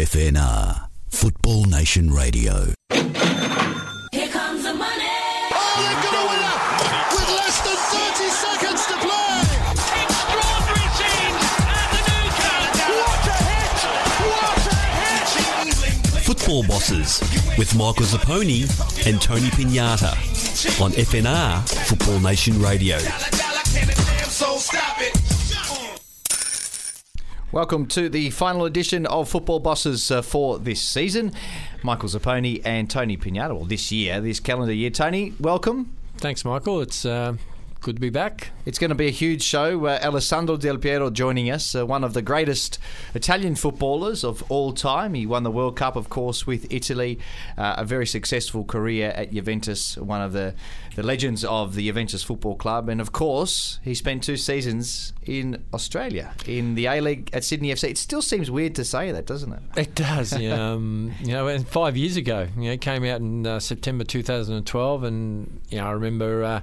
FNR, 0.00 0.88
Football 1.10 1.66
Nation 1.66 2.10
Radio. 2.10 2.72
Here 2.90 4.28
comes 4.28 4.62
the 4.64 4.72
money. 4.72 5.18
Oh, 5.52 5.76
they've 5.76 6.00
got 6.00 6.14
a 6.16 6.24
winner 6.24 6.56
with 7.12 7.28
less 7.36 7.60
than 7.60 7.76
30 7.76 8.30
seconds 8.32 8.80
to 8.86 8.96
play. 8.96 9.44
Extraordinary 10.00 10.88
scenes 10.96 11.44
at 11.68 11.88
the 11.92 12.00
new 12.08 12.26
calendar. 12.40 12.88
What 12.96 13.28
a 13.28 13.36
hit! 13.44 13.76
What 14.24 14.64
a 14.72 14.80
hit! 15.04 16.24
Football 16.24 16.62
Bosses 16.62 17.20
with 17.58 17.74
Michael 17.76 18.06
Zappone 18.06 19.06
and 19.06 19.20
Tony 19.20 19.50
Pignata 19.50 20.16
on 20.80 20.92
FNR, 20.92 21.68
Football 21.88 22.20
Nation 22.20 22.58
Radio. 22.62 22.96
Welcome 27.52 27.86
to 27.86 28.08
the 28.08 28.30
final 28.30 28.64
edition 28.64 29.06
of 29.06 29.28
Football 29.28 29.58
Bosses 29.58 30.12
uh, 30.12 30.22
for 30.22 30.60
this 30.60 30.80
season. 30.80 31.32
Michael 31.82 32.08
Zappone 32.08 32.62
and 32.64 32.88
Tony 32.88 33.16
Pignata. 33.16 33.56
Well, 33.56 33.64
this 33.64 33.90
year, 33.90 34.20
this 34.20 34.38
calendar 34.38 34.72
year. 34.72 34.90
Tony, 34.90 35.34
welcome. 35.40 35.92
Thanks, 36.18 36.44
Michael. 36.44 36.80
It's 36.80 37.04
uh, 37.04 37.34
good 37.80 37.96
to 37.96 38.00
be 38.00 38.10
back. 38.10 38.50
It's 38.66 38.78
going 38.78 38.90
to 38.90 38.94
be 38.94 39.06
a 39.06 39.12
huge 39.12 39.42
show. 39.42 39.86
Uh, 39.86 39.98
Alessandro 40.02 40.58
Del 40.58 40.76
Piero 40.76 41.08
joining 41.08 41.50
us, 41.50 41.74
uh, 41.74 41.86
one 41.86 42.04
of 42.04 42.12
the 42.12 42.20
greatest 42.20 42.78
Italian 43.14 43.54
footballers 43.54 44.22
of 44.22 44.44
all 44.50 44.72
time. 44.72 45.14
He 45.14 45.24
won 45.24 45.44
the 45.44 45.50
World 45.50 45.76
Cup, 45.76 45.96
of 45.96 46.10
course, 46.10 46.46
with 46.46 46.70
Italy. 46.70 47.18
Uh, 47.56 47.76
a 47.78 47.84
very 47.84 48.06
successful 48.06 48.64
career 48.64 49.12
at 49.16 49.32
Juventus, 49.32 49.96
one 49.96 50.20
of 50.20 50.32
the, 50.32 50.54
the 50.94 51.02
legends 51.02 51.42
of 51.42 51.74
the 51.74 51.86
Juventus 51.86 52.22
Football 52.22 52.56
Club. 52.56 52.90
And 52.90 53.00
of 53.00 53.12
course, 53.12 53.80
he 53.82 53.94
spent 53.94 54.22
two 54.22 54.36
seasons 54.36 55.14
in 55.24 55.64
Australia, 55.72 56.34
in 56.46 56.74
the 56.74 56.84
A 56.84 57.00
League 57.00 57.30
at 57.32 57.44
Sydney 57.44 57.72
FC. 57.72 57.90
It 57.90 57.98
still 57.98 58.22
seems 58.22 58.50
weird 58.50 58.74
to 58.74 58.84
say 58.84 59.10
that, 59.10 59.24
doesn't 59.24 59.52
it? 59.52 59.62
It 59.76 59.94
does. 59.94 60.32
um, 60.52 61.12
you 61.20 61.32
know, 61.32 61.48
and 61.48 61.66
five 61.66 61.96
years 61.96 62.18
ago, 62.18 62.46
you 62.56 62.64
know, 62.64 62.72
it 62.72 62.82
came 62.82 63.04
out 63.04 63.20
in 63.20 63.46
uh, 63.46 63.58
September 63.58 64.04
2012, 64.04 65.02
and 65.04 65.60
you 65.70 65.78
know, 65.78 65.86
I 65.86 65.92
remember, 65.92 66.44
uh, 66.44 66.60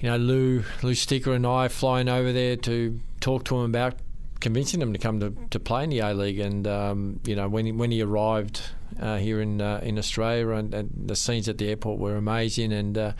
you 0.00 0.10
know, 0.10 0.16
Lou 0.16 0.64
Lou 0.82 0.94
Sticker 0.94 1.32
and 1.32 1.46
I 1.46 1.68
flying 1.68 2.08
over 2.08 2.32
there 2.32 2.56
to 2.56 3.00
talk 3.20 3.44
to 3.44 3.56
him 3.56 3.64
about 3.64 3.94
convincing 4.40 4.80
him 4.80 4.92
to 4.92 4.98
come 4.98 5.20
to, 5.20 5.34
to 5.50 5.60
play 5.60 5.84
in 5.84 5.90
the 5.90 6.00
A 6.00 6.14
League, 6.14 6.38
and 6.38 6.66
um, 6.66 7.20
you 7.24 7.36
know, 7.36 7.48
when 7.48 7.66
he, 7.66 7.72
when 7.72 7.90
he 7.90 8.02
arrived. 8.02 8.62
Uh, 8.98 9.16
here 9.16 9.40
in 9.40 9.62
uh, 9.62 9.80
in 9.82 9.96
Australia, 9.96 10.48
and, 10.50 10.74
and 10.74 10.90
the 11.06 11.14
scenes 11.14 11.48
at 11.48 11.56
the 11.56 11.68
airport 11.68 11.98
were 12.00 12.16
amazing, 12.16 12.72
and 12.72 12.98
uh, 12.98 13.12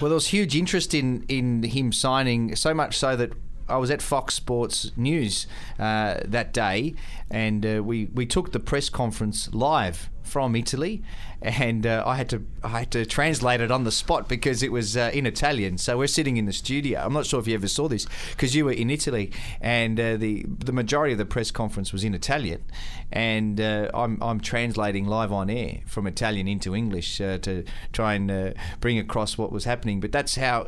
Well, 0.00 0.10
there 0.10 0.16
was 0.16 0.26
huge 0.26 0.54
interest 0.56 0.92
in, 0.92 1.24
in 1.28 1.62
him 1.62 1.92
signing, 1.92 2.54
so 2.56 2.74
much 2.74 2.98
so 2.98 3.16
that 3.16 3.32
I 3.68 3.76
was 3.78 3.90
at 3.90 4.02
Fox 4.02 4.34
Sports 4.34 4.92
News 4.96 5.46
uh, 5.78 6.18
that 6.24 6.52
day, 6.52 6.94
and 7.30 7.66
uh, 7.66 7.82
we, 7.82 8.06
we 8.06 8.26
took 8.26 8.52
the 8.52 8.60
press 8.60 8.88
conference 8.88 9.52
live 9.52 10.10
from 10.22 10.56
Italy, 10.56 11.02
and 11.40 11.86
uh, 11.86 12.02
I 12.04 12.16
had 12.16 12.28
to 12.30 12.44
I 12.62 12.80
had 12.80 12.90
to 12.92 13.06
translate 13.06 13.60
it 13.60 13.70
on 13.70 13.84
the 13.84 13.92
spot 13.92 14.28
because 14.28 14.62
it 14.62 14.72
was 14.72 14.96
uh, 14.96 15.10
in 15.14 15.24
Italian. 15.24 15.78
So 15.78 15.98
we're 15.98 16.08
sitting 16.08 16.36
in 16.36 16.46
the 16.46 16.52
studio. 16.52 17.00
I'm 17.00 17.12
not 17.12 17.26
sure 17.26 17.38
if 17.38 17.46
you 17.46 17.54
ever 17.54 17.68
saw 17.68 17.88
this 17.88 18.06
because 18.32 18.54
you 18.54 18.64
were 18.64 18.72
in 18.72 18.90
Italy, 18.90 19.30
and 19.60 19.98
uh, 19.98 20.16
the 20.16 20.44
the 20.46 20.72
majority 20.72 21.12
of 21.12 21.18
the 21.18 21.26
press 21.26 21.50
conference 21.50 21.92
was 21.92 22.02
in 22.02 22.12
Italian, 22.12 22.64
and 23.12 23.60
uh, 23.60 23.90
I'm 23.94 24.20
I'm 24.20 24.40
translating 24.40 25.06
live 25.06 25.32
on 25.32 25.48
air 25.48 25.80
from 25.86 26.06
Italian 26.06 26.48
into 26.48 26.74
English 26.74 27.20
uh, 27.20 27.38
to 27.38 27.64
try 27.92 28.14
and 28.14 28.54
bring 28.80 28.98
across 28.98 29.38
what 29.38 29.52
was 29.52 29.64
happening. 29.64 30.00
But 30.00 30.10
that's 30.12 30.34
how 30.36 30.64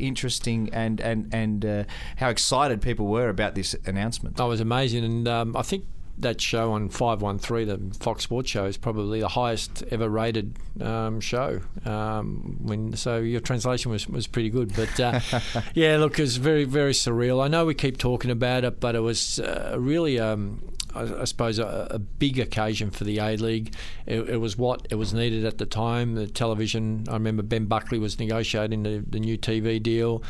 interesting 0.00 0.70
and 0.72 1.00
and 1.00 1.32
and 1.34 1.86
how 2.16 2.28
excited 2.28 2.80
people 2.80 3.06
were 3.06 3.28
about 3.28 3.54
this 3.54 3.76
announcement. 3.84 4.36
that 4.36 4.44
was 4.44 4.60
amazing. 4.60 5.04
And 5.04 5.28
um, 5.28 5.56
I 5.56 5.62
think 5.62 5.84
that 6.18 6.40
show 6.40 6.72
on 6.72 6.88
513, 6.88 7.68
the 7.90 7.94
Fox 7.98 8.24
Sports 8.24 8.50
show, 8.50 8.66
is 8.66 8.76
probably 8.76 9.20
the 9.20 9.28
highest 9.28 9.82
ever 9.90 10.08
rated 10.08 10.56
um, 10.80 11.20
show. 11.20 11.60
Um, 11.84 12.58
when 12.62 12.96
So 12.96 13.18
your 13.18 13.40
translation 13.40 13.90
was, 13.90 14.06
was 14.08 14.26
pretty 14.26 14.50
good. 14.50 14.74
But 14.74 15.00
uh, 15.00 15.20
yeah, 15.74 15.96
look, 15.96 16.18
it 16.18 16.22
was 16.22 16.36
very, 16.36 16.64
very 16.64 16.92
surreal. 16.92 17.42
I 17.42 17.48
know 17.48 17.64
we 17.64 17.74
keep 17.74 17.98
talking 17.98 18.30
about 18.30 18.64
it, 18.64 18.80
but 18.80 18.94
it 18.94 19.00
was 19.00 19.40
uh, 19.40 19.76
really. 19.78 20.18
Um, 20.18 20.62
I, 20.94 21.22
I 21.22 21.24
suppose 21.24 21.58
a, 21.58 21.88
a 21.90 21.98
big 21.98 22.38
occasion 22.38 22.90
for 22.90 23.04
the 23.04 23.18
A 23.18 23.36
League. 23.36 23.74
It, 24.06 24.28
it 24.28 24.36
was 24.36 24.58
what 24.58 24.86
it 24.90 24.96
was 24.96 25.14
needed 25.14 25.44
at 25.44 25.58
the 25.58 25.66
time. 25.66 26.14
The 26.14 26.26
television. 26.26 27.06
I 27.08 27.14
remember 27.14 27.42
Ben 27.42 27.66
Buckley 27.66 27.98
was 27.98 28.18
negotiating 28.18 28.82
the, 28.82 29.04
the 29.08 29.20
new 29.20 29.38
TV 29.38 29.82
deal, 29.82 30.22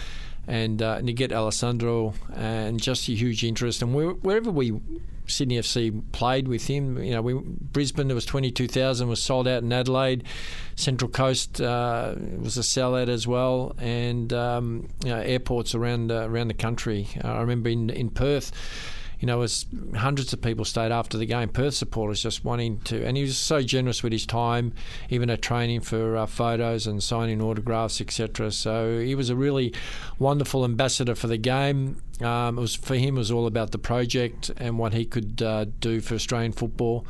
and 0.46 0.82
uh, 0.82 0.96
and 0.98 1.08
you 1.08 1.14
get 1.14 1.32
Alessandro 1.32 2.14
and 2.34 2.80
just 2.80 3.08
a 3.08 3.12
huge 3.12 3.44
interest. 3.44 3.82
And 3.82 3.94
where, 3.94 4.10
wherever 4.10 4.50
we 4.50 4.80
Sydney 5.26 5.56
FC 5.56 6.02
played 6.12 6.48
with 6.48 6.66
him. 6.66 7.02
You 7.02 7.12
know, 7.12 7.22
we, 7.22 7.34
Brisbane 7.34 8.08
there 8.08 8.14
was 8.14 8.26
twenty 8.26 8.50
two 8.50 8.68
thousand 8.68 9.08
was 9.08 9.22
sold 9.22 9.48
out 9.48 9.62
in 9.62 9.72
Adelaide. 9.72 10.24
Central 10.76 11.10
Coast 11.10 11.60
uh, 11.60 12.14
was 12.38 12.56
a 12.56 12.62
sellout 12.62 13.08
as 13.08 13.26
well, 13.26 13.74
and 13.78 14.32
um, 14.32 14.88
you 15.04 15.10
know, 15.10 15.20
airports 15.20 15.74
around 15.74 16.10
uh, 16.10 16.28
around 16.28 16.48
the 16.48 16.54
country. 16.54 17.08
I 17.22 17.40
remember 17.40 17.70
in 17.70 17.90
in 17.90 18.10
Perth. 18.10 18.52
You 19.22 19.26
know, 19.26 19.42
as 19.42 19.66
hundreds 19.94 20.32
of 20.32 20.42
people 20.42 20.64
stayed 20.64 20.90
after 20.90 21.16
the 21.16 21.26
game. 21.26 21.48
Perth 21.48 21.74
supporters 21.74 22.22
just 22.22 22.44
wanting 22.44 22.80
to, 22.80 23.04
and 23.06 23.16
he 23.16 23.22
was 23.22 23.38
so 23.38 23.62
generous 23.62 24.02
with 24.02 24.12
his 24.12 24.26
time, 24.26 24.74
even 25.10 25.30
at 25.30 25.40
training 25.40 25.82
for 25.82 26.16
uh, 26.16 26.26
photos 26.26 26.88
and 26.88 27.00
signing 27.00 27.40
autographs, 27.40 28.00
etc. 28.00 28.50
So 28.50 28.98
he 28.98 29.14
was 29.14 29.30
a 29.30 29.36
really 29.36 29.72
wonderful 30.18 30.64
ambassador 30.64 31.14
for 31.14 31.28
the 31.28 31.38
game. 31.38 32.02
Um, 32.20 32.58
it 32.58 32.60
was 32.60 32.74
for 32.74 32.96
him. 32.96 33.14
It 33.14 33.18
was 33.18 33.30
all 33.30 33.46
about 33.46 33.70
the 33.70 33.78
project 33.78 34.50
and 34.56 34.76
what 34.76 34.92
he 34.92 35.04
could 35.04 35.40
uh, 35.40 35.66
do 35.78 36.00
for 36.00 36.16
Australian 36.16 36.50
football, 36.50 37.06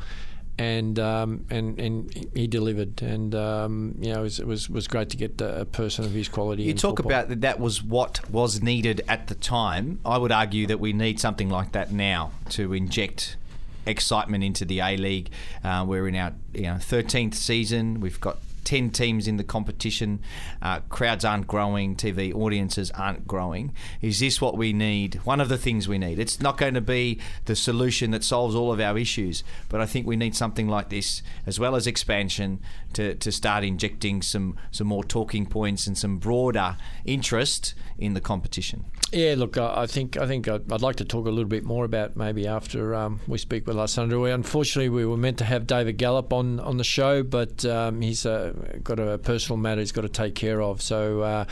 and 0.57 0.99
um, 0.99 1.45
and 1.49 1.79
and 1.79 2.29
he 2.33 2.47
delivered. 2.47 3.01
And 3.01 3.33
um, 3.33 3.95
you 3.99 4.13
know, 4.13 4.19
it 4.19 4.23
was, 4.23 4.39
it 4.39 4.47
was 4.47 4.69
was 4.69 4.87
great 4.87 5.09
to 5.09 5.17
get 5.17 5.41
a 5.41 5.65
person 5.65 6.05
of 6.05 6.11
his 6.11 6.27
quality. 6.27 6.63
You 6.63 6.73
talk 6.73 6.97
football. 6.97 7.11
about 7.11 7.29
that 7.29 7.41
that 7.41 7.59
was 7.59 7.83
what 7.83 8.29
was 8.29 8.61
needed 8.61 9.01
at 9.07 9.27
the 9.27 9.35
time. 9.35 9.99
I 10.05 10.17
would 10.17 10.31
argue 10.31 10.67
that 10.67 10.79
we 10.79 10.93
need 10.93 11.19
something 11.19 11.49
like 11.49 11.71
that 11.71 11.91
now 11.91 12.31
to 12.51 12.73
inject 12.73 13.37
excitement 13.85 14.43
into 14.43 14.65
the 14.65 14.79
A 14.79 14.97
League. 14.97 15.29
Uh, 15.63 15.83
we're 15.87 16.07
in 16.07 16.15
our 16.15 16.33
you 16.53 16.63
know 16.63 16.75
13th 16.75 17.35
season. 17.35 17.99
We've 17.99 18.19
got 18.19 18.37
10 18.63 18.91
teams 18.91 19.27
in 19.27 19.37
the 19.37 19.43
competition. 19.43 20.21
Uh, 20.61 20.79
crowds 20.89 21.25
aren't 21.25 21.47
growing, 21.47 21.95
TV 21.95 22.33
audiences 22.33 22.91
aren't 22.91 23.27
growing. 23.27 23.73
Is 24.01 24.19
this 24.19 24.41
what 24.41 24.57
we 24.57 24.73
need? 24.73 25.15
One 25.23 25.41
of 25.41 25.49
the 25.49 25.57
things 25.57 25.87
we 25.87 25.97
need. 25.97 26.19
It's 26.19 26.39
not 26.39 26.57
going 26.57 26.73
to 26.73 26.81
be 26.81 27.19
the 27.45 27.55
solution 27.55 28.11
that 28.11 28.23
solves 28.23 28.55
all 28.55 28.71
of 28.71 28.79
our 28.79 28.97
issues, 28.97 29.43
but 29.69 29.81
I 29.81 29.85
think 29.85 30.07
we 30.07 30.15
need 30.15 30.35
something 30.35 30.67
like 30.67 30.89
this, 30.89 31.21
as 31.45 31.59
well 31.59 31.75
as 31.75 31.87
expansion, 31.87 32.59
to, 32.93 33.15
to 33.15 33.31
start 33.31 33.63
injecting 33.63 34.21
some, 34.21 34.57
some 34.71 34.87
more 34.87 35.03
talking 35.03 35.45
points 35.45 35.87
and 35.87 35.97
some 35.97 36.17
broader 36.17 36.77
interest 37.05 37.73
in 37.97 38.13
the 38.13 38.21
competition. 38.21 38.85
Yeah, 39.13 39.35
look, 39.37 39.57
I 39.59 39.85
think 39.85 40.17
I 40.17 40.25
think 40.25 40.47
I'd, 40.47 40.81
like 40.81 40.95
to 40.95 41.05
talk 41.05 41.27
a 41.27 41.29
little 41.29 41.47
bit 41.49 41.63
more 41.63 41.85
about 41.85 42.15
maybe 42.17 42.47
after 42.47 42.95
um, 42.95 43.19
we 43.27 43.37
speak 43.37 43.67
with 43.67 43.77
Alessandro. 43.77 44.23
We- 44.23 44.31
Unfortunately, 44.31 44.89
we 44.89 45.05
were 45.05 45.17
meant 45.17 45.37
to 45.37 45.45
have 45.45 45.67
David 45.67 45.97
Gallop 45.97 46.33
on, 46.33 46.59
on 46.59 46.77
the 46.77 46.83
show, 46.83 47.21
but 47.21 47.63
um, 47.63 48.01
he's 48.01 48.25
uh, 48.25 48.53
got 48.83 48.99
a 48.99 49.19
personal 49.19 49.57
matter 49.57 49.81
he's 49.81 49.91
got 49.91 50.01
to 50.01 50.09
take 50.09 50.35
care 50.35 50.61
of. 50.61 50.81
So. 50.81 51.21
Uh, 51.21 51.45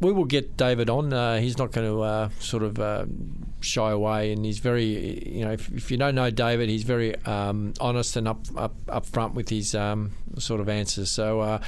we 0.00 0.12
will 0.12 0.24
get 0.24 0.56
David 0.56 0.90
on. 0.90 1.12
Uh, 1.12 1.38
he's 1.38 1.58
not 1.58 1.72
going 1.72 1.86
to 1.86 2.02
uh, 2.02 2.28
sort 2.38 2.62
of 2.62 2.78
uh, 2.78 3.06
shy 3.60 3.90
away, 3.90 4.32
and 4.32 4.44
he's 4.44 4.58
very, 4.58 5.26
you 5.28 5.44
know, 5.44 5.52
if, 5.52 5.70
if 5.70 5.90
you 5.90 5.96
don't 5.96 6.14
know 6.14 6.30
David, 6.30 6.68
he's 6.68 6.84
very 6.84 7.16
um, 7.24 7.72
honest 7.80 8.16
and 8.16 8.28
up 8.28 8.40
up 8.56 8.74
up 8.88 9.06
front 9.06 9.34
with 9.34 9.48
his 9.48 9.74
um, 9.74 10.12
sort 10.38 10.60
of 10.60 10.68
answers. 10.68 11.10
So, 11.10 11.40
uh, 11.40 11.58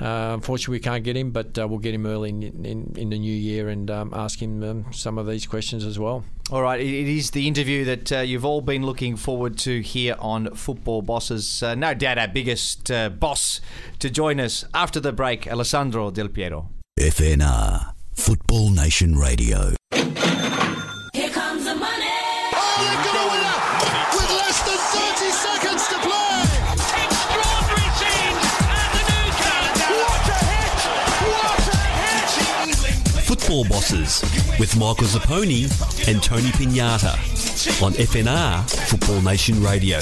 uh, 0.00 0.32
unfortunately, 0.34 0.76
we 0.76 0.80
can't 0.80 1.04
get 1.04 1.16
him, 1.16 1.30
but 1.30 1.58
uh, 1.58 1.66
we'll 1.68 1.78
get 1.78 1.94
him 1.94 2.06
early 2.06 2.30
in, 2.30 2.42
in, 2.64 2.94
in 2.96 3.10
the 3.10 3.18
new 3.18 3.34
year 3.34 3.68
and 3.68 3.90
um, 3.90 4.12
ask 4.14 4.40
him 4.40 4.62
um, 4.62 4.92
some 4.92 5.18
of 5.18 5.26
these 5.26 5.46
questions 5.46 5.84
as 5.84 5.98
well. 5.98 6.24
All 6.50 6.62
right, 6.62 6.80
it 6.80 6.86
it 6.86 7.08
is 7.08 7.30
the 7.30 7.48
interview 7.48 7.84
that 7.84 8.12
uh, 8.12 8.20
you've 8.20 8.44
all 8.44 8.60
been 8.60 8.84
looking 8.84 9.16
forward 9.16 9.56
to 9.58 9.80
here 9.80 10.16
on 10.18 10.54
Football 10.54 11.02
Bosses. 11.02 11.62
Uh, 11.62 11.74
no 11.74 11.94
doubt 11.94 12.18
our 12.18 12.28
biggest 12.28 12.90
uh, 12.90 13.08
boss 13.08 13.60
to 13.98 14.10
join 14.10 14.40
us 14.40 14.64
after 14.74 15.00
the 15.00 15.12
break, 15.12 15.46
Alessandro 15.46 16.10
Del 16.10 16.28
Piero. 16.28 16.68
FNR, 16.98 17.92
Football 18.12 18.70
Nation 18.70 19.18
Radio. 19.18 19.72
Here 19.92 21.28
comes 21.30 21.64
the 21.64 21.74
money. 21.74 22.06
Oh, 22.54 22.78
they've 22.78 23.04
got 23.04 23.16
a 23.18 23.26
winner 23.34 23.58
with 24.14 24.30
less 24.30 24.62
than 24.62 24.78
30 24.78 25.30
seconds 25.32 25.88
to 25.88 25.98
play. 25.98 26.38
Extraordinary 27.02 27.90
scenes 27.98 28.46
at 28.70 28.90
the 28.94 29.02
new 29.10 29.26
calendar. 29.42 29.90
What 29.98 30.22
a 30.28 30.38
hit! 30.46 30.78
What 31.34 31.66
a 31.66 31.82
hit! 31.98 33.24
Football 33.24 33.64
Bosses 33.64 34.22
with 34.60 34.76
Michael 34.76 35.08
Zappone 35.08 36.08
and 36.08 36.22
Tony 36.22 36.50
Pignata 36.50 37.18
on 37.82 37.92
FNR, 37.94 38.70
Football 38.86 39.20
Nation 39.20 39.60
Radio. 39.60 39.98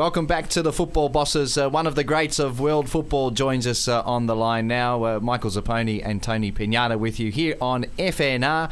Welcome 0.00 0.24
back 0.24 0.48
to 0.48 0.62
the 0.62 0.72
Football 0.72 1.10
Bosses. 1.10 1.58
Uh, 1.58 1.68
one 1.68 1.86
of 1.86 1.94
the 1.94 2.04
greats 2.04 2.38
of 2.38 2.58
world 2.58 2.88
football 2.88 3.30
joins 3.30 3.66
us 3.66 3.86
uh, 3.86 4.00
on 4.04 4.24
the 4.24 4.34
line 4.34 4.66
now. 4.66 5.04
Uh, 5.04 5.20
Michael 5.20 5.50
Zappone 5.50 6.00
and 6.02 6.22
Tony 6.22 6.50
Pignata 6.50 6.98
with 6.98 7.20
you 7.20 7.30
here 7.30 7.54
on 7.60 7.84
FNR. 7.98 8.70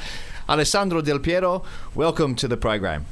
Alessandro 0.48 1.02
Del 1.02 1.19
Piero, 1.19 1.64
welcome 1.94 2.34
to 2.34 2.48
the 2.48 2.56
program. 2.56 3.04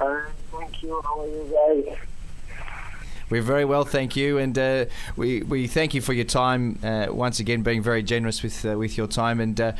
Uh, 0.00 0.18
thank 0.50 0.82
you. 0.82 0.98
How 1.04 1.20
are 1.20 1.26
you 1.26 1.84
guys? 1.84 1.98
We're 3.32 3.40
very 3.40 3.64
well, 3.64 3.86
thank 3.86 4.14
you, 4.14 4.36
and 4.36 4.58
uh, 4.58 4.84
we 5.16 5.42
we 5.42 5.66
thank 5.66 5.94
you 5.94 6.02
for 6.02 6.12
your 6.12 6.26
time 6.26 6.78
uh, 6.84 7.06
once 7.08 7.40
again, 7.40 7.62
being 7.62 7.82
very 7.82 8.02
generous 8.02 8.42
with 8.42 8.62
uh, 8.66 8.76
with 8.76 8.98
your 8.98 9.06
time. 9.06 9.40
And 9.40 9.58
uh, 9.58 9.72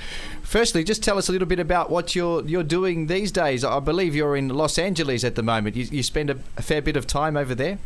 firstly, 0.43 0.83
just 0.85 1.03
tell 1.03 1.19
us 1.19 1.29
a 1.29 1.33
little 1.33 1.47
bit 1.47 1.59
about 1.59 1.91
what 1.91 2.17
you're 2.17 2.43
you're 2.47 2.63
doing 2.63 3.09
these 3.09 3.31
days. 3.31 3.63
I 3.63 3.79
believe 3.81 4.15
you're 4.15 4.37
in 4.37 4.49
Los 4.49 4.79
Angeles 4.79 5.23
at 5.23 5.35
the 5.35 5.43
moment. 5.43 5.77
You, 5.77 5.85
you 5.85 6.03
spend 6.03 6.31
a, 6.31 6.39
a 6.57 6.63
fair 6.63 6.81
bit 6.81 6.97
of 6.97 7.07
time 7.07 7.37
over 7.37 7.55
there. 7.55 7.79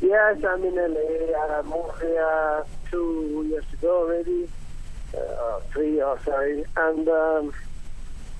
Yes, 0.00 0.44
I'm 0.44 0.64
in 0.64 0.74
LA. 0.74 1.38
I 1.38 1.62
moved 1.62 2.00
here 2.00 2.64
two 2.90 3.46
years 3.48 3.72
ago 3.72 4.00
already. 4.00 4.48
Uh, 5.16 5.60
three, 5.70 6.02
oh, 6.02 6.18
sorry. 6.24 6.64
And 6.76 7.08
um, 7.08 7.52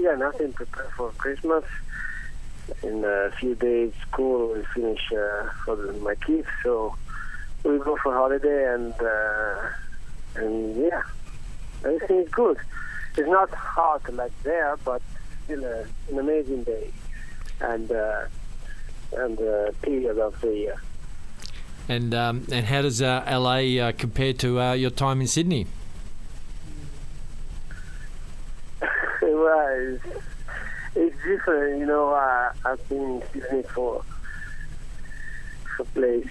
yeah, 0.00 0.16
nothing 0.16 0.52
prepared 0.54 0.90
for 0.96 1.10
Christmas. 1.10 1.62
In 2.84 3.04
a 3.04 3.30
few 3.40 3.54
days, 3.54 3.92
school 4.08 4.48
will 4.48 4.64
finish 4.74 5.00
uh, 5.12 5.48
for 5.64 5.76
my 5.94 6.14
kids, 6.16 6.46
so 6.62 6.94
we 7.62 7.78
go 7.78 7.96
for 8.02 8.12
holiday 8.12 8.74
and 8.74 8.92
uh, 9.00 9.68
and 10.36 10.76
yeah, 10.76 11.02
everything 11.84 12.18
is 12.18 12.28
good. 12.28 12.58
It's 13.16 13.28
not 13.28 13.50
hot 13.50 14.12
like 14.12 14.32
there, 14.42 14.76
but 14.84 15.00
still 15.44 15.64
a, 15.64 15.86
an 16.10 16.18
amazing 16.18 16.64
day 16.64 16.92
and 17.60 17.90
uh, 17.90 18.26
and 19.16 19.40
uh, 19.40 19.70
period 19.82 20.18
of 20.18 20.38
the 20.40 20.54
year. 20.54 20.76
And 21.88 22.14
um, 22.14 22.46
and 22.50 22.66
how 22.66 22.82
does 22.82 23.02
uh, 23.02 23.24
LA 23.26 23.80
uh, 23.80 23.92
compare 23.92 24.32
to 24.34 24.60
uh, 24.60 24.72
your 24.72 24.90
time 24.90 25.20
in 25.20 25.26
Sydney? 25.26 25.66
well, 29.22 29.98
it's, 30.94 31.16
different, 31.24 31.78
you 31.80 31.86
know. 31.86 32.10
Uh, 32.14 32.52
I've 32.64 32.88
been 32.88 33.02
in 33.02 33.22
Sydney 33.32 33.62
for 33.62 34.02
for 35.76 35.84
play 35.86 36.24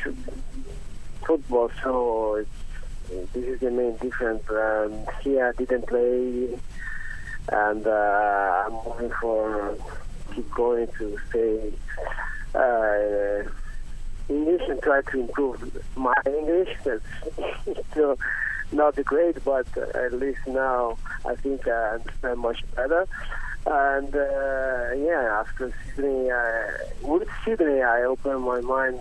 football, 1.25 1.71
so 1.83 2.35
it's, 2.35 2.49
this 3.33 3.43
is 3.43 3.59
the 3.59 3.71
main 3.71 3.97
difference. 3.97 4.43
Um, 4.49 5.05
here 5.21 5.47
I 5.47 5.51
didn't 5.57 5.87
play, 5.87 6.57
and 7.49 7.87
uh, 7.87 8.63
I'm 8.65 8.73
moving 8.85 9.11
for 9.21 9.77
keep 10.33 10.49
going 10.51 10.87
to 10.97 11.17
stay 11.29 11.73
uh, 12.55 13.49
English 14.29 14.61
and 14.69 14.81
try 14.81 15.01
to 15.01 15.19
improve 15.19 15.83
my 15.95 16.13
English. 16.25 16.69
That's 16.83 17.03
still 17.91 18.17
not 18.71 18.95
great, 19.05 19.43
but 19.43 19.67
at 19.77 20.13
least 20.13 20.39
now 20.47 20.97
I 21.25 21.35
think 21.35 21.67
I 21.67 21.95
understand 21.95 22.39
much 22.39 22.63
better. 22.75 23.07
And 23.65 24.13
uh, 24.13 24.91
yeah, 24.95 25.39
after 25.39 25.73
Sydney, 25.95 26.29
uh, 26.29 27.07
with 27.07 27.27
Sydney, 27.45 27.81
I 27.81 28.03
opened 28.03 28.41
my 28.41 28.59
mind 28.61 28.99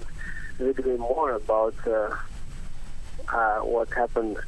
a 0.61 0.62
little 0.62 0.85
bit 0.85 0.99
more 1.00 1.32
about 1.32 1.75
uh, 1.87 2.14
uh, 3.29 3.59
what 3.61 3.93
happened 3.93 4.38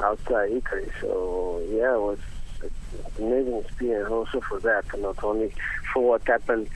outside 0.00 0.50
Italy. 0.50 0.90
So 1.00 1.62
yeah, 1.70 1.94
it 1.94 2.00
was 2.00 2.18
an 2.62 2.70
amazing 3.18 3.58
experience 3.58 4.10
also 4.10 4.40
for 4.42 4.60
that, 4.60 4.84
not 4.98 5.24
only 5.24 5.54
for 5.92 6.06
what 6.06 6.26
happened 6.26 6.68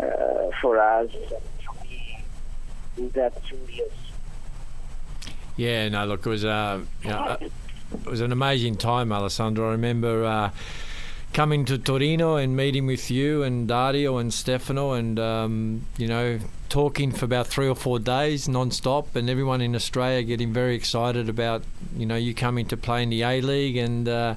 uh, 0.00 0.50
for 0.60 0.78
us 0.78 1.10
in 2.96 3.10
that 3.10 3.44
two 3.44 3.58
years. 3.70 3.92
Yeah, 5.56 5.88
no, 5.90 6.06
look, 6.06 6.24
it 6.24 6.30
was 6.30 6.46
uh, 6.46 6.80
you 7.02 7.10
know, 7.10 7.16
uh, 7.16 7.36
it 7.40 8.06
was 8.06 8.22
an 8.22 8.32
amazing 8.32 8.76
time, 8.76 9.12
Alessandro. 9.12 9.68
I 9.68 9.72
remember 9.72 10.24
uh, 10.24 10.50
coming 11.32 11.64
to 11.64 11.78
Torino 11.78 12.36
and 12.36 12.56
meeting 12.56 12.86
with 12.86 13.10
you 13.10 13.42
and 13.42 13.66
Dario 13.66 14.18
and 14.18 14.32
Stefano, 14.32 14.92
and 14.92 15.18
um, 15.18 15.86
you 15.96 16.06
know, 16.06 16.38
talking 16.68 17.12
for 17.12 17.24
about 17.24 17.46
three 17.46 17.68
or 17.68 17.74
four 17.74 17.98
days 17.98 18.48
non-stop, 18.48 19.16
and 19.16 19.30
everyone 19.30 19.60
in 19.60 19.74
Australia 19.74 20.22
getting 20.22 20.52
very 20.52 20.74
excited 20.74 21.28
about 21.28 21.62
you 21.96 22.06
know 22.06 22.16
you 22.16 22.34
coming 22.34 22.66
to 22.66 22.76
play 22.76 23.02
in 23.02 23.10
the 23.10 23.22
A 23.22 23.40
League 23.40 23.76
and. 23.76 24.08
Uh, 24.08 24.34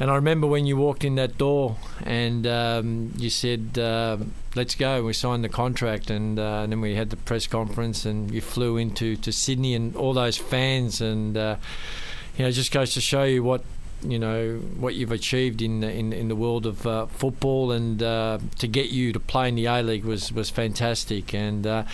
and 0.00 0.12
I 0.12 0.14
remember 0.14 0.46
when 0.46 0.64
you 0.64 0.76
walked 0.76 1.02
in 1.02 1.16
that 1.16 1.38
door 1.38 1.76
and 2.04 2.46
um, 2.46 3.12
you 3.16 3.30
said, 3.30 3.76
uh, 3.80 4.18
let's 4.54 4.76
go. 4.76 5.02
We 5.02 5.12
signed 5.12 5.42
the 5.42 5.48
contract 5.48 6.08
and, 6.08 6.38
uh, 6.38 6.60
and, 6.62 6.70
then 6.70 6.80
we 6.80 6.94
had 6.94 7.10
the 7.10 7.16
press 7.16 7.48
conference 7.48 8.04
and 8.04 8.30
you 8.30 8.40
flew 8.40 8.76
into 8.76 9.16
to 9.16 9.32
Sydney 9.32 9.74
and 9.74 9.96
all 9.96 10.12
those 10.12 10.36
fans. 10.36 11.00
And, 11.00 11.36
uh, 11.36 11.56
you 12.36 12.44
know, 12.44 12.48
it 12.48 12.52
just 12.52 12.70
goes 12.70 12.94
to 12.94 13.00
show 13.00 13.24
you 13.24 13.42
what, 13.42 13.64
you 14.02 14.18
know, 14.18 14.56
what 14.78 14.94
you've 14.94 15.12
achieved 15.12 15.62
in 15.62 15.82
in, 15.82 16.12
in 16.12 16.28
the 16.28 16.36
world 16.36 16.66
of 16.66 16.86
uh, 16.86 17.06
football 17.06 17.72
and 17.72 18.02
uh, 18.02 18.38
to 18.58 18.66
get 18.66 18.90
you 18.90 19.12
to 19.12 19.20
play 19.20 19.48
in 19.48 19.54
the 19.54 19.66
A 19.66 19.82
League 19.82 20.04
was, 20.04 20.32
was 20.32 20.50
fantastic. 20.50 21.34
And 21.34 21.66
uh, 21.66 21.84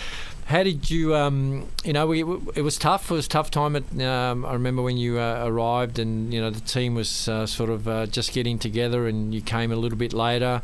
how 0.45 0.63
did 0.63 0.89
you, 0.91 1.15
um, 1.15 1.67
you 1.83 1.93
know, 1.93 2.05
we, 2.05 2.21
it 2.21 2.61
was 2.61 2.77
tough. 2.77 3.09
It 3.09 3.15
was 3.15 3.25
a 3.25 3.29
tough 3.29 3.49
time. 3.49 3.75
At, 3.75 4.01
um, 4.01 4.45
I 4.45 4.53
remember 4.53 4.81
when 4.81 4.97
you 4.97 5.19
uh, 5.19 5.43
arrived 5.45 5.97
and, 5.97 6.33
you 6.33 6.39
know, 6.39 6.51
the 6.51 6.61
team 6.61 6.93
was 6.95 7.27
uh, 7.27 7.47
sort 7.47 7.69
of 7.69 7.87
uh, 7.87 8.05
just 8.05 8.31
getting 8.31 8.59
together 8.59 9.07
and 9.07 9.33
you 9.33 9.41
came 9.41 9.71
a 9.71 9.75
little 9.75 9.97
bit 9.97 10.13
later. 10.13 10.61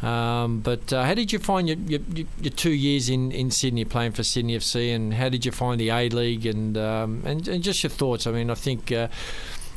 Um, 0.00 0.60
but 0.60 0.90
how 0.90 1.12
did 1.14 1.32
you 1.32 1.40
find 1.40 1.68
your, 1.68 1.76
your, 1.78 2.00
your, 2.40 2.52
two 2.52 2.70
years 2.70 3.08
in, 3.08 3.32
in 3.32 3.50
Sydney 3.50 3.84
playing 3.84 4.12
for 4.12 4.22
Sydney 4.22 4.56
FC 4.56 4.94
and 4.94 5.14
how 5.14 5.28
did 5.28 5.44
you 5.44 5.50
find 5.50 5.80
the 5.80 5.88
A 5.88 6.08
League 6.08 6.46
and, 6.46 6.78
um, 6.78 7.22
and, 7.26 7.48
and 7.48 7.64
just 7.64 7.82
your 7.82 7.90
thoughts? 7.90 8.24
I 8.24 8.30
mean, 8.30 8.48
I 8.48 8.54
think, 8.54 8.92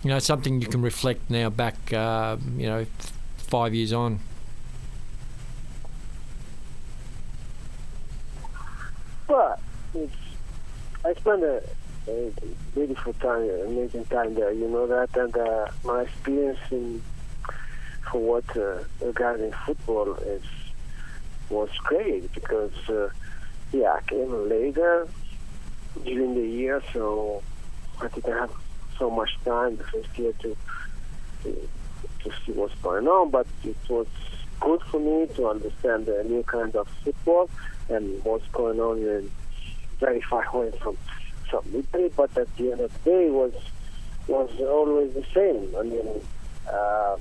you 0.03 0.09
know, 0.09 0.19
something 0.19 0.61
you 0.61 0.67
can 0.67 0.81
reflect 0.81 1.29
now 1.29 1.49
back, 1.49 1.75
uh, 1.93 2.37
you 2.57 2.67
know, 2.67 2.85
five 3.37 3.73
years 3.73 3.93
on. 3.93 4.19
But 9.27 9.59
it's, 9.93 10.13
I 11.05 11.13
spent 11.13 11.43
a, 11.43 11.63
a 12.07 12.31
beautiful 12.73 13.13
time, 13.13 13.49
amazing 13.67 14.05
time 14.05 14.33
there. 14.33 14.51
You 14.51 14.67
know 14.67 14.87
that, 14.87 15.15
and 15.15 15.35
uh, 15.37 15.67
my 15.83 16.01
experience 16.01 16.59
in 16.71 17.01
for 18.11 18.19
what 18.19 18.57
uh, 18.57 18.83
regarding 18.99 19.53
football 19.65 20.15
is 20.15 20.43
was 21.49 21.69
great 21.83 22.31
because 22.33 22.73
uh, 22.89 23.09
yeah, 23.71 23.93
I 23.93 24.01
came 24.01 24.49
later 24.49 25.07
during 26.03 26.35
the 26.35 26.47
year, 26.47 26.81
so 26.91 27.43
I 28.01 28.07
didn't 28.07 28.33
have 28.33 28.51
so 29.01 29.09
much 29.09 29.31
time 29.43 29.75
the 29.77 29.83
first 29.85 30.17
year 30.17 30.31
to 30.43 30.55
to, 31.41 31.69
to 32.23 32.29
see 32.45 32.51
what's 32.51 32.75
going 32.75 33.07
on. 33.07 33.31
But 33.31 33.47
it 33.63 33.75
was 33.89 34.05
good 34.59 34.81
for 34.83 34.99
me 34.99 35.27
to 35.35 35.47
understand 35.47 36.05
the 36.05 36.23
new 36.23 36.43
kind 36.43 36.75
of 36.75 36.87
football 37.03 37.49
and 37.89 38.23
what's 38.23 38.47
going 38.49 38.79
on 38.79 38.99
in 38.99 39.31
very 39.99 40.21
far 40.29 40.45
away 40.53 40.71
from 40.81 40.97
from 41.49 41.63
Italy. 41.73 42.11
But 42.15 42.37
at 42.37 42.55
the 42.57 42.71
end 42.71 42.81
of 42.81 43.03
the 43.03 43.09
day, 43.09 43.29
was 43.31 43.53
was 44.27 44.51
always 44.59 45.13
the 45.15 45.25
same. 45.33 45.75
I 45.75 45.83
mean, 45.83 46.07
uh, 46.71 47.17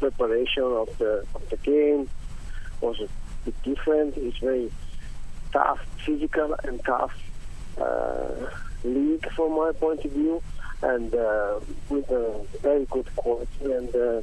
preparation 0.00 0.64
of 0.64 0.88
the 0.96 1.26
of 1.34 1.42
the 1.50 1.58
game 1.58 2.08
was 2.80 2.98
a 3.00 3.08
bit 3.44 3.62
different. 3.64 4.16
It's 4.16 4.38
very 4.38 4.72
tough, 5.52 5.80
physical 6.06 6.56
and 6.64 6.82
tough 6.86 7.12
uh, 7.78 8.46
league 8.84 9.30
from 9.32 9.56
my 9.56 9.72
point 9.72 10.04
of 10.04 10.12
view, 10.12 10.42
and 10.82 11.14
uh, 11.14 11.60
with 11.88 12.10
a 12.10 12.44
very 12.62 12.86
good 12.86 13.14
quality 13.16 13.72
and. 13.72 13.94
Uh, 13.94 14.20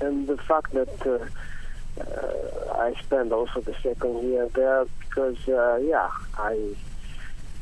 and 0.00 0.26
the 0.26 0.36
fact 0.36 0.72
that 0.72 1.06
uh, 1.06 2.00
uh, 2.00 2.74
I 2.78 2.94
spent 3.02 3.32
also 3.32 3.60
the 3.60 3.74
second 3.82 4.22
year 4.28 4.48
there 4.54 4.84
because 5.00 5.36
uh, 5.48 5.76
yeah 5.76 6.10
I 6.36 6.74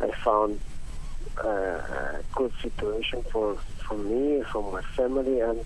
I 0.01 0.11
found 0.25 0.61
uh, 1.43 1.49
a 1.49 2.21
good 2.35 2.53
situation 2.61 3.23
for 3.31 3.57
for 3.87 3.97
me 3.97 4.43
for 4.53 4.73
my 4.73 4.83
family 4.97 5.41
and 5.41 5.65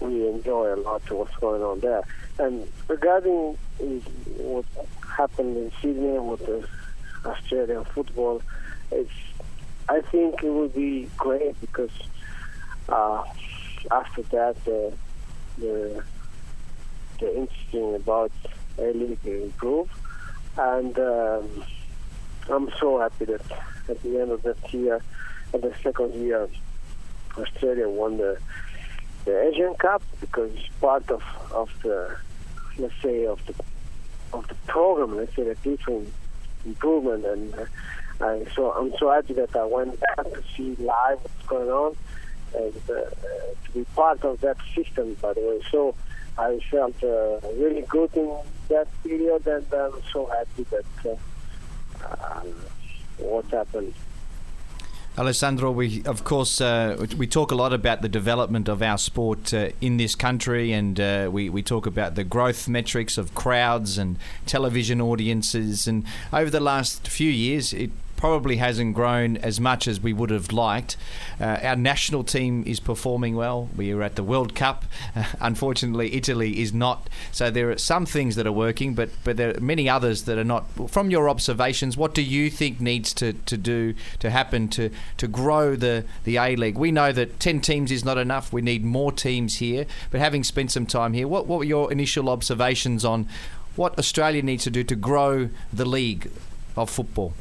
we 0.00 0.26
enjoy 0.28 0.74
a 0.74 0.76
lot 0.76 1.10
what's 1.10 1.36
going 1.36 1.62
on 1.62 1.80
there 1.80 2.02
and 2.38 2.66
regarding 2.88 3.58
what 4.38 4.64
happened 5.16 5.56
in 5.56 5.72
Sydney 5.82 6.18
with 6.18 6.46
the 6.46 6.66
Australian 7.26 7.84
football 7.84 8.40
it's 8.90 9.10
I 9.88 10.00
think 10.02 10.42
it 10.42 10.50
would 10.50 10.74
be 10.74 11.08
great 11.16 11.60
because 11.60 11.90
uh, 12.88 13.24
after 13.90 14.22
that 14.22 14.56
uh, 14.66 14.94
the 15.58 16.02
the 17.18 17.36
interesting 17.36 17.94
about 17.96 18.32
A 18.78 18.92
League 18.92 19.18
improve, 19.24 19.90
and 20.56 20.96
um, 20.98 21.64
I'm 22.48 22.70
so 22.78 23.00
happy 23.00 23.24
that 23.26 23.42
at 23.88 24.02
the 24.02 24.20
end 24.20 24.30
of 24.30 24.42
that 24.42 24.72
year, 24.72 25.00
at 25.52 25.62
the 25.62 25.74
second 25.82 26.14
year, 26.14 26.48
Australia 27.36 27.88
won 27.88 28.18
the 28.18 28.38
the 29.24 29.42
Asian 29.48 29.74
Cup 29.74 30.02
because 30.20 30.52
it's 30.54 30.68
part 30.80 31.10
of 31.10 31.22
of 31.52 31.70
the 31.82 32.16
let's 32.78 32.94
say 33.02 33.26
of 33.26 33.44
the 33.46 33.54
of 34.32 34.46
the 34.48 34.54
program. 34.66 35.16
Let's 35.16 35.34
say 35.34 35.44
the 35.44 35.54
different 35.56 36.12
improvement, 36.64 37.24
and 37.24 37.54
uh, 37.54 37.64
I 38.20 38.44
so 38.54 38.72
I'm 38.72 38.92
so 38.98 39.10
happy 39.10 39.34
that 39.34 39.54
I 39.56 39.64
went 39.64 39.98
back 40.00 40.24
to 40.24 40.42
see 40.56 40.76
live 40.78 41.20
what's 41.22 41.46
going 41.46 41.70
on 41.70 41.96
and 42.54 42.74
uh, 42.90 42.92
to 43.64 43.70
be 43.72 43.84
part 43.94 44.24
of 44.24 44.40
that 44.40 44.56
system. 44.74 45.14
By 45.14 45.32
the 45.32 45.40
way, 45.40 45.60
so 45.70 45.94
I 46.38 46.58
felt 46.70 47.02
uh, 47.02 47.40
really 47.56 47.82
good 47.82 48.14
in 48.14 48.36
that 48.68 48.88
period, 49.02 49.46
and 49.46 49.66
I'm 49.72 50.02
so 50.12 50.26
happy 50.26 50.64
that 50.70 51.18
uh, 52.02 52.40
what 53.18 53.46
happened. 53.46 53.94
Alessandro, 55.18 55.70
we 55.72 56.02
of 56.04 56.24
course 56.24 56.60
uh, 56.60 57.04
we 57.16 57.26
talk 57.26 57.50
a 57.50 57.54
lot 57.54 57.72
about 57.72 58.00
the 58.00 58.08
development 58.08 58.68
of 58.68 58.80
our 58.80 58.96
sport 58.96 59.52
uh, 59.52 59.70
in 59.80 59.96
this 59.96 60.14
country, 60.14 60.72
and 60.72 61.00
uh, 61.00 61.28
we 61.30 61.50
we 61.50 61.62
talk 61.62 61.84
about 61.84 62.14
the 62.14 62.24
growth 62.24 62.68
metrics 62.68 63.18
of 63.18 63.34
crowds 63.34 63.98
and 63.98 64.16
television 64.46 65.00
audiences. 65.00 65.88
And 65.88 66.04
over 66.32 66.48
the 66.48 66.60
last 66.60 67.08
few 67.08 67.30
years, 67.30 67.72
it 67.72 67.90
probably 68.20 68.56
hasn't 68.56 68.94
grown 68.94 69.38
as 69.38 69.58
much 69.58 69.88
as 69.88 69.98
we 69.98 70.12
would 70.12 70.28
have 70.28 70.52
liked. 70.52 70.94
Uh, 71.40 71.58
our 71.62 71.74
national 71.74 72.22
team 72.22 72.62
is 72.66 72.78
performing 72.78 73.34
well. 73.34 73.70
We 73.74 73.92
are 73.92 74.02
at 74.02 74.16
the 74.16 74.22
World 74.22 74.54
Cup. 74.54 74.84
Uh, 75.16 75.24
unfortunately, 75.40 76.14
Italy 76.14 76.60
is 76.60 76.74
not. 76.74 77.08
So 77.32 77.50
there 77.50 77.70
are 77.70 77.78
some 77.78 78.04
things 78.04 78.36
that 78.36 78.46
are 78.46 78.52
working, 78.52 78.94
but 78.94 79.08
but 79.24 79.38
there 79.38 79.56
are 79.56 79.60
many 79.60 79.88
others 79.88 80.24
that 80.24 80.36
are 80.36 80.44
not. 80.44 80.64
From 80.90 81.10
your 81.10 81.30
observations, 81.30 81.96
what 81.96 82.14
do 82.14 82.20
you 82.20 82.50
think 82.50 82.78
needs 82.78 83.14
to, 83.14 83.32
to 83.32 83.56
do 83.56 83.94
to 84.18 84.28
happen 84.28 84.68
to 84.68 84.90
to 85.16 85.26
grow 85.26 85.74
the 85.74 86.04
the 86.24 86.36
A 86.36 86.56
League? 86.56 86.76
We 86.76 86.92
know 86.92 87.12
that 87.12 87.40
ten 87.40 87.60
teams 87.60 87.90
is 87.90 88.04
not 88.04 88.18
enough. 88.18 88.52
We 88.52 88.60
need 88.60 88.84
more 88.84 89.12
teams 89.12 89.56
here. 89.56 89.86
But 90.10 90.20
having 90.20 90.44
spent 90.44 90.72
some 90.72 90.84
time 90.84 91.14
here, 91.14 91.26
what 91.26 91.46
what 91.46 91.60
were 91.60 91.64
your 91.64 91.90
initial 91.90 92.28
observations 92.28 93.02
on? 93.02 93.26
What 93.76 93.98
Australia 93.98 94.42
needs 94.42 94.64
to 94.64 94.70
do 94.70 94.84
to 94.84 94.94
grow 94.94 95.48
the 95.72 95.86
league 95.86 96.30
of 96.76 96.90
football? 96.90 97.32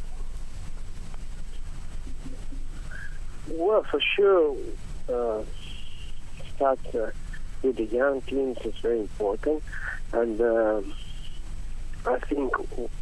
Well, 3.51 3.84
for 3.84 4.00
sure, 4.15 4.56
uh, 5.08 5.44
start 6.56 6.79
uh, 6.94 7.08
with 7.63 7.77
the 7.77 7.86
young 7.86 8.22
teams 8.22 8.58
is 8.63 8.75
very 8.77 9.00
important, 9.00 9.63
and 10.13 10.39
uh, 10.39 10.82
I 12.06 12.20
think 12.20 12.53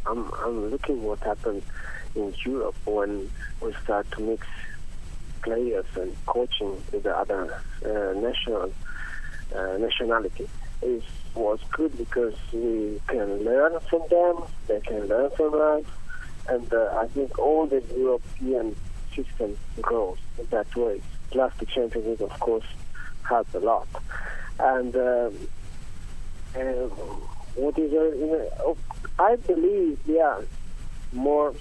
I'm 0.06 0.32
I'm 0.34 0.70
looking 0.70 1.02
what 1.02 1.20
happened 1.20 1.62
in 2.14 2.34
Europe 2.44 2.74
when 2.84 3.30
we 3.60 3.74
start 3.84 4.10
to 4.12 4.20
mix 4.20 4.46
players 5.42 5.86
and 5.96 6.16
coaching 6.26 6.82
with 6.92 7.02
the 7.02 7.16
other 7.16 7.60
uh, 7.84 8.18
national 8.18 8.72
uh, 9.54 9.76
nationality. 9.78 10.48
It 10.82 11.02
was 11.34 11.60
good 11.70 11.96
because 11.96 12.34
we 12.52 13.00
can 13.06 13.44
learn 13.44 13.78
from 13.88 14.02
them, 14.08 14.42
they 14.66 14.80
can 14.80 15.06
learn 15.08 15.30
from 15.36 15.54
us, 15.54 15.84
and 16.48 16.72
uh, 16.72 16.98
I 17.00 17.06
think 17.08 17.38
all 17.38 17.66
the 17.66 17.82
European 17.96 18.74
system 19.14 19.56
grows 19.80 20.18
that 20.50 20.74
way. 20.76 21.00
Plus, 21.30 21.52
the 21.58 21.66
Champions 21.66 22.20
of 22.20 22.30
course, 22.40 22.66
helps 23.28 23.54
a 23.54 23.60
lot. 23.60 23.88
And 24.58 24.94
um, 24.96 25.48
uh, 26.56 26.88
what 27.54 27.78
is 27.78 27.92
uh, 27.92 28.16
you 28.16 28.26
know, 28.26 28.76
I 29.18 29.36
believe, 29.36 30.00
yeah, 30.06 30.40
more 31.12 31.54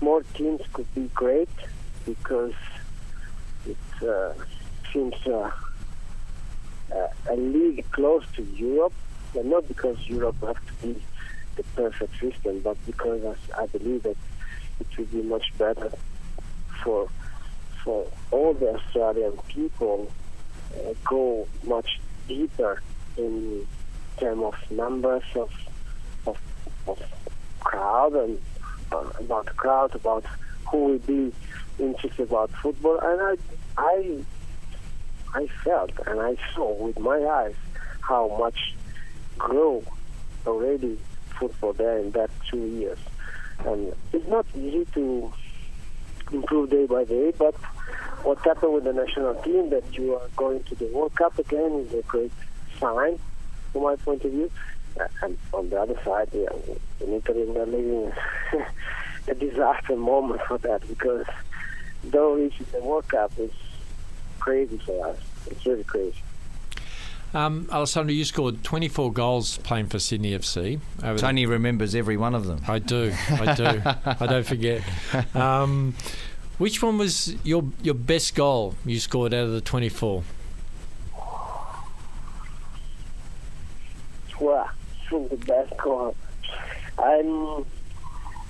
more 0.00 0.22
teams 0.34 0.60
could 0.72 0.92
be 0.94 1.08
great 1.14 1.48
because 2.04 2.54
it 3.66 3.76
uh, 4.06 4.32
seems 4.92 5.14
uh, 5.26 5.50
uh, 6.94 7.08
a 7.30 7.36
league 7.36 7.88
close 7.92 8.24
to 8.36 8.42
Europe, 8.42 8.92
but 9.34 9.44
not 9.44 9.68
because 9.68 9.96
Europe 10.08 10.36
has 10.40 10.56
to 10.66 10.86
be 10.86 11.02
the 11.56 11.62
perfect 11.76 12.18
system, 12.18 12.60
but 12.60 12.76
because 12.86 13.24
I, 13.24 13.62
I 13.62 13.66
believe 13.66 14.02
that 14.02 14.16
it 14.80 14.98
will 14.98 15.04
be 15.06 15.22
much 15.22 15.52
better 15.58 15.92
for 16.82 17.08
for 17.84 18.06
all 18.30 18.54
the 18.54 18.74
Australian 18.74 19.36
people 19.48 20.10
uh, 20.76 20.94
go 21.04 21.46
much 21.64 22.00
deeper 22.28 22.80
in 23.16 23.66
terms 24.18 24.42
of 24.42 24.70
numbers 24.70 25.24
of 25.34 25.50
of, 26.26 26.38
of 26.86 27.02
crowd 27.60 28.14
and 28.14 28.40
uh, 28.92 29.04
about 29.18 29.46
crowd, 29.56 29.94
about 29.94 30.24
who 30.70 30.84
will 30.84 30.98
be 30.98 31.32
interested 31.78 32.28
about 32.28 32.50
football, 32.50 32.98
and 33.00 33.20
I 33.20 33.36
I 33.76 34.24
I 35.34 35.46
felt 35.64 35.92
and 36.06 36.20
I 36.20 36.36
saw 36.54 36.72
with 36.74 36.98
my 36.98 37.18
eyes 37.18 37.54
how 38.00 38.36
much 38.38 38.74
grow 39.38 39.82
already 40.46 40.98
football 41.38 41.72
there 41.72 41.98
in 41.98 42.10
that 42.12 42.30
two 42.48 42.64
years, 42.66 42.98
and 43.64 43.92
it's 44.12 44.28
not 44.28 44.46
easy 44.54 44.86
to 44.94 45.32
improve 46.32 46.70
day 46.70 46.86
by 46.86 47.04
day. 47.04 47.32
But 47.36 47.54
what 48.24 48.38
happened 48.40 48.74
with 48.74 48.84
the 48.84 48.92
national 48.92 49.34
team 49.36 49.70
that 49.70 49.96
you 49.96 50.14
are 50.14 50.28
going 50.36 50.62
to 50.64 50.74
the 50.74 50.86
World 50.86 51.14
Cup 51.14 51.38
again 51.38 51.86
is 51.86 51.94
a 51.94 52.02
great 52.02 52.32
sign 52.78 53.18
from 53.72 53.82
my 53.82 53.96
point 53.96 54.24
of 54.24 54.30
view. 54.30 54.50
And 55.22 55.38
on 55.52 55.70
the 55.70 55.80
other 55.80 55.98
side, 56.04 56.28
yeah, 56.32 56.48
in 57.00 57.14
Italy 57.14 57.44
we're 57.44 57.64
living 57.64 58.12
a 59.28 59.34
disaster 59.34 59.96
moment 59.96 60.42
for 60.46 60.58
that 60.58 60.86
because 60.86 61.26
though 62.04 62.34
reaching 62.34 62.66
the 62.72 62.80
World 62.80 63.08
Cup 63.08 63.32
is 63.38 63.52
crazy 64.38 64.78
for 64.78 65.08
us. 65.08 65.18
It's 65.46 65.64
really 65.64 65.84
crazy. 65.84 66.22
Um, 67.34 67.66
Alessandro, 67.72 68.12
you 68.12 68.24
scored 68.24 68.62
24 68.62 69.12
goals 69.12 69.56
playing 69.58 69.86
for 69.86 69.98
Sydney 69.98 70.32
FC. 70.32 70.78
Over 71.02 71.14
the- 71.14 71.20
Tony 71.20 71.46
remembers 71.46 71.94
every 71.94 72.16
one 72.16 72.34
of 72.34 72.46
them. 72.46 72.60
I 72.68 72.78
do, 72.78 73.12
I 73.30 73.54
do, 73.54 73.82
I 74.20 74.26
don't 74.26 74.46
forget. 74.46 74.82
Um, 75.34 75.94
which 76.58 76.82
one 76.82 76.98
was 76.98 77.34
your 77.44 77.64
your 77.82 77.94
best 77.94 78.34
goal 78.34 78.74
you 78.84 79.00
scored 79.00 79.32
out 79.32 79.46
of 79.46 79.52
the 79.52 79.60
24? 79.62 80.22
Well, 84.40 84.68
from 85.08 85.28
the 85.28 85.36
best 85.36 85.76
goal. 85.78 86.14
I'm, 86.98 87.24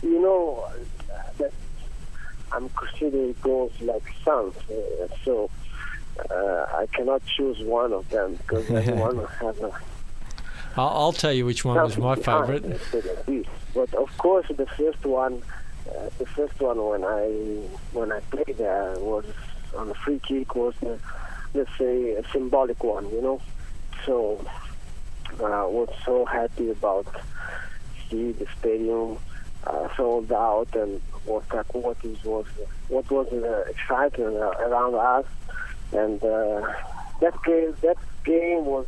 you 0.03 0.21
know, 0.21 0.69
that 1.39 1.53
I'm 2.51 2.69
considering 2.71 3.35
goals 3.43 3.73
like 3.81 4.03
sons, 4.25 4.55
uh, 4.71 5.07
so 5.25 5.49
uh, 6.31 6.67
I 6.75 6.87
cannot 6.95 7.23
choose 7.27 7.61
one 7.61 7.93
of 7.93 8.09
them 8.11 8.37
because 8.37 8.71
everyone 8.71 9.25
has 9.41 9.59
a 9.61 9.73
I'll, 10.77 10.89
I'll 10.89 11.13
tell 11.13 11.33
you 11.33 11.45
which 11.45 11.65
one 11.65 11.77
was 11.83 11.99
my 11.99 12.15
favourite. 12.15 12.65
it, 12.65 12.81
so 12.91 13.01
to 13.01 13.23
speak. 13.23 13.47
But 13.75 13.95
of 13.95 14.17
course, 14.17 14.47
the 14.49 14.67
first 14.67 15.05
one, 15.05 15.43
uh, 15.89 16.09
the 16.19 16.27
first 16.27 16.59
one 16.61 16.79
when 16.83 17.05
I 17.05 17.27
when 17.93 18.13
I 18.13 18.21
played 18.21 18.57
there 18.57 18.95
was 18.99 19.25
on 19.77 19.91
a 19.91 19.95
free 19.95 20.19
kick 20.21 20.55
was 20.55 20.75
uh, 20.83 20.97
let's 21.55 21.71
say 21.79 22.13
a 22.13 22.27
symbolic 22.31 22.83
one, 22.83 23.11
you 23.11 23.21
know. 23.21 23.41
So 24.07 24.45
uh, 25.41 25.45
I 25.45 25.65
was 25.67 25.89
so 26.05 26.25
happy 26.25 26.71
about 26.71 27.07
see 28.11 28.33
the 28.33 28.47
stadium 28.59 29.19
uh, 29.67 29.89
sold 29.97 30.33
out 30.33 30.75
and 30.75 31.01
what 31.25 31.49
that 31.51 31.67
what 31.75 31.97
is 32.05 32.23
was 32.25 32.47
what 32.89 33.11
was 33.11 33.33
uh, 33.33 33.65
exciting 33.71 34.37
uh, 34.37 34.53
around 34.61 34.95
us 34.95 35.27
and 35.93 36.23
uh, 36.23 36.73
that 37.21 37.35
game 37.45 37.75
that 37.83 37.97
game 38.25 38.65
was 38.65 38.87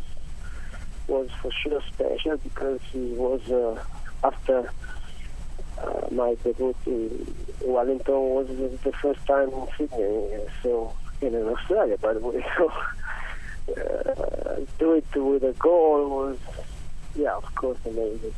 was 1.07 1.29
for 1.41 1.51
sure 1.53 1.83
special 1.93 2.37
because 2.39 2.81
it 2.95 3.17
was 3.17 3.41
uh, 3.51 3.83
after 4.27 4.71
uh, 5.83 6.07
my 6.11 6.35
debut 6.43 6.75
in 6.87 7.35
Wellington 7.65 8.15
was 8.15 8.47
the 8.83 8.93
first 8.93 9.25
time 9.27 9.51
in 9.51 9.67
Sydney, 9.77 10.29
so 10.63 10.95
in 11.21 11.35
Australia, 11.35 11.99
by 11.99 12.15
the 12.15 12.21
way. 12.21 12.45
So 13.67 13.73
uh, 13.81 14.57
do 14.79 14.93
it 14.93 15.07
with 15.17 15.43
a 15.43 15.55
goal 15.59 16.11
was, 16.11 16.39
yeah, 17.17 17.35
of 17.35 17.55
course, 17.55 17.79
amazing. 17.87 18.35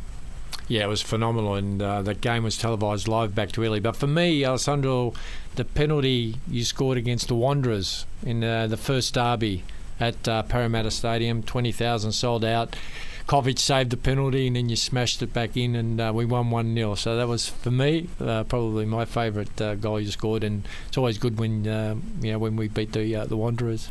Yeah, 0.68 0.82
it 0.84 0.88
was 0.88 1.00
phenomenal, 1.00 1.54
and 1.54 1.80
uh, 1.80 2.02
that 2.02 2.20
game 2.20 2.42
was 2.42 2.58
televised 2.58 3.06
live 3.06 3.36
back 3.36 3.52
to 3.52 3.62
Italy. 3.62 3.78
But 3.78 3.94
for 3.94 4.08
me, 4.08 4.44
Alessandro, 4.44 5.14
the 5.54 5.64
penalty 5.64 6.36
you 6.48 6.64
scored 6.64 6.98
against 6.98 7.28
the 7.28 7.36
Wanderers 7.36 8.04
in 8.24 8.42
uh, 8.42 8.66
the 8.66 8.76
first 8.76 9.14
derby 9.14 9.62
at 10.00 10.26
uh, 10.26 10.42
Parramatta 10.42 10.90
Stadium, 10.90 11.44
20,000 11.44 12.10
sold 12.10 12.44
out. 12.44 12.74
Covic 13.28 13.60
saved 13.60 13.90
the 13.90 13.96
penalty, 13.96 14.48
and 14.48 14.56
then 14.56 14.68
you 14.68 14.74
smashed 14.74 15.22
it 15.22 15.32
back 15.32 15.56
in, 15.56 15.76
and 15.76 16.00
uh, 16.00 16.12
we 16.12 16.24
won 16.24 16.50
1 16.50 16.74
0. 16.74 16.94
So 16.96 17.16
that 17.16 17.28
was, 17.28 17.48
for 17.48 17.70
me, 17.70 18.08
uh, 18.20 18.44
probably 18.44 18.86
my 18.86 19.04
favourite 19.04 19.60
uh, 19.60 19.76
goal 19.76 20.00
you 20.00 20.10
scored. 20.10 20.42
And 20.42 20.66
it's 20.88 20.98
always 20.98 21.18
good 21.18 21.38
when 21.38 21.66
uh, 21.66 21.96
you 22.20 22.32
know 22.32 22.38
when 22.38 22.56
we 22.56 22.68
beat 22.68 22.92
the 22.92 23.16
uh, 23.16 23.24
the 23.26 23.36
Wanderers. 23.36 23.90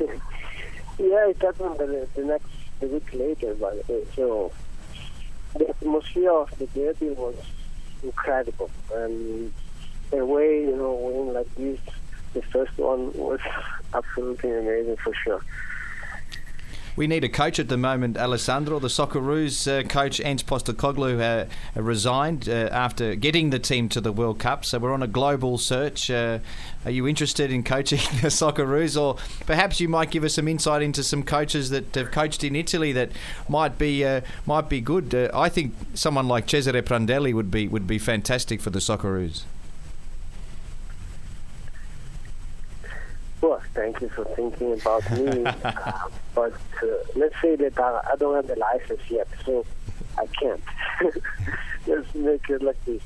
Yeah, 1.00 1.28
it 1.28 1.38
the, 1.38 2.08
the 2.16 2.24
next 2.24 2.57
the 2.80 2.86
week 2.86 3.12
later, 3.12 3.54
by 3.54 3.74
the 3.74 3.92
way. 3.92 4.04
So 4.14 4.52
the 5.54 5.68
atmosphere 5.68 6.32
of 6.32 6.50
the 6.58 6.66
derby 6.66 7.10
was 7.10 7.34
incredible, 8.02 8.70
and 8.94 9.52
the 10.10 10.24
way 10.24 10.62
you 10.62 10.76
know 10.76 10.94
winning 10.94 11.34
like 11.34 11.54
this, 11.56 11.80
the 12.34 12.42
first 12.42 12.76
one 12.78 13.12
was 13.14 13.40
absolutely 13.94 14.50
amazing 14.50 14.96
for 14.96 15.12
sure. 15.24 15.42
We 16.98 17.06
need 17.06 17.22
a 17.22 17.28
coach 17.28 17.60
at 17.60 17.68
the 17.68 17.76
moment, 17.76 18.16
Alessandro. 18.16 18.80
The 18.80 18.88
Socceroos 18.88 19.68
uh, 19.68 19.86
coach, 19.86 20.20
Ange 20.20 20.44
Postecoglou, 20.44 21.20
uh, 21.20 21.80
resigned 21.80 22.48
uh, 22.48 22.68
after 22.72 23.14
getting 23.14 23.50
the 23.50 23.60
team 23.60 23.88
to 23.90 24.00
the 24.00 24.10
World 24.10 24.40
Cup. 24.40 24.64
So 24.64 24.80
we're 24.80 24.92
on 24.92 25.04
a 25.04 25.06
global 25.06 25.58
search. 25.58 26.10
Uh, 26.10 26.40
are 26.84 26.90
you 26.90 27.06
interested 27.06 27.52
in 27.52 27.62
coaching 27.62 27.98
the 28.20 28.28
Socceroos? 28.30 29.00
Or 29.00 29.16
perhaps 29.46 29.80
you 29.80 29.88
might 29.88 30.10
give 30.10 30.24
us 30.24 30.34
some 30.34 30.48
insight 30.48 30.82
into 30.82 31.04
some 31.04 31.22
coaches 31.22 31.70
that 31.70 31.94
have 31.94 32.10
coached 32.10 32.42
in 32.42 32.56
Italy 32.56 32.90
that 32.90 33.12
might 33.48 33.78
be 33.78 34.04
uh, 34.04 34.22
might 34.44 34.68
be 34.68 34.80
good. 34.80 35.14
Uh, 35.14 35.30
I 35.32 35.48
think 35.48 35.74
someone 35.94 36.26
like 36.26 36.48
Cesare 36.48 36.82
Prandelli 36.82 37.32
would 37.32 37.52
be 37.52 37.68
would 37.68 37.86
be 37.86 38.00
fantastic 38.00 38.60
for 38.60 38.70
the 38.70 38.80
Socceroos. 38.80 39.44
Well, 43.40 43.62
thank 43.74 44.00
you 44.00 44.08
for 44.08 44.24
thinking 44.24 44.72
about 44.72 45.08
me. 45.12 45.44
uh, 45.44 45.52
but 46.34 46.54
uh, 46.82 46.86
let's 47.14 47.40
say 47.40 47.54
that 47.56 47.78
I, 47.78 48.00
I 48.12 48.16
don't 48.16 48.34
have 48.34 48.48
the 48.48 48.56
license 48.56 49.00
yet, 49.08 49.28
so 49.44 49.64
I 50.18 50.26
can't. 50.26 50.62
Let's 51.86 52.14
make 52.14 52.50
it 52.50 52.62
like 52.62 52.84
this. 52.84 53.02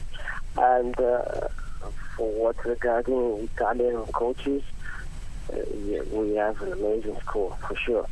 And 0.57 0.99
uh, 0.99 1.49
for 2.17 2.31
what 2.33 2.65
regarding 2.65 3.49
Italian 3.55 4.05
coaches, 4.07 4.63
uh, 5.53 5.57
yeah, 5.85 6.01
we 6.11 6.35
have 6.37 6.61
an 6.63 6.73
amazing 6.73 7.19
school 7.21 7.57
for 7.67 7.77
sure. 7.77 8.09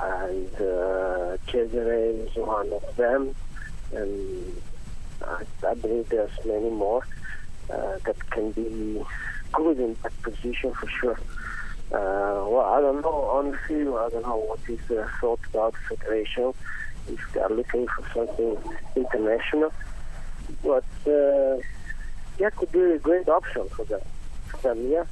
And 0.00 0.54
uh, 0.54 1.36
Cesare 1.48 2.26
is 2.26 2.34
one 2.34 2.72
of 2.72 2.96
them, 2.96 3.34
and 3.92 4.62
I, 5.22 5.42
I 5.68 5.74
believe 5.74 6.08
there's 6.08 6.30
many 6.46 6.70
more 6.70 7.04
uh, 7.68 7.98
that 8.04 8.30
can 8.30 8.52
be 8.52 9.02
good 9.52 9.78
in 9.78 9.96
that 10.02 10.22
position 10.22 10.72
for 10.72 10.88
sure. 10.88 11.18
Uh, 11.92 12.46
well, 12.46 12.60
I 12.60 12.80
don't 12.80 13.00
know. 13.00 13.28
Honestly, 13.32 13.80
I 13.82 14.08
don't 14.10 14.22
know 14.22 14.36
what 14.36 14.60
is 14.68 14.78
the 14.86 15.08
thought 15.20 15.40
about 15.52 15.74
the 15.74 15.96
federation 15.96 16.54
if 17.08 17.32
they 17.32 17.40
are 17.40 17.50
looking 17.50 17.86
for 17.88 18.04
something 18.14 18.56
international. 18.94 19.72
But 20.62 20.84
uh, 21.06 21.58
that 22.38 22.54
could 22.56 22.70
be 22.70 22.80
a 22.80 22.98
great 22.98 23.28
option 23.28 23.68
for 23.70 23.84
them. 23.84 24.00
For 24.48 24.56
them, 24.58 24.90
yeah. 24.90 25.04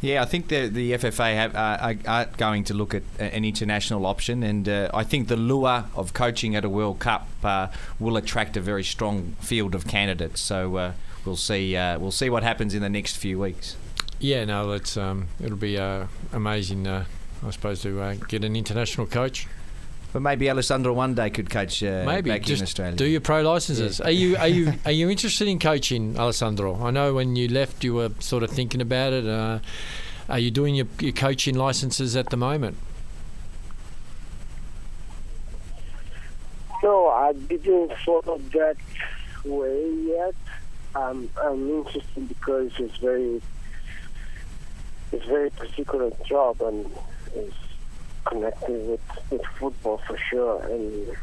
Yeah, 0.00 0.22
I 0.22 0.26
think 0.26 0.48
the 0.48 0.68
the 0.68 0.92
FFA 0.92 1.34
have, 1.34 1.54
uh, 1.54 1.78
are, 1.80 1.96
are 2.06 2.26
going 2.36 2.64
to 2.64 2.74
look 2.74 2.94
at 2.94 3.02
an 3.18 3.44
international 3.44 4.04
option, 4.04 4.42
and 4.42 4.68
uh, 4.68 4.90
I 4.92 5.04
think 5.04 5.28
the 5.28 5.36
lure 5.36 5.84
of 5.94 6.12
coaching 6.12 6.54
at 6.54 6.64
a 6.64 6.68
World 6.68 6.98
Cup 6.98 7.26
uh, 7.42 7.68
will 7.98 8.16
attract 8.16 8.56
a 8.56 8.60
very 8.60 8.84
strong 8.84 9.36
field 9.40 9.74
of 9.74 9.86
candidates. 9.86 10.40
So 10.40 10.76
uh, 10.76 10.92
we'll 11.24 11.36
see 11.36 11.76
uh, 11.76 11.98
we'll 11.98 12.12
see 12.12 12.28
what 12.28 12.42
happens 12.42 12.74
in 12.74 12.82
the 12.82 12.90
next 12.90 13.16
few 13.16 13.38
weeks. 13.38 13.76
Yeah, 14.18 14.44
no, 14.44 14.72
it's 14.72 14.96
um, 14.96 15.28
it'll 15.42 15.56
be 15.56 15.78
uh, 15.78 16.06
amazing, 16.32 16.86
uh, 16.86 17.04
I 17.46 17.50
suppose, 17.50 17.82
to 17.82 18.00
uh, 18.00 18.14
get 18.28 18.44
an 18.44 18.56
international 18.56 19.06
coach. 19.06 19.46
But 20.12 20.20
maybe 20.22 20.48
Alessandro 20.48 20.94
one 20.94 21.14
day 21.14 21.28
could 21.28 21.50
coach 21.50 21.82
uh, 21.82 22.04
Maybe 22.06 22.30
back 22.30 22.42
just 22.42 22.60
in 22.60 22.64
Australia. 22.64 22.96
do 22.96 23.04
your 23.04 23.20
pro 23.20 23.42
licenses. 23.42 24.00
Are 24.00 24.10
you 24.10 24.36
are 24.38 24.48
you 24.48 24.72
are 24.86 24.92
you 24.92 25.10
interested 25.10 25.46
in 25.46 25.58
coaching, 25.58 26.18
Alessandro? 26.18 26.82
I 26.82 26.90
know 26.90 27.12
when 27.12 27.36
you 27.36 27.48
left, 27.48 27.84
you 27.84 27.92
were 27.94 28.10
sort 28.20 28.42
of 28.42 28.50
thinking 28.50 28.80
about 28.80 29.12
it. 29.12 29.26
Uh, 29.26 29.58
are 30.28 30.38
you 30.38 30.50
doing 30.50 30.74
your, 30.74 30.86
your 31.00 31.12
coaching 31.12 31.54
licenses 31.54 32.16
at 32.16 32.30
the 32.30 32.36
moment? 32.36 32.78
No, 36.82 37.08
I 37.08 37.32
didn't 37.32 37.92
sort 38.04 38.26
of 38.28 38.50
that 38.52 38.76
way 39.44 39.90
yet. 40.04 40.34
Um, 40.94 41.28
I'm 41.42 41.68
interested 41.70 42.28
because 42.28 42.70
it's 42.78 42.96
very, 42.98 43.42
it's 45.12 45.24
very 45.26 45.50
particular 45.50 46.10
job 46.28 46.60
and 46.60 46.90
it's 47.34 47.56
connected 48.24 48.88
with, 48.88 49.00
with 49.30 49.44
football 49.58 49.98
for 50.06 50.18
sure, 50.30 50.64
and 50.66 51.16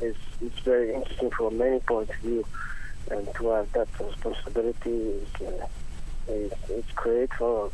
it's 0.00 0.18
it's 0.40 0.58
very 0.60 0.92
interesting 0.94 1.30
from 1.30 1.58
many 1.58 1.78
points 1.80 2.12
of 2.12 2.18
view, 2.18 2.44
and 3.10 3.28
to 3.36 3.48
have 3.48 3.70
that 3.72 3.88
responsibility 4.00 4.90
is 4.90 5.28
uh, 5.40 5.66
it's, 6.28 6.70
it's 6.70 6.92
great 6.92 7.32
for 7.34 7.70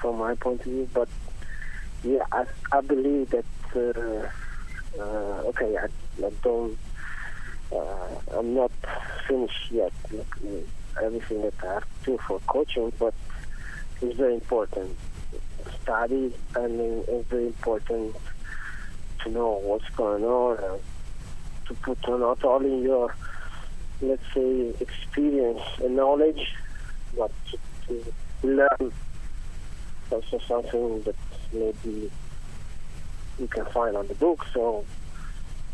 from 0.00 0.18
my 0.18 0.34
point 0.34 0.60
of 0.60 0.66
view. 0.66 0.88
But 0.92 1.08
yeah, 2.02 2.24
I 2.32 2.46
I 2.72 2.80
believe 2.80 3.30
that. 3.30 3.44
Uh, 3.74 4.28
uh, 4.98 5.42
okay, 5.50 5.76
I, 5.76 5.86
I 6.24 6.30
don't. 6.42 6.78
Uh, 7.70 8.38
I'm 8.38 8.54
not 8.54 8.72
finished 9.28 9.70
yet. 9.70 9.92
Everything 11.02 11.42
that 11.42 11.54
I 11.62 11.74
have 11.74 11.82
to 11.82 12.12
do 12.12 12.18
for 12.26 12.40
coaching, 12.46 12.90
but 12.98 13.12
it's 14.02 14.16
very 14.16 14.34
important. 14.34 14.96
Study 15.82 16.34
and 16.54 16.80
it's 17.08 17.28
very 17.28 17.46
important 17.46 18.16
to 19.22 19.30
know 19.30 19.60
what's 19.62 19.88
going 19.90 20.24
on. 20.24 20.58
Uh, 20.58 20.78
to 21.66 21.74
put 21.74 21.98
not 22.08 22.44
only 22.44 22.82
your, 22.82 23.14
let's 24.00 24.22
say, 24.32 24.72
experience 24.80 25.62
and 25.82 25.96
knowledge, 25.96 26.54
but 27.16 27.32
to, 27.50 27.58
to 27.88 28.12
learn 28.46 28.92
also 30.10 30.38
something 30.46 31.02
that 31.02 31.16
maybe 31.52 32.10
you 33.38 33.48
can 33.48 33.64
find 33.66 33.96
on 33.96 34.06
the 34.06 34.14
book, 34.14 34.46
so 34.52 34.84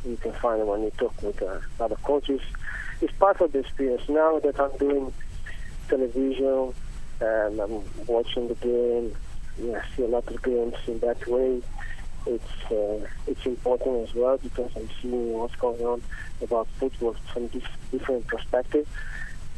you 0.05 0.17
can 0.17 0.33
find 0.33 0.67
when 0.67 0.83
you 0.83 0.91
talk 0.97 1.23
with 1.23 1.43
uh, 1.43 1.59
other 1.81 1.97
coaches. 1.97 2.41
It's 3.01 3.13
part 3.15 3.41
of 3.41 3.53
the 3.53 3.61
experience. 3.61 4.09
Now 4.09 4.39
that 4.41 4.59
I'm 4.59 4.77
doing 4.79 5.13
television 5.89 6.73
and 7.23 7.61
I'm 7.61 7.83
watching 8.07 8.49
the 8.49 8.55
game, 8.57 9.15
yeah, 9.59 9.81
I 9.83 9.97
see 9.97 10.03
a 10.03 10.09
lot 10.09 10.27
of 10.29 10.43
games 10.43 10.75
in 10.87 10.99
that 11.01 11.27
way. 11.27 11.63
It's 12.27 12.71
uh, 12.71 13.07
it's 13.27 13.45
important 13.47 14.09
as 14.09 14.15
well 14.15 14.39
because 14.39 14.71
I'm 14.77 14.89
seeing 15.01 15.33
what's 15.33 15.57
going 15.57 15.81
on 15.85 16.03
about 16.41 16.69
football 16.79 17.15
from 17.33 17.49
this 17.49 17.65
different 17.91 18.27
perspective 18.29 18.87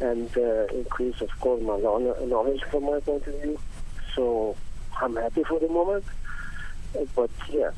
and 0.01 0.29
uh, 0.37 0.67
increase, 0.73 1.21
of 1.21 1.31
course, 1.41 1.63
my 1.63 1.79
knowledge 1.79 2.63
from 2.71 2.85
my 2.85 3.01
point 3.01 3.27
of 3.27 3.35
view. 3.43 3.59
So 4.15 4.57
I'm 5.01 5.15
happy 5.17 5.45
for 5.45 5.59
the 5.61 5.69
moment. 5.69 6.05
Uh, 6.99 7.05
But 7.15 7.31
yeah, 7.51 7.71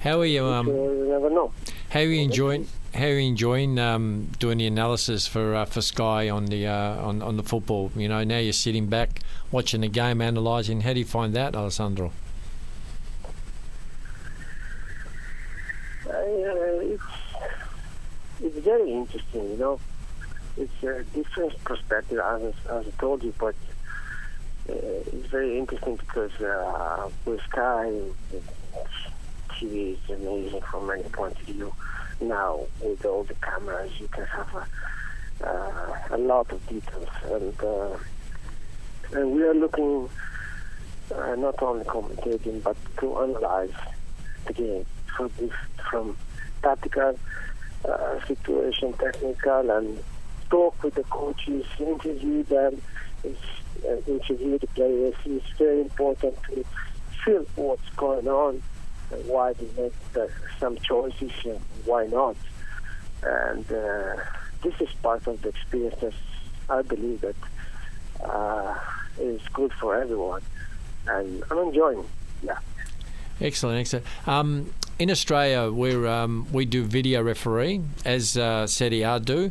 How 0.00 0.20
are 0.20 0.26
you? 0.26 0.44
uh, 0.44 0.60
Um, 0.60 0.68
you 0.68 1.06
never 1.08 1.30
know. 1.30 1.52
How 1.94 2.00
are 2.00 2.02
you 2.02 2.22
enjoying? 2.22 2.66
How 2.92 3.04
are 3.04 3.18
you 3.20 3.28
enjoying 3.28 3.78
um, 3.78 4.28
doing 4.40 4.58
the 4.58 4.66
analysis 4.66 5.28
for 5.28 5.54
uh, 5.54 5.64
for 5.64 5.80
Sky 5.80 6.28
on 6.28 6.46
the 6.46 6.66
uh, 6.66 6.96
on 6.96 7.22
on 7.22 7.36
the 7.36 7.44
football? 7.44 7.92
You 7.94 8.08
know, 8.08 8.24
now 8.24 8.38
you're 8.38 8.52
sitting 8.52 8.88
back 8.88 9.20
watching 9.52 9.82
the 9.82 9.88
game, 9.88 10.20
analysing. 10.20 10.80
How 10.80 10.92
do 10.92 10.98
you 10.98 11.04
find 11.04 11.32
that, 11.34 11.54
Alessandro? 11.54 12.10
Uh, 16.04 16.12
it's 16.82 17.02
it's 18.42 18.58
very 18.58 18.90
interesting, 18.90 19.50
you 19.50 19.56
know. 19.56 19.80
It's 20.56 20.82
a 20.82 21.04
different 21.14 21.62
perspective, 21.62 22.18
as, 22.18 22.54
as 22.70 22.88
I 22.88 22.90
told 22.98 23.22
you, 23.22 23.32
but 23.38 23.54
uh, 24.68 24.72
it's 24.72 25.28
very 25.28 25.58
interesting 25.58 25.94
because 25.94 26.32
uh, 26.40 27.08
with 27.24 27.40
Sky, 27.42 27.92
TV 29.64 29.92
is 29.92 30.10
amazing 30.10 30.60
from 30.62 30.86
many 30.86 31.02
points 31.04 31.40
of 31.40 31.46
view. 31.46 31.72
Now, 32.20 32.60
with 32.80 33.04
all 33.04 33.24
the 33.24 33.34
cameras, 33.34 33.90
you 33.98 34.08
can 34.08 34.24
have 34.26 34.54
a, 34.54 35.46
uh, 35.46 35.98
a 36.10 36.18
lot 36.18 36.50
of 36.52 36.66
details, 36.68 37.08
and 37.24 37.62
uh, 37.62 37.96
and 39.12 39.32
we 39.32 39.42
are 39.42 39.54
looking 39.54 40.08
uh, 41.14 41.34
not 41.36 41.60
only 41.62 41.84
commentating 41.84 42.62
but 42.62 42.76
to 42.98 43.18
analyze 43.20 43.72
the 44.46 44.52
game 44.52 44.86
from 45.16 45.30
this, 45.38 45.52
from 45.90 46.16
tactical 46.62 47.18
uh, 47.84 48.26
situation, 48.26 48.92
technical, 48.94 49.70
and 49.70 49.98
talk 50.50 50.82
with 50.82 50.94
the 50.94 51.04
coaches, 51.04 51.66
interview 51.78 52.42
them, 52.44 52.80
uh, 53.24 53.96
interview 54.06 54.58
the 54.58 54.66
players. 54.68 55.14
It's 55.24 55.50
very 55.58 55.80
important 55.80 56.36
to 56.44 56.64
feel 57.24 57.44
what's 57.56 57.90
going 57.96 58.28
on 58.28 58.62
why 59.26 59.52
they 59.54 59.82
make 59.82 60.12
the, 60.12 60.30
some 60.58 60.76
choices 60.78 61.32
and 61.44 61.60
why 61.84 62.06
not. 62.06 62.36
And 63.22 63.70
uh, 63.72 64.16
this 64.62 64.74
is 64.80 64.88
part 65.02 65.26
of 65.26 65.40
the 65.42 65.48
experience 65.48 66.00
that 66.00 66.14
I 66.68 66.82
believe 66.82 67.20
that 67.22 67.36
uh, 68.24 68.78
is 69.18 69.40
good 69.52 69.72
for 69.74 69.96
everyone. 69.96 70.42
And 71.06 71.42
I'm 71.50 71.58
enjoying. 71.58 72.04
Yeah. 72.42 72.58
Excellent, 73.40 73.80
excellent. 73.80 74.06
Um, 74.26 74.72
in 74.98 75.10
Australia, 75.10 75.70
we're 75.70 76.06
um, 76.06 76.46
we 76.52 76.64
do 76.64 76.84
video 76.84 77.22
referee, 77.22 77.82
as 78.04 78.36
uh, 78.36 78.66
A 78.80 79.20
do. 79.20 79.50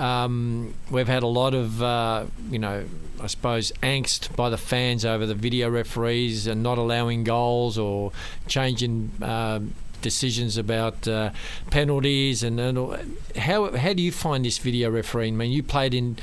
Um, 0.00 0.74
we've 0.90 1.08
had 1.08 1.22
a 1.22 1.26
lot 1.26 1.52
of, 1.52 1.82
uh, 1.82 2.24
you 2.50 2.58
know, 2.58 2.86
I 3.20 3.26
suppose, 3.26 3.70
angst 3.82 4.34
by 4.34 4.48
the 4.48 4.56
fans 4.56 5.04
over 5.04 5.26
the 5.26 5.34
video 5.34 5.68
referees 5.68 6.46
and 6.46 6.62
not 6.62 6.78
allowing 6.78 7.22
goals 7.22 7.76
or 7.76 8.12
changing 8.46 9.10
uh, 9.20 9.60
decisions 10.00 10.56
about 10.56 11.06
uh, 11.06 11.30
penalties 11.70 12.42
and, 12.42 12.58
and 12.58 13.18
how 13.36 13.76
how 13.76 13.92
do 13.92 14.02
you 14.02 14.10
find 14.10 14.46
this 14.46 14.56
video 14.56 14.88
refereeing? 14.90 15.34
I 15.34 15.36
mean, 15.36 15.52
you 15.52 15.62
played 15.62 15.92
in 15.92 16.16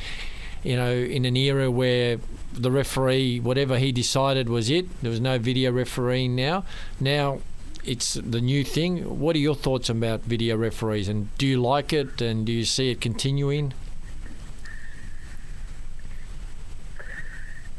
you 0.63 0.75
know, 0.75 0.91
in 0.91 1.25
an 1.25 1.37
era 1.37 1.69
where 1.69 2.17
the 2.51 2.71
referee, 2.71 3.39
whatever 3.39 3.77
he 3.77 3.91
decided 3.91 4.49
was 4.49 4.69
it. 4.69 4.85
There 5.01 5.11
was 5.11 5.21
no 5.21 5.37
video 5.37 5.71
refereeing 5.71 6.35
now. 6.35 6.65
Now 6.99 7.39
it's 7.87 8.15
the 8.15 8.41
new 8.41 8.63
thing. 8.63 9.19
What 9.19 9.35
are 9.35 9.39
your 9.39 9.55
thoughts 9.55 9.89
about 9.89 10.21
video 10.21 10.57
referees, 10.57 11.07
and 11.07 11.35
do 11.37 11.47
you 11.47 11.61
like 11.61 11.93
it, 11.93 12.21
and 12.21 12.45
do 12.45 12.51
you 12.51 12.65
see 12.65 12.91
it 12.91 12.99
continuing? 12.99 13.73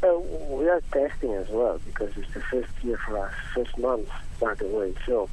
Uh, 0.01 0.17
we 0.17 0.67
are 0.67 0.81
testing 0.91 1.33
as 1.33 1.47
well 1.49 1.79
because 1.85 2.15
it's 2.17 2.33
the 2.33 2.41
first 2.41 2.71
year 2.81 2.97
for 3.05 3.19
us, 3.19 3.33
first 3.53 3.77
month, 3.77 4.09
by 4.39 4.53
the 4.55 4.65
way. 4.65 4.93
So 5.05 5.29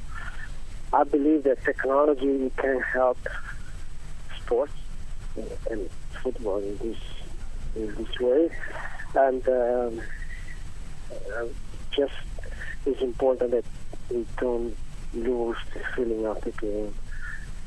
I 0.93 1.03
believe 1.03 1.43
that 1.43 1.63
technology 1.63 2.51
can 2.57 2.81
help 2.81 3.17
sports 4.37 4.73
and 5.69 5.89
football 6.21 6.59
in 6.59 6.77
this 6.77 6.97
in 7.75 7.95
this 7.95 8.19
way, 8.19 8.49
and 9.15 9.47
um, 9.47 10.01
uh, 11.35 11.45
just 11.91 12.13
it's 12.85 13.01
important 13.01 13.51
that 13.51 13.65
we 14.09 14.25
don't 14.37 14.75
lose 15.13 15.57
the 15.73 15.79
feeling 15.95 16.25
of 16.25 16.41
the 16.41 16.51
game. 16.51 16.93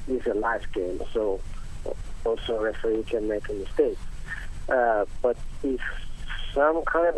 It's 0.09 0.27
a 0.27 0.35
live 0.35 0.71
game, 0.73 1.01
so 1.13 1.41
also 2.25 2.59
a 2.59 2.63
referee 2.63 3.05
can 3.05 3.29
make 3.29 3.49
a 3.49 3.53
mistake. 3.53 3.99
Uh, 4.69 5.05
but 5.23 5.37
if 5.63 5.81
some 6.55 6.83
kind 6.85 7.15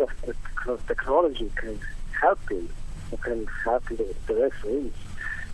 of 0.67 0.87
technology 0.87 1.51
can 1.55 1.79
help 2.19 2.49
him, 2.49 2.69
or 3.11 3.17
can 3.19 3.45
help 3.63 3.87
the, 3.89 4.15
the 4.27 4.35
referees 4.35 4.93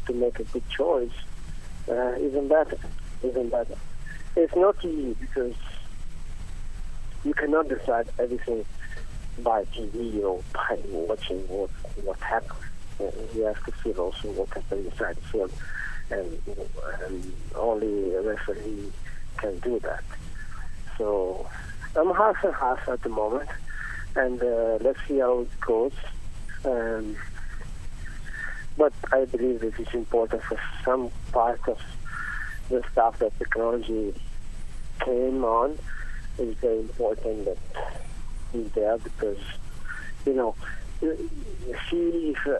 to 0.08 0.14
make 0.14 0.40
a 0.40 0.44
good 0.46 0.68
choice, 0.70 1.12
uh, 1.90 2.16
even 2.20 2.48
better, 2.48 2.78
even 3.24 3.50
better. 3.50 3.76
It's 4.36 4.56
not 4.56 4.84
easy 4.84 5.16
because 5.20 5.56
you 7.24 7.34
cannot 7.34 7.68
decide 7.68 8.10
everything 8.20 8.66
by 9.40 9.66
TV 9.66 10.24
or 10.24 10.42
by 10.54 10.80
watching 10.90 11.40
what 11.48 11.70
what 12.04 12.20
happens. 12.20 12.69
You 13.00 13.44
have 13.46 13.64
to 13.66 13.72
feel 13.72 14.00
also 14.00 14.30
what 14.32 14.50
happens 14.50 14.92
inside 14.92 15.16
the 15.16 15.22
field, 15.22 15.54
and, 16.10 16.42
and 17.06 17.34
only 17.56 18.14
a 18.16 18.22
referee 18.22 18.92
can 19.38 19.60
do 19.60 19.80
that. 19.80 20.04
So 20.98 21.48
I'm 21.96 22.14
half 22.14 22.44
and 22.44 22.54
half 22.54 22.88
at 22.90 23.02
the 23.04 23.10
moment, 23.10 23.50
and 24.16 24.42
uh, 24.42 24.78
let's 24.82 25.00
see 25.08 25.20
how 25.20 25.42
it 25.42 25.60
goes. 25.62 25.94
Um, 26.66 27.16
but 28.78 28.94
I 29.12 29.26
believe 29.26 29.64
it 29.64 29.80
is 29.80 29.94
important 29.94 30.44
for 30.44 30.60
some 30.84 31.10
part 31.32 31.60
of 31.68 31.80
the 32.70 32.84
stuff 32.92 33.20
that 33.20 33.38
technology 33.38 34.14
came 35.00 35.44
on 35.44 35.78
is 36.38 36.56
very 36.56 36.80
important 36.80 37.46
that 37.46 37.58
is 38.54 38.72
there 38.72 38.98
because 38.98 39.38
you 40.26 40.34
know 40.34 40.56
see 41.00 42.36
if 42.36 42.48
uh, 42.48 42.58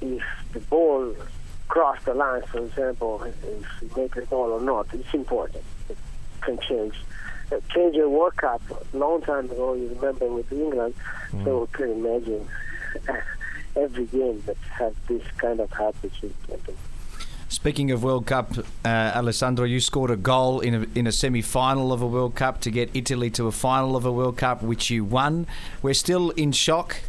if 0.00 0.22
the 0.52 0.60
ball 0.60 1.14
crossed 1.68 2.04
the 2.04 2.14
line, 2.14 2.42
for 2.42 2.58
example, 2.58 3.22
if 3.22 3.82
you 3.82 3.90
make 3.96 4.16
a 4.16 4.22
goal 4.22 4.52
or 4.52 4.60
not, 4.60 4.86
it's 4.92 5.14
important. 5.14 5.62
It 5.88 5.96
can 6.40 6.58
change. 6.58 6.94
Uh, 7.52 7.60
change 7.74 7.96
a 7.96 8.08
World 8.08 8.36
Cup 8.36 8.62
long 8.92 9.22
time 9.22 9.50
ago. 9.50 9.74
You 9.74 9.88
remember 9.88 10.26
with 10.26 10.52
England, 10.52 10.94
so 11.44 11.60
we 11.60 11.66
can 11.72 11.90
imagine 11.90 12.48
every 13.76 14.06
game 14.06 14.42
that 14.46 14.56
has 14.78 14.94
this 15.08 15.22
kind 15.38 15.60
of 15.60 15.70
habit. 15.70 16.12
Speaking 17.48 17.90
of 17.90 18.04
World 18.04 18.26
Cup, 18.26 18.52
uh, 18.84 18.88
Alessandro, 18.88 19.64
you 19.64 19.80
scored 19.80 20.10
a 20.10 20.16
goal 20.16 20.60
in 20.60 20.74
a, 20.74 20.98
in 20.98 21.06
a 21.08 21.12
semi 21.12 21.42
final 21.42 21.92
of 21.92 22.00
a 22.00 22.06
World 22.06 22.36
Cup 22.36 22.60
to 22.60 22.70
get 22.70 22.90
Italy 22.94 23.28
to 23.30 23.48
a 23.48 23.52
final 23.52 23.96
of 23.96 24.04
a 24.04 24.12
World 24.12 24.36
Cup, 24.36 24.62
which 24.62 24.88
you 24.88 25.04
won. 25.04 25.48
We're 25.82 25.94
still 25.94 26.30
in 26.30 26.52
shock, 26.52 27.02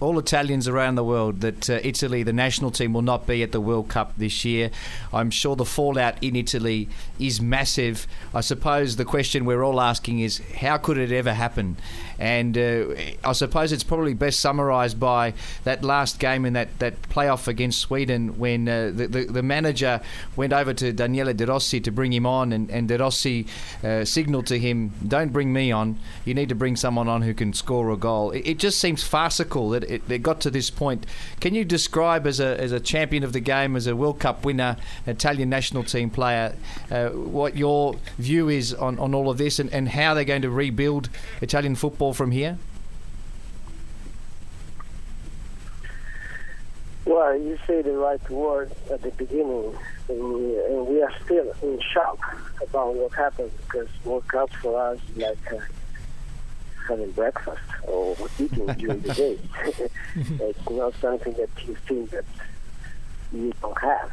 all 0.00 0.18
Italians 0.18 0.66
around 0.66 0.94
the 0.94 1.04
world, 1.04 1.40
that 1.42 1.68
uh, 1.68 1.78
Italy, 1.82 2.22
the 2.22 2.32
national 2.32 2.70
team, 2.70 2.92
will 2.94 3.02
not 3.02 3.26
be 3.26 3.42
at 3.42 3.52
the 3.52 3.60
World 3.60 3.88
Cup 3.88 4.14
this 4.16 4.44
year. 4.44 4.70
I'm 5.12 5.30
sure 5.30 5.54
the 5.54 5.64
fallout 5.66 6.22
in 6.22 6.34
Italy 6.36 6.88
is 7.18 7.40
massive. 7.40 8.06
I 8.34 8.40
suppose 8.40 8.96
the 8.96 9.04
question 9.04 9.44
we're 9.44 9.62
all 9.62 9.80
asking 9.80 10.20
is 10.20 10.38
how 10.60 10.78
could 10.78 10.96
it 10.96 11.12
ever 11.12 11.34
happen? 11.34 11.76
And 12.20 12.56
uh, 12.58 12.94
I 13.24 13.32
suppose 13.32 13.72
it's 13.72 13.82
probably 13.82 14.12
best 14.12 14.40
summarised 14.40 15.00
by 15.00 15.32
that 15.64 15.82
last 15.82 16.18
game 16.18 16.44
in 16.44 16.52
that, 16.52 16.78
that 16.78 17.00
playoff 17.02 17.48
against 17.48 17.80
Sweden 17.80 18.38
when 18.38 18.68
uh, 18.68 18.92
the, 18.94 19.08
the, 19.08 19.24
the 19.24 19.42
manager 19.42 20.02
went 20.36 20.52
over 20.52 20.74
to 20.74 20.92
Daniele 20.92 21.32
De 21.32 21.46
Rossi 21.46 21.80
to 21.80 21.90
bring 21.90 22.12
him 22.12 22.26
on, 22.26 22.52
and, 22.52 22.70
and 22.70 22.88
De 22.88 22.98
Rossi 22.98 23.46
uh, 23.82 24.04
signalled 24.04 24.46
to 24.48 24.58
him, 24.58 24.92
Don't 25.06 25.32
bring 25.32 25.50
me 25.50 25.72
on, 25.72 25.98
you 26.26 26.34
need 26.34 26.50
to 26.50 26.54
bring 26.54 26.76
someone 26.76 27.08
on 27.08 27.22
who 27.22 27.32
can 27.32 27.54
score 27.54 27.90
a 27.90 27.96
goal. 27.96 28.32
It, 28.32 28.46
it 28.46 28.58
just 28.58 28.78
seems 28.78 29.02
farcical 29.02 29.70
that 29.70 29.84
it, 29.84 30.02
it 30.10 30.22
got 30.22 30.40
to 30.42 30.50
this 30.50 30.68
point. 30.68 31.06
Can 31.40 31.54
you 31.54 31.64
describe, 31.64 32.26
as 32.26 32.38
a, 32.38 32.60
as 32.60 32.70
a 32.70 32.80
champion 32.80 33.24
of 33.24 33.32
the 33.32 33.40
game, 33.40 33.76
as 33.76 33.86
a 33.86 33.96
World 33.96 34.20
Cup 34.20 34.44
winner, 34.44 34.76
Italian 35.06 35.48
national 35.48 35.84
team 35.84 36.10
player, 36.10 36.54
uh, 36.90 37.08
what 37.08 37.56
your 37.56 37.94
view 38.18 38.50
is 38.50 38.74
on, 38.74 38.98
on 38.98 39.14
all 39.14 39.30
of 39.30 39.38
this 39.38 39.58
and, 39.58 39.72
and 39.72 39.88
how 39.88 40.12
they're 40.12 40.24
going 40.24 40.42
to 40.42 40.50
rebuild 40.50 41.08
Italian 41.40 41.74
football 41.74 42.09
from 42.14 42.30
here? 42.30 42.58
Well, 47.04 47.36
you 47.36 47.58
say 47.66 47.82
the 47.82 47.96
right 47.96 48.30
word 48.30 48.70
at 48.90 49.02
the 49.02 49.10
beginning, 49.10 49.76
and 50.08 50.86
we, 50.86 51.02
are 51.02 51.12
still 51.24 51.52
in 51.62 51.80
shock 51.92 52.36
about 52.62 52.94
what 52.94 53.12
happened 53.14 53.50
because 53.66 53.88
World 54.04 54.28
Cup 54.28 54.50
for 54.62 54.80
us 54.80 54.98
like 55.16 55.52
uh, 55.52 55.58
having 56.86 57.10
breakfast 57.12 57.62
or 57.84 58.16
eating 58.38 58.66
during 58.78 59.00
the 59.00 59.14
day. 59.14 59.38
it's 60.14 60.70
not 60.70 60.94
something 61.00 61.32
that 61.32 61.50
you 61.66 61.74
think 61.86 62.10
that 62.10 62.24
you 63.32 63.52
don't 63.60 63.80
have. 63.80 64.12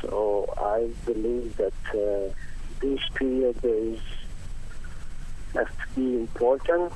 So 0.00 0.52
I 0.58 0.90
believe 1.04 1.56
that 1.58 1.72
uh, 1.90 2.34
this 2.80 3.00
period 3.14 3.56
is 3.62 4.00
has 5.54 5.66
to 5.66 6.00
be 6.00 6.16
important. 6.16 6.92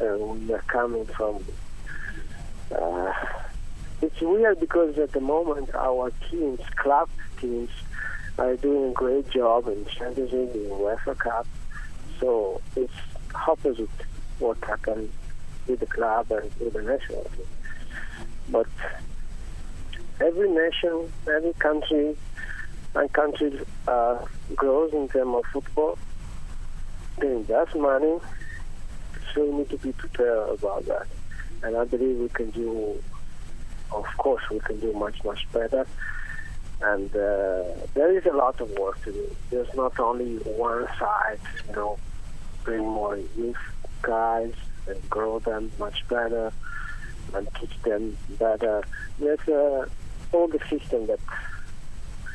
Uh, 0.00 0.16
we 0.16 0.52
are 0.52 0.64
coming 0.66 1.04
from. 1.06 1.44
Uh, 2.74 3.12
it's 4.02 4.20
weird 4.20 4.60
because 4.60 4.96
at 4.98 5.12
the 5.12 5.20
moment 5.20 5.74
our 5.74 6.10
teams, 6.30 6.60
club 6.76 7.08
teams, 7.38 7.70
are 8.38 8.56
doing 8.56 8.90
a 8.90 8.92
great 8.92 9.28
job 9.30 9.68
in 9.68 9.84
Champions 9.86 10.32
League, 10.32 10.54
in 10.54 10.70
UEFA 10.70 11.18
Cup. 11.18 11.46
So 12.18 12.60
it's 12.76 12.92
opposite 13.34 13.88
what 14.38 14.56
happened 14.64 15.10
with 15.66 15.80
the 15.80 15.86
club 15.86 16.30
and 16.30 16.50
with 16.58 16.72
the 16.72 16.82
national 16.82 17.24
team. 17.24 17.46
But 18.48 18.66
every 20.20 20.50
nation, 20.50 21.12
every 21.28 21.52
country, 21.54 22.16
and 22.94 23.12
country 23.12 23.60
uh, 23.86 24.24
grows 24.56 24.92
in 24.92 25.08
terms 25.08 25.34
of 25.36 25.44
football. 25.52 25.98
They 27.20 27.26
invest 27.28 27.74
money, 27.76 28.18
so 29.34 29.44
we 29.44 29.58
need 29.58 29.70
to 29.70 29.76
be 29.76 29.92
prepared 29.92 30.48
about 30.58 30.86
that. 30.86 31.06
And 31.62 31.76
I 31.76 31.84
believe 31.84 32.16
we 32.16 32.28
can 32.30 32.50
do, 32.50 33.02
of 33.92 34.06
course, 34.16 34.42
we 34.50 34.58
can 34.60 34.80
do 34.80 34.92
much, 34.94 35.22
much 35.22 35.46
better. 35.52 35.86
And 36.80 37.10
uh, 37.10 37.64
there 37.92 38.16
is 38.16 38.24
a 38.24 38.32
lot 38.32 38.58
of 38.60 38.70
work 38.78 39.02
to 39.04 39.12
do. 39.12 39.36
There's 39.50 39.72
not 39.74 40.00
only 40.00 40.36
one 40.38 40.86
side, 40.98 41.40
you 41.68 41.74
know, 41.74 41.98
bring 42.64 42.86
more 42.86 43.18
youth 43.36 43.56
guys 44.00 44.54
and 44.86 45.10
grow 45.10 45.40
them 45.40 45.70
much 45.78 46.08
better 46.08 46.52
and 47.34 47.46
teach 47.60 47.82
them 47.82 48.16
better. 48.38 48.82
There's 49.18 49.46
uh, 49.46 49.86
all 50.32 50.48
the 50.48 50.60
system 50.70 51.06
that 51.08 51.20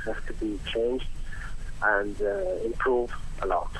has 0.05 0.15
to 0.27 0.33
be 0.33 0.59
changed 0.71 1.07
and 1.81 2.21
uh, 2.21 2.63
improve 2.63 3.11
a 3.41 3.47
lot. 3.47 3.75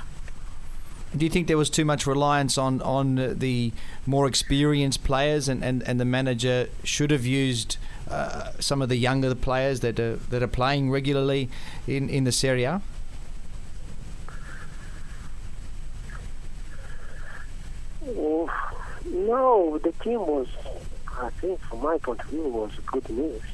Do 1.15 1.25
you 1.25 1.29
think 1.29 1.47
there 1.47 1.57
was 1.57 1.69
too 1.69 1.85
much 1.85 2.05
reliance 2.07 2.57
on 2.57 2.81
on 2.81 3.39
the 3.39 3.71
more 4.05 4.27
experienced 4.27 5.03
players, 5.03 5.47
and, 5.47 5.63
and, 5.63 5.81
and 5.83 5.99
the 5.99 6.05
manager 6.05 6.67
should 6.83 7.11
have 7.11 7.25
used 7.25 7.77
uh, 8.09 8.51
some 8.59 8.81
of 8.81 8.89
the 8.89 8.97
younger 8.97 9.33
players 9.35 9.79
that 9.79 9.99
are 9.99 10.17
that 10.29 10.43
are 10.43 10.47
playing 10.47 10.91
regularly 10.91 11.49
in, 11.87 12.09
in 12.09 12.23
the 12.23 12.31
Serie 12.31 12.65
A? 12.65 12.81
No, 19.25 19.79
the 19.79 19.91
team 20.03 20.19
was, 20.19 20.47
I 21.19 21.29
think, 21.41 21.59
from 21.61 21.81
my 21.81 21.97
point 21.97 22.19
of 22.19 22.27
view, 22.27 22.43
was 22.43 22.71
a 22.77 22.81
good 22.81 23.09
mix. 23.09 23.45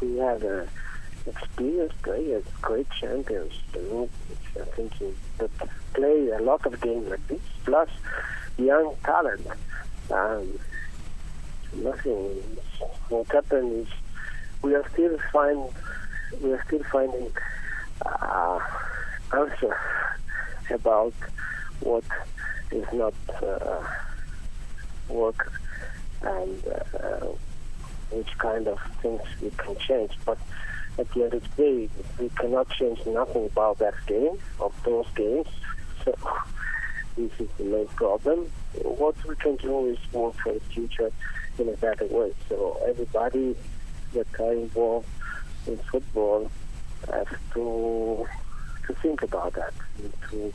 We 0.00 0.16
had 0.16 0.44
uh, 0.44 0.64
experienced 1.26 2.00
players, 2.02 2.44
great 2.62 2.88
champions. 2.90 3.52
You 3.74 3.82
know, 3.82 4.08
I 4.60 4.64
think 4.76 4.92
that 5.38 5.50
play 5.94 6.28
a 6.30 6.42
lot 6.42 6.64
of 6.66 6.80
games 6.80 7.08
like 7.08 7.26
this, 7.28 7.40
plus 7.64 7.88
young 8.56 8.94
talent. 9.04 9.46
Um, 10.10 10.58
nothing. 11.74 12.42
What 13.08 13.30
happened 13.30 13.86
is 13.86 13.88
we 14.62 14.74
are 14.74 14.88
still 14.92 15.18
find 15.32 15.68
we 16.42 16.52
are 16.52 16.62
still 16.66 16.82
finding 16.84 17.30
uh, 18.06 18.60
answer 19.32 19.76
about 20.70 21.14
what 21.80 22.04
is 22.70 22.86
not 22.92 23.14
uh, 23.42 23.82
work 25.08 25.52
and 26.22 26.62
uh, 26.68 27.26
which 28.10 28.38
kind 28.38 28.68
of 28.68 28.78
things 29.02 29.20
we 29.40 29.50
can 29.50 29.76
change. 29.78 30.12
But 30.24 30.38
at 30.98 31.10
the 31.12 31.24
end 31.24 31.34
of 31.34 31.56
the 31.56 31.62
day, 31.62 31.88
we 32.18 32.28
cannot 32.30 32.68
change 32.70 33.04
nothing 33.06 33.46
about 33.46 33.78
that 33.78 33.94
game, 34.06 34.38
of 34.58 34.74
those 34.84 35.06
games. 35.14 35.48
So 36.04 36.14
this 37.16 37.30
is 37.38 37.48
the 37.58 37.64
main 37.64 37.86
problem. 37.88 38.50
What 38.82 39.16
we 39.26 39.34
can 39.36 39.56
do 39.56 39.86
is 39.86 39.98
work 40.12 40.34
for 40.42 40.52
the 40.52 40.60
future 40.60 41.10
in 41.58 41.68
a 41.68 41.76
better 41.76 42.06
way. 42.06 42.32
So 42.48 42.80
everybody 42.86 43.56
that 44.12 44.26
are 44.40 44.52
involved 44.52 45.08
in 45.66 45.76
football 45.78 46.50
have 47.12 47.28
to 47.54 48.26
to 48.86 48.94
think 48.94 49.22
about 49.22 49.54
that 49.54 49.72
and 50.02 50.12
to 50.30 50.52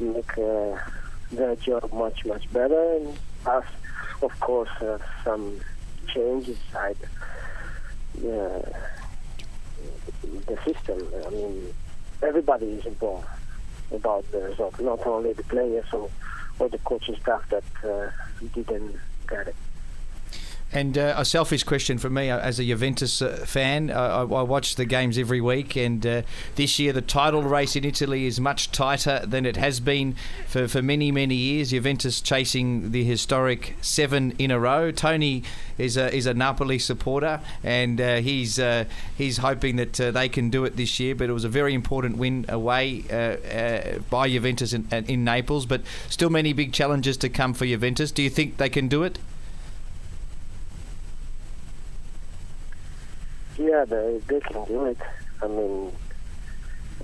make 0.00 0.38
uh, 0.38 0.78
their 1.30 1.54
job 1.56 1.92
much 1.92 2.24
much 2.24 2.50
better 2.52 2.96
and 2.96 3.18
us 3.46 3.64
of 4.22 4.38
course 4.40 4.68
have 4.80 5.02
some 5.24 5.60
change 6.08 6.48
inside 6.48 6.96
the, 8.14 8.74
the 10.22 10.56
system. 10.64 11.06
I 11.26 11.30
mean 11.30 11.72
everybody 12.22 12.66
is 12.66 12.86
involved 12.86 13.26
about 13.92 14.30
the 14.32 14.38
result, 14.38 14.80
not 14.80 15.06
only 15.06 15.32
the 15.32 15.42
players 15.42 15.84
or, 15.92 16.08
or 16.58 16.68
the 16.68 16.78
coaching 16.78 17.16
staff 17.20 17.42
that 17.50 17.64
uh, 17.84 18.10
didn't 18.54 18.98
get 19.28 19.48
it. 19.48 19.56
And 20.74 20.96
uh, 20.96 21.14
a 21.18 21.24
selfish 21.26 21.64
question 21.64 21.98
for 21.98 22.08
me 22.08 22.30
uh, 22.30 22.38
as 22.38 22.58
a 22.58 22.64
Juventus 22.64 23.20
uh, 23.20 23.44
fan, 23.46 23.90
uh, 23.90 23.94
I, 23.94 24.20
I 24.20 24.42
watch 24.42 24.76
the 24.76 24.86
games 24.86 25.18
every 25.18 25.40
week, 25.40 25.76
and 25.76 26.04
uh, 26.06 26.22
this 26.54 26.78
year 26.78 26.94
the 26.94 27.02
title 27.02 27.42
race 27.42 27.76
in 27.76 27.84
Italy 27.84 28.24
is 28.24 28.40
much 28.40 28.72
tighter 28.72 29.20
than 29.26 29.44
it 29.44 29.58
has 29.58 29.80
been 29.80 30.16
for, 30.46 30.66
for 30.66 30.80
many, 30.80 31.12
many 31.12 31.34
years. 31.34 31.72
Juventus 31.72 32.22
chasing 32.22 32.90
the 32.90 33.04
historic 33.04 33.76
seven 33.82 34.34
in 34.38 34.50
a 34.50 34.58
row. 34.58 34.90
Tony 34.90 35.42
is 35.76 35.98
a, 35.98 36.14
is 36.14 36.24
a 36.24 36.32
Napoli 36.32 36.78
supporter, 36.78 37.42
and 37.62 38.00
uh, 38.00 38.16
he's 38.16 38.58
he's 39.18 39.38
hoping 39.38 39.76
that 39.76 39.92
they 39.92 40.28
can 40.28 40.48
do 40.48 40.64
it 40.64 40.76
this 40.76 40.98
year. 40.98 41.14
But 41.14 41.28
it 41.28 41.32
was 41.32 41.44
a 41.44 41.50
very 41.50 41.74
important 41.74 42.16
win 42.16 42.46
away 42.48 43.02
by 44.08 44.28
Juventus 44.28 44.72
in, 44.72 44.88
in 44.90 45.22
Naples, 45.22 45.66
but 45.66 45.82
still 46.08 46.30
many 46.30 46.54
big 46.54 46.72
challenges 46.72 47.18
to 47.18 47.28
come 47.28 47.52
for 47.52 47.66
Juventus. 47.66 48.10
Do 48.10 48.22
you 48.22 48.30
think 48.30 48.56
they 48.56 48.70
can 48.70 48.88
do 48.88 49.02
it? 49.02 49.18
Yeah, 53.62 53.84
they, 53.84 54.20
they 54.26 54.40
can 54.40 54.64
do 54.64 54.86
it. 54.86 54.98
I 55.40 55.46
mean, 55.46 55.92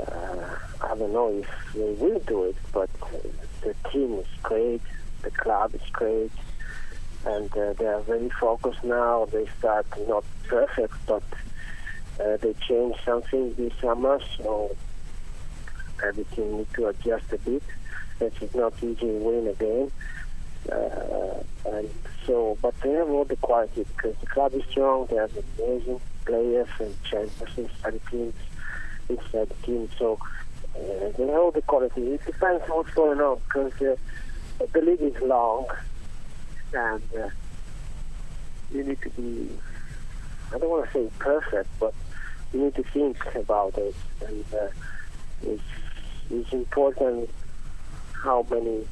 uh, 0.00 0.56
I 0.80 0.88
don't 0.96 1.12
know 1.12 1.28
if 1.28 1.72
they 1.72 1.92
will 1.92 2.18
do 2.18 2.44
it, 2.46 2.56
but 2.72 2.90
the 3.62 3.74
team 3.92 4.14
is 4.14 4.26
great, 4.42 4.82
the 5.22 5.30
club 5.30 5.76
is 5.76 5.88
great, 5.92 6.32
and 7.24 7.48
uh, 7.56 7.74
they 7.74 7.86
are 7.86 8.00
very 8.00 8.28
focused 8.30 8.82
now. 8.82 9.26
They 9.26 9.46
start 9.60 9.86
not 10.08 10.24
perfect, 10.48 10.94
but 11.06 11.22
uh, 12.18 12.38
they 12.38 12.54
changed 12.54 12.98
something 13.04 13.54
this 13.54 13.72
summer, 13.80 14.18
so 14.36 14.74
everything 16.04 16.56
needs 16.58 16.72
to 16.74 16.88
adjust 16.88 17.32
a 17.32 17.38
bit. 17.38 17.62
It's 18.20 18.52
not 18.52 18.74
easy 18.82 18.96
to 18.96 19.06
win 19.06 19.46
a 19.46 19.52
game. 19.52 19.92
Uh, 20.70 21.42
and 21.70 21.90
so, 22.26 22.58
but 22.60 22.78
they 22.82 22.90
have 22.92 23.08
all 23.08 23.24
the 23.24 23.36
quality 23.36 23.84
because 23.96 24.16
the 24.20 24.26
club 24.26 24.54
is 24.54 24.62
strong. 24.70 25.06
They 25.06 25.16
have 25.16 25.32
amazing 25.58 26.00
players 26.24 26.68
and 26.78 26.94
champions 27.04 27.70
the 27.82 28.00
teams, 28.10 28.34
inside 29.08 29.48
the 29.48 29.66
team. 29.66 29.88
So 29.98 30.18
uh, 30.76 30.78
they 31.16 31.26
have 31.26 31.38
all 31.40 31.50
the 31.50 31.62
quality. 31.62 32.14
It 32.14 32.24
depends 32.26 32.62
on 32.64 32.76
what's 32.76 32.90
going 32.94 33.20
on 33.20 33.40
because 33.44 33.72
uh, 33.80 33.96
the 34.72 34.80
league 34.80 35.00
is 35.00 35.20
long, 35.22 35.66
and 36.74 37.02
uh, 37.18 37.30
you 38.72 38.84
need 38.84 39.00
to 39.02 39.10
be. 39.10 39.50
I 40.52 40.58
don't 40.58 40.70
want 40.70 40.86
to 40.86 40.92
say 40.92 41.10
perfect, 41.18 41.68
but 41.78 41.94
you 42.52 42.64
need 42.64 42.74
to 42.74 42.82
think 42.82 43.18
about 43.34 43.76
it, 43.78 43.94
and 44.26 44.44
uh, 44.54 44.68
it's, 45.42 45.62
it's 46.30 46.52
important 46.52 47.30
how 48.22 48.46
many 48.50 48.86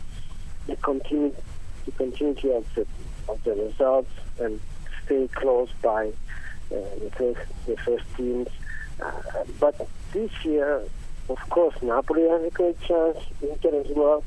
the 0.66 0.76
continuity 0.76 1.36
of 1.86 2.74
the 2.74 2.86
of 3.28 3.42
the 3.44 3.54
results 3.54 4.10
and 4.40 4.60
stay 5.04 5.28
close 5.34 5.68
by 5.82 6.08
uh, 6.08 6.10
the 6.70 7.10
first 7.16 7.40
the 7.66 7.76
first 7.78 8.04
teams. 8.16 8.48
Uh, 9.00 9.12
but 9.60 9.88
this 10.12 10.30
year, 10.44 10.82
of 11.28 11.38
course, 11.50 11.74
Napoli 11.82 12.28
has 12.28 12.42
a 12.42 12.50
great 12.50 12.80
chance, 12.80 13.18
Inter 13.42 13.80
as 13.80 13.88
well, 13.90 14.24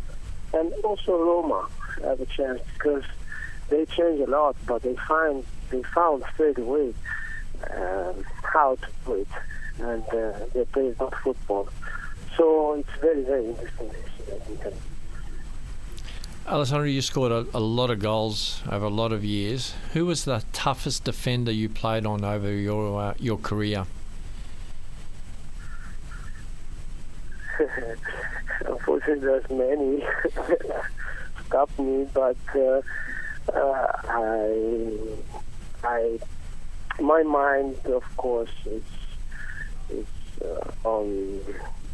and 0.54 0.72
also 0.84 1.18
Roma 1.18 1.68
have 2.04 2.20
a 2.20 2.26
chance 2.26 2.62
because 2.74 3.04
they 3.70 3.86
change 3.86 4.20
a 4.22 4.30
lot, 4.30 4.56
but 4.66 4.82
they 4.84 4.96
find 5.08 5.44
they 5.70 5.84
found 5.84 6.24
straight 6.34 6.58
away 6.58 6.94
um, 7.76 8.24
how 8.44 8.76
to 8.76 8.88
do 9.06 9.14
it, 9.14 9.28
and 9.80 10.04
uh, 10.10 10.46
they 10.54 10.66
play 10.66 10.94
good 10.98 11.14
football. 11.24 11.70
So 12.38 12.74
it's 12.74 13.02
very 13.02 13.24
very 13.24 13.46
interesting 13.46 13.90
this 13.90 14.28
year. 14.28 14.36
I 14.36 14.40
think. 14.56 14.76
Alessandro, 16.50 16.88
you 16.88 17.04
scored 17.04 17.32
a, 17.32 17.46
a 17.54 17.60
lot 17.60 17.92
of 17.92 18.00
goals 18.00 18.64
over 18.72 18.86
a 18.86 18.90
lot 18.90 19.12
of 19.12 19.24
years. 19.24 19.76
Who 19.94 20.08
was 20.08 20.26
the 20.26 20.44
toughest 20.52 21.04
defender 21.04 21.52
you 21.52 21.70
played 21.70 22.08
on 22.08 22.26
over 22.26 22.52
your 22.52 23.00
uh, 23.00 23.14
your 23.20 23.38
career? 23.38 23.86
Unfortunately, 28.66 29.20
there's 29.20 29.48
many 29.52 30.04
stop 31.46 31.70
me, 31.78 32.08
but 32.16 32.36
uh, 32.56 32.82
uh, 33.54 33.88
I, 34.08 34.98
I, 35.84 36.20
my 37.00 37.22
mind, 37.22 37.78
of 37.86 38.04
course, 38.18 38.50
is 38.66 38.82
is 39.92 40.08
uh, 40.44 40.72
on 40.84 41.42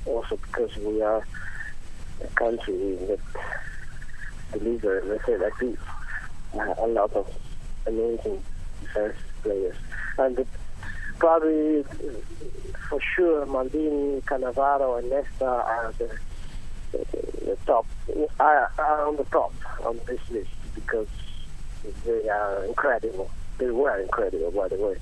also 0.05 0.37
because 0.37 0.73
we 0.77 1.01
are 1.01 1.27
a 2.23 2.27
country 2.35 2.95
that 3.07 3.19
deliver, 4.51 5.01
let's 5.05 5.25
say 5.25 5.37
like 5.37 5.57
this, 5.59 5.77
uh, 6.53 6.73
a 6.79 6.87
lot 6.87 7.13
of 7.13 7.27
amazing 7.85 8.43
defense 8.81 9.15
players, 9.43 9.75
and 10.17 10.37
the, 10.37 10.47
probably 11.19 11.83
for 12.89 12.99
sure 13.15 13.45
Maldini, 13.45 14.21
Cannavaro, 14.23 14.99
and 14.99 15.09
Nesta 15.09 15.45
are 15.45 15.93
the, 15.97 16.09
the, 16.91 17.05
the 17.45 17.57
top, 17.65 17.85
are, 18.39 18.71
are 18.77 19.07
on 19.07 19.15
the 19.17 19.25
top 19.25 19.53
on 19.83 19.99
this 20.07 20.19
list 20.29 20.49
because 20.73 21.07
they 22.05 22.29
are 22.29 22.65
incredible. 22.65 23.29
They 23.57 23.69
were 23.69 23.99
incredible, 23.99 24.51
by 24.51 24.67
the 24.67 24.75
way. 24.75 24.97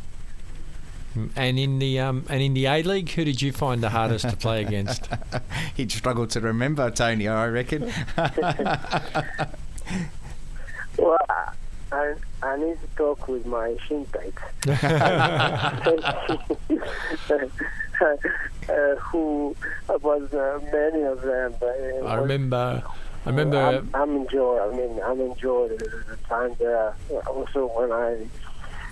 And 1.36 1.60
in 1.60 1.80
the 1.80 2.00
um, 2.00 2.26
and 2.30 2.42
in 2.42 2.54
the 2.54 2.66
A 2.66 2.82
League, 2.84 3.10
who 3.12 3.24
did 3.24 3.42
you 3.42 3.52
find 3.52 3.82
the 3.84 3.90
hardest 3.90 4.30
to 4.30 4.36
play 4.38 4.64
against? 4.64 5.08
He'd 5.76 5.92
struggle 5.92 6.26
to 6.28 6.40
remember 6.42 6.90
Tony, 6.92 7.28
I 7.28 7.48
reckon. 7.48 7.92
Well, 10.98 11.18
I, 11.92 12.14
I 12.44 12.58
need 12.58 12.78
to 12.80 12.88
talk 12.96 13.28
with 13.28 13.46
my 13.48 13.76
shin 13.88 14.06
uh, 18.00 18.96
who 18.96 19.56
was 20.02 20.34
uh, 20.34 20.60
many 20.72 21.04
of 21.04 21.22
them. 21.22 21.56
But 21.60 21.76
it 21.80 22.04
I 22.04 22.20
was- 22.20 22.22
remember. 22.30 22.84
I 23.26 23.30
remember. 23.30 23.58
I'm, 23.58 23.90
I'm 23.94 24.16
enjoy. 24.18 24.60
I 24.60 24.76
mean, 24.76 25.00
I'm 25.04 25.22
enjoying 25.22 25.78
the 25.78 26.18
time 26.28 26.56
there. 26.60 26.94
Also, 27.26 27.68
when 27.68 27.92
I 27.92 28.28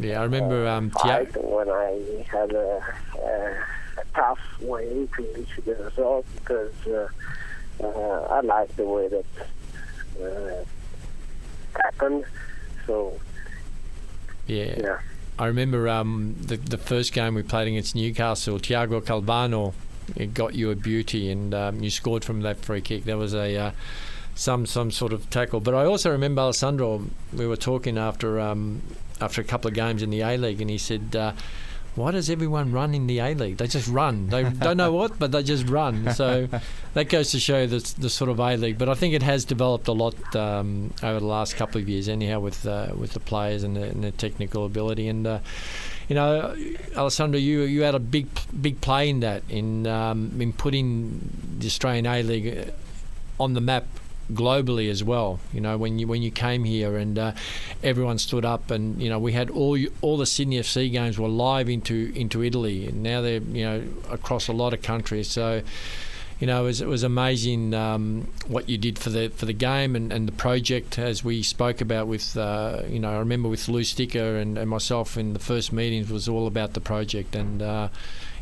yeah, 0.01 0.19
I 0.19 0.23
remember. 0.23 0.67
Um, 0.67 0.91
Tia- 0.91 1.25
fight, 1.25 1.43
when 1.43 1.69
I 1.69 2.25
had 2.29 2.51
a, 2.51 2.83
a, 3.15 4.01
a 4.01 4.03
tough 4.13 4.39
way 4.61 5.07
to 5.15 5.21
reach 5.35 5.49
the 5.65 5.75
result, 5.75 6.25
because 6.35 6.73
uh, 6.87 7.07
uh, 7.83 8.27
I 8.29 8.41
like 8.41 8.75
the 8.75 8.85
way 8.85 9.07
that 9.07 9.25
uh, 10.21 10.63
happened. 11.83 12.25
So 12.85 13.19
yeah. 14.47 14.75
yeah. 14.77 14.99
I 15.39 15.45
remember 15.47 15.87
um, 15.89 16.35
the 16.39 16.57
the 16.57 16.77
first 16.77 17.13
game 17.13 17.35
we 17.35 17.43
played 17.43 17.67
against 17.67 17.95
Newcastle. 17.95 18.59
Tiago 18.59 19.01
Calvano 19.01 19.73
it 20.15 20.33
got 20.33 20.55
you 20.55 20.71
a 20.71 20.75
beauty, 20.75 21.31
and 21.31 21.53
um, 21.53 21.81
you 21.81 21.89
scored 21.89 22.25
from 22.25 22.41
that 22.41 22.59
free 22.59 22.81
kick. 22.81 23.05
There 23.05 23.17
was 23.17 23.33
a 23.33 23.55
uh, 23.55 23.71
some 24.35 24.65
some 24.65 24.91
sort 24.91 25.13
of 25.13 25.29
tackle. 25.29 25.59
But 25.59 25.73
I 25.73 25.85
also 25.85 26.11
remember 26.11 26.41
Alessandro. 26.41 27.03
We 27.33 27.47
were 27.47 27.57
talking 27.57 27.97
after 27.97 28.39
um, 28.39 28.81
after 29.21 29.41
a 29.41 29.45
couple 29.45 29.69
of 29.69 29.73
games 29.73 30.01
in 30.01 30.09
the 30.09 30.21
A 30.21 30.37
League, 30.37 30.61
and 30.61 30.69
he 30.69 30.77
said. 30.77 31.15
Uh, 31.15 31.33
why 31.95 32.11
does 32.11 32.29
everyone 32.29 32.71
run 32.71 32.93
in 32.93 33.07
the 33.07 33.19
A 33.19 33.33
League? 33.33 33.57
They 33.57 33.67
just 33.67 33.89
run. 33.89 34.27
They 34.27 34.43
don't 34.43 34.77
know 34.77 34.93
what, 34.93 35.19
but 35.19 35.33
they 35.33 35.43
just 35.43 35.67
run. 35.67 36.13
So 36.13 36.47
that 36.93 37.09
goes 37.09 37.31
to 37.31 37.39
show 37.39 37.67
the, 37.67 37.79
the 37.99 38.09
sort 38.09 38.29
of 38.29 38.39
A 38.39 38.55
League. 38.55 38.77
But 38.77 38.87
I 38.87 38.93
think 38.93 39.13
it 39.13 39.23
has 39.23 39.43
developed 39.43 39.89
a 39.89 39.91
lot 39.91 40.15
um, 40.35 40.93
over 41.03 41.19
the 41.19 41.25
last 41.25 41.57
couple 41.57 41.81
of 41.81 41.89
years, 41.89 42.07
anyhow, 42.07 42.39
with 42.39 42.65
uh, 42.65 42.93
with 42.95 43.11
the 43.11 43.19
players 43.19 43.63
and 43.63 43.75
the, 43.75 43.83
and 43.83 44.03
the 44.05 44.11
technical 44.11 44.65
ability. 44.65 45.09
And 45.09 45.27
uh, 45.27 45.39
you 46.07 46.15
know, 46.15 46.55
Alessandro, 46.95 47.37
you 47.37 47.63
you 47.63 47.81
had 47.81 47.95
a 47.95 47.99
big 47.99 48.27
big 48.61 48.79
play 48.79 49.09
in 49.09 49.19
that 49.19 49.43
in 49.49 49.85
um, 49.85 50.39
in 50.39 50.53
putting 50.53 51.29
the 51.59 51.67
Australian 51.67 52.05
A 52.05 52.23
League 52.23 52.71
on 53.37 53.53
the 53.53 53.61
map 53.61 53.85
globally 54.33 54.89
as 54.89 55.03
well. 55.03 55.39
You 55.53 55.61
know, 55.61 55.77
when 55.77 55.99
you 55.99 56.07
when 56.07 56.21
you 56.21 56.31
came 56.31 56.63
here 56.63 56.97
and 56.97 57.17
uh, 57.17 57.31
everyone 57.83 58.17
stood 58.17 58.45
up, 58.45 58.71
and 58.71 59.01
you 59.01 59.09
know, 59.09 59.19
we 59.19 59.33
had 59.33 59.49
all 59.49 59.77
all 60.01 60.17
the 60.17 60.25
Sydney 60.25 60.57
FC 60.59 60.91
games 60.91 61.17
were 61.19 61.27
live 61.27 61.69
into 61.69 62.11
into 62.15 62.43
Italy, 62.43 62.87
and 62.87 63.03
now 63.03 63.21
they're 63.21 63.41
you 63.41 63.63
know 63.63 63.83
across 64.09 64.47
a 64.47 64.53
lot 64.53 64.73
of 64.73 64.81
countries. 64.81 65.29
So 65.29 65.61
you 66.41 66.47
know, 66.47 66.63
it 66.63 66.65
was, 66.65 66.81
it 66.81 66.87
was 66.87 67.03
amazing 67.03 67.75
um, 67.75 68.27
what 68.47 68.67
you 68.67 68.75
did 68.75 68.97
for 68.97 69.11
the 69.11 69.29
for 69.29 69.45
the 69.45 69.53
game 69.53 69.95
and, 69.95 70.11
and 70.11 70.27
the 70.27 70.31
project 70.31 70.97
as 70.97 71.23
we 71.23 71.43
spoke 71.43 71.81
about 71.81 72.07
with 72.07 72.35
uh, 72.35 72.81
you 72.89 72.99
know 72.99 73.11
I 73.11 73.19
remember 73.19 73.47
with 73.47 73.69
Lou 73.69 73.83
Sticker 73.83 74.37
and, 74.37 74.57
and 74.57 74.67
myself 74.67 75.17
in 75.17 75.33
the 75.33 75.39
first 75.39 75.71
meetings 75.71 76.09
was 76.09 76.27
all 76.27 76.47
about 76.47 76.73
the 76.73 76.81
project 76.81 77.35
and 77.35 77.61
uh, 77.61 77.89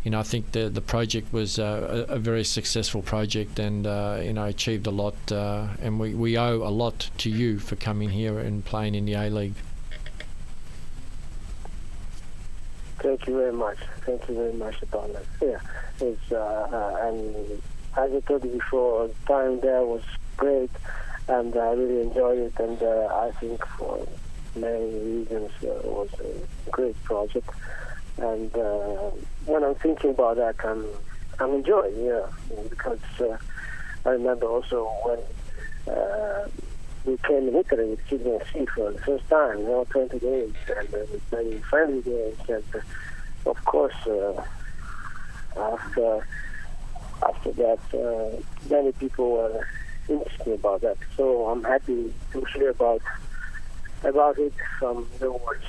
you 0.03 0.12
know 0.12 0.19
I 0.19 0.23
think 0.23 0.51
the 0.51 0.69
the 0.69 0.81
project 0.81 1.33
was 1.33 1.59
uh, 1.59 2.05
a, 2.09 2.15
a 2.15 2.19
very 2.19 2.43
successful 2.43 3.01
project 3.01 3.59
and 3.59 3.85
uh, 3.85 4.19
you 4.21 4.33
know 4.33 4.45
achieved 4.45 4.88
a 4.88 4.91
lot 4.91 5.15
uh, 5.31 5.67
and 5.81 5.99
we, 5.99 6.13
we 6.13 6.38
owe 6.38 6.57
a 6.57 6.69
lot 6.69 7.09
to 7.19 7.29
you 7.29 7.59
for 7.59 7.75
coming 7.75 8.09
here 8.09 8.39
and 8.39 8.63
playing 8.63 8.95
in 8.95 9.05
the 9.05 9.13
A 9.13 9.29
League. 9.29 9.55
Thank 12.99 13.27
you 13.27 13.38
very 13.38 13.53
much. 13.53 13.77
Thank 14.05 14.27
you 14.27 14.35
very 14.35 14.53
much 14.53 14.75
that. 14.81 15.25
Yeah, 15.41 15.59
it's 16.01 16.31
and 16.31 17.62
as 17.97 18.13
I 18.13 18.19
told 18.21 18.43
you 18.43 18.51
before, 18.51 19.07
the 19.07 19.13
time 19.25 19.59
there 19.62 19.83
was 19.83 20.03
great, 20.38 20.71
and 21.27 21.55
I 21.55 21.71
really 21.71 22.01
enjoyed 22.01 22.39
it. 22.39 22.59
And 22.59 22.81
I 22.83 23.31
think 23.39 23.65
for 23.65 24.05
many 24.55 24.99
reasons 24.99 25.51
uh, 25.63 25.67
it 25.67 25.85
was 25.85 26.09
a 26.19 26.69
great 26.71 27.01
project. 27.03 27.49
And 28.17 28.53
when 29.49 29.63
I'm 29.63 29.75
thinking 29.75 30.12
about 30.12 30.38
that, 30.38 30.55
I'm 30.63 30.85
I'm 31.39 31.53
enjoying, 31.53 32.05
yeah, 32.05 32.25
because 32.69 32.99
uh, 33.19 33.38
I 34.05 34.09
remember 34.12 34.45
also 34.47 34.89
when. 35.03 35.19
Uh, 35.88 36.47
we 37.05 37.17
came 37.17 37.47
in 37.47 37.55
Italy 37.55 37.91
with 37.91 37.99
Sydney 38.09 38.31
FC 38.31 38.67
for 38.69 38.91
the 38.91 38.99
first 38.99 39.27
time, 39.29 39.59
you 39.59 39.67
know, 39.67 39.88
20 39.89 40.19
games, 40.19 40.55
and 40.77 40.93
uh, 40.93 40.97
we 41.12 41.19
played 41.29 41.63
friendly 41.63 42.01
games, 42.01 42.38
and 42.47 42.63
uh, 42.75 43.49
of 43.49 43.63
course, 43.65 43.95
uh, 44.05 44.43
after 45.57 46.23
after 47.21 47.51
that, 47.53 47.79
uh, 47.93 48.41
many 48.69 48.91
people 48.91 49.31
were 49.31 49.65
interested 50.07 50.53
about 50.53 50.81
that. 50.81 50.97
So 51.17 51.47
I'm 51.47 51.63
happy 51.63 52.13
to 52.33 52.45
hear 52.53 52.69
about 52.69 53.01
about 54.03 54.38
it 54.38 54.53
from 54.77 55.07
the 55.19 55.31
words. 55.31 55.65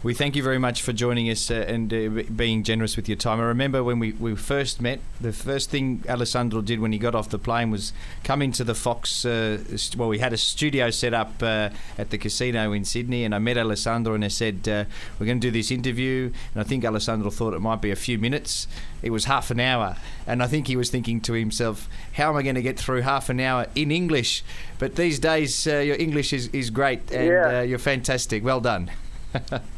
We 0.00 0.14
thank 0.14 0.36
you 0.36 0.44
very 0.44 0.60
much 0.60 0.80
for 0.82 0.92
joining 0.92 1.28
us 1.28 1.50
uh, 1.50 1.54
and 1.66 1.92
uh, 1.92 2.22
being 2.36 2.62
generous 2.62 2.94
with 2.94 3.08
your 3.08 3.16
time. 3.16 3.40
I 3.40 3.44
remember 3.46 3.82
when 3.82 3.98
we, 3.98 4.12
we 4.12 4.36
first 4.36 4.80
met, 4.80 5.00
the 5.20 5.32
first 5.32 5.70
thing 5.70 6.04
Alessandro 6.08 6.60
did 6.60 6.78
when 6.78 6.92
he 6.92 6.98
got 7.00 7.16
off 7.16 7.30
the 7.30 7.38
plane 7.38 7.72
was 7.72 7.92
come 8.22 8.40
into 8.40 8.62
the 8.62 8.76
Fox. 8.76 9.24
Uh, 9.24 9.58
st- 9.76 9.96
well, 9.96 10.08
we 10.08 10.20
had 10.20 10.32
a 10.32 10.36
studio 10.36 10.90
set 10.90 11.14
up 11.14 11.42
uh, 11.42 11.70
at 11.98 12.10
the 12.10 12.18
casino 12.18 12.70
in 12.70 12.84
Sydney, 12.84 13.24
and 13.24 13.34
I 13.34 13.40
met 13.40 13.58
Alessandro 13.58 14.14
and 14.14 14.24
I 14.24 14.28
said, 14.28 14.68
uh, 14.68 14.84
We're 15.18 15.26
going 15.26 15.40
to 15.40 15.48
do 15.48 15.50
this 15.50 15.72
interview. 15.72 16.30
And 16.54 16.60
I 16.60 16.64
think 16.64 16.84
Alessandro 16.84 17.28
thought 17.30 17.52
it 17.52 17.60
might 17.60 17.80
be 17.82 17.90
a 17.90 17.96
few 17.96 18.18
minutes. 18.18 18.68
It 19.02 19.10
was 19.10 19.24
half 19.24 19.50
an 19.50 19.58
hour. 19.58 19.96
And 20.28 20.44
I 20.44 20.46
think 20.46 20.68
he 20.68 20.76
was 20.76 20.90
thinking 20.90 21.20
to 21.22 21.32
himself, 21.32 21.88
How 22.12 22.30
am 22.30 22.36
I 22.36 22.44
going 22.44 22.54
to 22.54 22.62
get 22.62 22.78
through 22.78 23.00
half 23.00 23.30
an 23.30 23.40
hour 23.40 23.66
in 23.74 23.90
English? 23.90 24.44
But 24.78 24.94
these 24.94 25.18
days, 25.18 25.66
uh, 25.66 25.78
your 25.78 25.96
English 25.96 26.32
is, 26.32 26.46
is 26.52 26.70
great 26.70 27.10
and 27.10 27.26
Yeah. 27.26 27.58
uh, 27.58 27.62
you're 27.62 27.80
fantastic. 27.80 28.44
Well 28.44 28.60
done. 28.60 28.92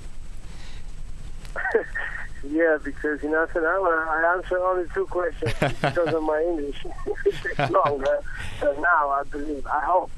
Yeah, 2.42 2.79
because 2.83 3.23
in 3.23 3.33
half 3.33 3.55
an 3.55 3.64
hour 3.64 4.09
I 4.09 4.35
answer 4.35 4.59
only 4.59 4.88
two 4.94 5.05
questions 5.07 5.53
because 5.81 6.14
of 6.14 6.23
my 6.23 6.40
English. 6.49 6.87
it 7.27 7.35
takes 7.35 7.70
longer 7.70 8.20
than 8.62 8.81
now, 8.81 9.11
I 9.11 9.23
believe. 9.31 9.66
I 9.66 9.81
hope. 9.81 10.11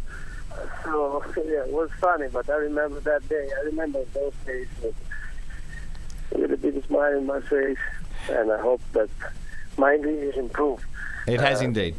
So 0.84 1.24
yeah, 1.38 1.64
it 1.64 1.72
was 1.72 1.90
funny, 2.00 2.28
but 2.32 2.48
I 2.48 2.54
remember 2.54 3.00
that 3.00 3.28
day. 3.28 3.48
I 3.58 3.64
remember 3.64 4.04
those 4.14 4.34
days 4.46 4.68
with 4.82 4.94
a 6.32 6.38
little 6.38 6.56
bit 6.56 6.76
of 6.76 6.84
smile 6.84 7.18
in 7.18 7.26
my 7.26 7.40
face, 7.40 7.78
and 8.28 8.52
I 8.52 8.60
hope 8.60 8.80
that 8.92 9.08
my 9.76 9.94
English 9.94 10.34
is 10.34 10.36
improved. 10.36 10.84
It 11.26 11.40
has 11.40 11.60
indeed. 11.60 11.94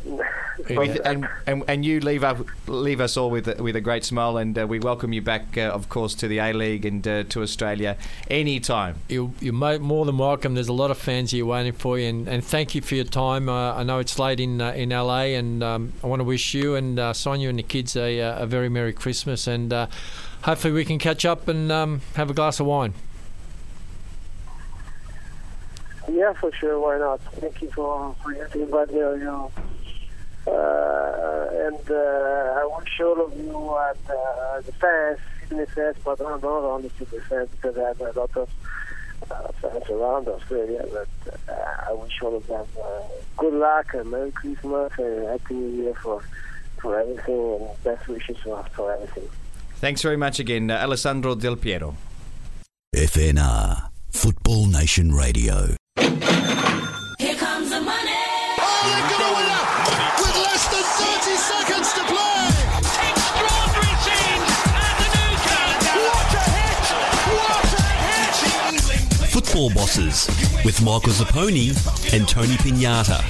We 0.70 1.00
and, 1.02 1.28
and 1.48 1.64
and 1.68 1.84
you 1.84 2.00
leave 2.00 2.24
up, 2.24 2.38
leave 2.68 3.02
us 3.02 3.18
all 3.18 3.30
with 3.30 3.48
a, 3.48 3.62
with 3.62 3.76
a 3.76 3.82
great 3.82 4.06
smile, 4.06 4.38
and 4.38 4.58
uh, 4.58 4.68
we 4.68 4.80
welcome 4.80 5.12
you 5.12 5.22
back, 5.22 5.58
uh, 5.58 5.62
of 5.62 5.90
course, 5.90 6.14
to 6.16 6.28
the 6.28 6.38
A 6.38 6.54
League 6.54 6.86
and 6.86 7.06
uh, 7.08 7.24
to 7.24 7.42
Australia 7.42 7.98
anytime. 8.30 8.96
You, 9.10 9.34
you're 9.40 9.54
more 9.80 10.06
than 10.06 10.18
welcome. 10.18 10.54
There's 10.54 10.68
a 10.68 10.74
lot 10.74 10.92
of 10.92 10.98
fans 10.98 11.32
here 11.32 11.46
waiting 11.46 11.74
for 11.74 11.98
you, 11.98 12.08
and, 12.08 12.28
and 12.28 12.44
thank 12.44 12.76
you 12.76 12.82
for 12.82 12.96
your 12.96 13.06
time. 13.06 13.50
Uh, 13.50 13.74
I 13.74 13.84
know 13.84 14.00
it's 14.00 14.20
late 14.20 14.40
in 14.40 14.62
uh, 14.62 14.72
in 14.72 14.90
LA, 14.90 15.34
and 15.38 15.64
um, 15.64 15.94
I 16.04 16.08
want 16.08 16.20
to 16.20 16.26
wish 16.26 16.54
you 16.54 16.76
and 16.76 17.00
uh, 17.00 17.14
Sonia 17.14 17.50
and 17.50 17.60
the 17.60 17.64
kids 17.64 17.96
a, 17.96 18.22
uh, 18.22 18.44
a 18.44 18.46
very 18.46 18.70
Merry 18.70 18.94
Christmas, 18.94 19.48
and 19.48 19.74
uh, 19.74 19.88
hopefully 20.44 20.74
we 20.74 20.86
can 20.86 21.00
catch 21.00 21.26
up 21.26 21.48
and 21.48 21.72
um, 21.72 22.02
have 22.16 22.30
a 22.30 22.34
glass 22.34 22.60
of 22.60 22.68
wine. 22.68 22.94
Yeah, 26.08 26.34
for 26.34 26.52
sure. 26.54 26.80
Why 26.80 26.98
not? 26.98 27.22
Thank 27.36 27.62
you 27.62 27.72
for 27.72 28.16
for 28.22 28.34
everything 28.34 28.64
about 28.64 28.92
you 28.92 29.18
know. 29.18 29.52
Uh, 30.46 31.48
and 31.68 31.92
uh, 31.92 32.60
I 32.60 32.70
wish 32.78 33.00
all 33.00 33.26
of 33.26 33.38
you 33.38 33.56
and 33.56 34.10
uh, 34.10 34.62
the 34.62 34.74
fans, 34.74 35.20
Sydney 35.48 35.66
fans, 35.68 35.96
but 36.04 36.20
not 36.20 36.42
not 36.42 36.64
only 36.64 36.92
Sydney 36.98 37.20
fans, 37.20 37.50
because 37.52 37.78
I 37.78 37.88
have 37.88 38.02
a 38.02 38.20
lot 38.20 38.36
of 38.36 38.50
uh, 39.32 39.48
fans 39.62 39.90
around 39.90 40.28
Australia. 40.28 40.86
But 40.92 41.34
uh, 41.48 41.90
I 41.90 41.94
wish 41.94 42.22
all 42.22 42.36
of 42.36 42.46
them 42.48 42.66
uh, 42.82 43.02
good 43.38 43.54
luck 43.54 43.94
and 43.94 44.12
Merry 44.12 44.32
Christmas 44.32 44.92
and 44.98 45.28
Happy 45.28 45.54
New 45.54 45.84
Year 45.84 45.94
for 45.96 46.22
for 46.82 47.00
everything 47.00 47.56
and 47.62 47.84
best 47.84 48.08
wishes 48.10 48.38
for, 48.44 48.62
for 48.76 48.92
everything. 48.92 49.30
Thanks 49.76 50.02
very 50.02 50.18
much 50.18 50.40
again, 50.40 50.70
uh, 50.70 50.80
Alessandro 50.80 51.36
Del 51.36 51.56
Piero. 51.56 51.96
FNR, 52.94 53.90
Football 54.12 54.68
Nation 54.68 55.14
Radio. 55.14 55.76
Here 55.96 57.36
comes 57.36 57.70
the 57.70 57.80
money. 57.80 58.24
Oh, 58.60 58.82
they're 58.84 59.10
going 59.10 59.22
to 59.22 59.32
win 59.38 59.46
it 59.46 59.66
with 60.20 60.36
less 60.42 60.66
than 60.74 60.84
30 60.84 61.38
seconds 61.38 61.94
to 61.94 62.04
play. 62.10 62.50
Extraordinary 63.10 63.96
scenes 64.02 64.50
at 64.74 64.96
the 65.00 65.08
new. 65.14 65.34
What 66.10 66.34
a 66.34 66.46
hit! 66.58 66.84
What 67.38 67.74
a 67.74 67.86
hit! 68.02 69.30
Football 69.30 69.70
Bosses 69.74 70.28
with 70.66 70.82
Michael 70.82 71.14
Zappone 71.14 71.74
and 72.14 72.28
Tony 72.28 72.56
Pignata 72.58 73.22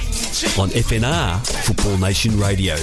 on 0.58 0.70
FNR, 0.70 1.46
Football 1.64 1.98
Nation 1.98 2.38
Radio. 2.38 2.76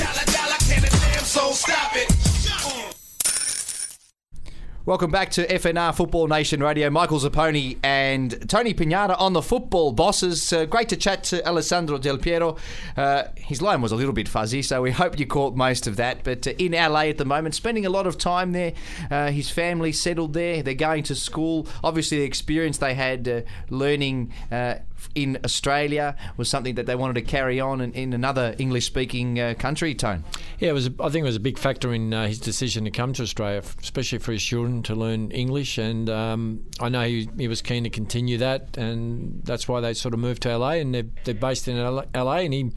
Welcome 4.84 5.12
back 5.12 5.30
to 5.34 5.46
FNR 5.46 5.96
Football 5.96 6.28
Nation 6.28 6.64
Radio. 6.64 6.90
Michael 6.90 7.20
Zappone 7.20 7.78
and 7.84 8.50
Tony 8.50 8.74
Pignata 8.74 9.16
on 9.22 9.34
the 9.34 9.42
football 9.44 9.92
bosses. 9.92 10.52
Uh, 10.52 10.66
great 10.66 10.90
to 10.90 10.98
chat 10.98 11.24
to 11.26 11.48
Alessandro 11.48 12.00
Del 12.00 12.18
Piero. 12.18 12.58
Uh, 12.98 13.26
his 13.36 13.62
line 13.62 13.84
was 13.84 13.92
a 13.92 13.96
little 13.96 14.12
bit 14.12 14.28
fuzzy, 14.28 14.64
so 14.64 14.82
we 14.82 14.90
hope 15.02 15.20
you 15.20 15.28
caught 15.28 15.56
most 15.56 15.86
of 15.86 15.98
that. 15.98 16.24
But 16.24 16.48
uh, 16.48 16.54
in 16.58 16.72
LA 16.72 17.02
at 17.02 17.20
the 17.20 17.26
moment, 17.26 17.54
spending 17.54 17.86
a 17.86 17.92
lot 17.92 18.08
of 18.08 18.18
time 18.18 18.54
there. 18.54 18.74
Uh, 19.12 19.30
his 19.30 19.52
family 19.52 19.92
settled 19.92 20.34
there. 20.34 20.64
They're 20.64 20.74
going 20.74 21.04
to 21.04 21.16
school. 21.16 21.68
Obviously, 21.84 22.18
the 22.18 22.24
experience 22.24 22.80
they 22.80 22.96
had 22.96 23.28
uh, 23.28 23.42
learning 23.70 24.34
uh, 24.52 24.78
in 25.16 25.40
Australia 25.44 26.16
was 26.38 26.50
something 26.50 26.76
that 26.76 26.86
they 26.86 26.96
wanted 26.96 27.14
to 27.16 27.22
carry 27.22 27.60
on 27.60 27.82
in, 27.82 27.92
in 27.94 28.14
another 28.14 28.56
English-speaking 28.58 29.40
uh, 29.40 29.54
country. 29.58 29.96
Tone. 29.96 30.24
Yeah, 30.60 30.70
it 30.70 30.74
was. 30.74 30.90
I 31.00 31.10
think 31.10 31.24
it 31.24 31.30
was 31.30 31.36
a 31.36 31.42
big 31.42 31.58
factor 31.58 31.94
in 31.94 32.14
uh, 32.14 32.28
his 32.28 32.40
decision 32.40 32.86
to 32.86 32.92
come 32.92 33.14
to 33.14 33.24
Australia, 33.24 33.62
especially 33.82 34.20
for 34.20 34.32
his 34.32 34.44
children 34.44 34.84
to 34.84 34.96
learn 34.96 35.32
English. 35.32 35.78
And 35.78 36.10
um, 36.10 36.64
I 36.80 36.90
know 36.90 37.04
he, 37.04 37.30
he 37.38 37.48
was 37.48 37.62
keen 37.62 37.84
to 37.84 37.90
continue 37.90 38.38
that, 38.38 38.78
and 38.78 39.42
that's 39.44 39.68
why 39.68 39.82
they 39.82 39.94
sort 39.94 40.14
of 40.14 40.20
moved 40.20 40.44
to 40.44 40.58
LA, 40.58 40.72
and 40.72 40.94
they're, 40.94 41.08
they're 41.24 41.34
based 41.34 41.68
in 41.68 41.78
LA, 41.78 42.38
and 42.38 42.54
he 42.54 42.72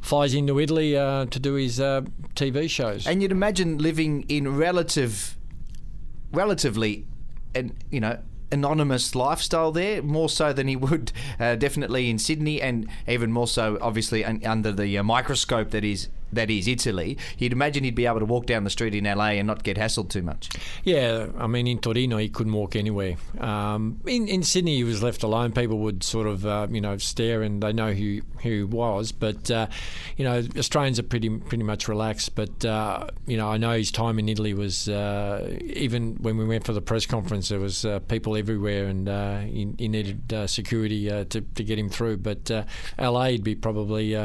flies 0.00 0.34
into 0.34 0.58
Italy 0.58 0.96
uh, 0.96 1.26
to 1.26 1.38
do 1.38 1.54
his 1.54 1.80
uh, 1.80 2.02
TV 2.34 2.68
shows. 2.68 3.06
And 3.06 3.22
you'd 3.22 3.32
imagine 3.32 3.78
living 3.78 4.24
in 4.28 4.56
relative, 4.56 5.36
relatively, 6.32 7.06
and 7.54 7.74
you 7.90 8.00
know, 8.00 8.18
anonymous 8.50 9.14
lifestyle 9.14 9.72
there, 9.72 10.02
more 10.02 10.28
so 10.28 10.52
than 10.52 10.68
he 10.68 10.76
would 10.76 11.12
uh, 11.38 11.56
definitely 11.56 12.10
in 12.10 12.18
Sydney, 12.18 12.60
and 12.60 12.88
even 13.06 13.32
more 13.32 13.46
so, 13.48 13.78
obviously, 13.80 14.24
un- 14.24 14.44
under 14.44 14.72
the 14.72 14.96
uh, 14.98 15.02
microscope 15.02 15.70
that 15.70 15.84
is 15.84 16.08
that 16.32 16.50
is 16.50 16.68
Italy. 16.68 17.18
You'd 17.38 17.52
imagine 17.52 17.84
he'd 17.84 17.94
be 17.94 18.06
able 18.06 18.20
to 18.20 18.24
walk 18.24 18.46
down 18.46 18.64
the 18.64 18.70
street 18.70 18.94
in 18.94 19.04
LA 19.04 19.30
and 19.30 19.46
not 19.46 19.62
get 19.62 19.76
hassled 19.76 20.10
too 20.10 20.22
much. 20.22 20.48
Yeah, 20.84 21.28
I 21.38 21.46
mean, 21.46 21.66
in 21.66 21.78
Torino, 21.78 22.18
he 22.18 22.28
couldn't 22.28 22.52
walk 22.52 22.76
anywhere. 22.76 23.16
Um, 23.38 24.00
in, 24.06 24.28
in 24.28 24.42
Sydney, 24.42 24.76
he 24.76 24.84
was 24.84 25.02
left 25.02 25.22
alone. 25.22 25.52
People 25.52 25.78
would 25.78 26.02
sort 26.02 26.26
of, 26.26 26.44
uh, 26.46 26.66
you 26.70 26.80
know, 26.80 26.96
stare 26.98 27.42
and 27.42 27.62
they 27.62 27.72
know 27.72 27.92
who, 27.92 28.20
who 28.42 28.50
he 28.50 28.62
was. 28.62 29.12
But, 29.12 29.50
uh, 29.50 29.68
you 30.16 30.24
know, 30.24 30.42
Australians 30.56 30.98
are 30.98 31.04
pretty 31.04 31.28
pretty 31.28 31.64
much 31.64 31.88
relaxed. 31.88 32.34
But, 32.34 32.64
uh, 32.64 33.06
you 33.26 33.36
know, 33.36 33.48
I 33.48 33.56
know 33.56 33.72
his 33.72 33.90
time 33.90 34.18
in 34.18 34.28
Italy 34.28 34.54
was, 34.54 34.88
uh, 34.88 35.56
even 35.62 36.16
when 36.16 36.36
we 36.36 36.44
went 36.44 36.64
for 36.64 36.72
the 36.72 36.82
press 36.82 37.06
conference, 37.06 37.48
there 37.48 37.60
was 37.60 37.84
uh, 37.84 38.00
people 38.00 38.36
everywhere 38.36 38.86
and 38.86 39.08
uh, 39.08 39.40
he, 39.40 39.68
he 39.78 39.88
needed 39.88 40.48
security 40.48 41.08
to, 41.08 41.40
to 41.40 41.64
get 41.64 41.78
him 41.78 41.88
through. 41.88 42.18
But 42.18 42.50
LA, 42.98 43.24
he'd 43.26 43.44
be 43.44 43.54
probably. 43.54 44.16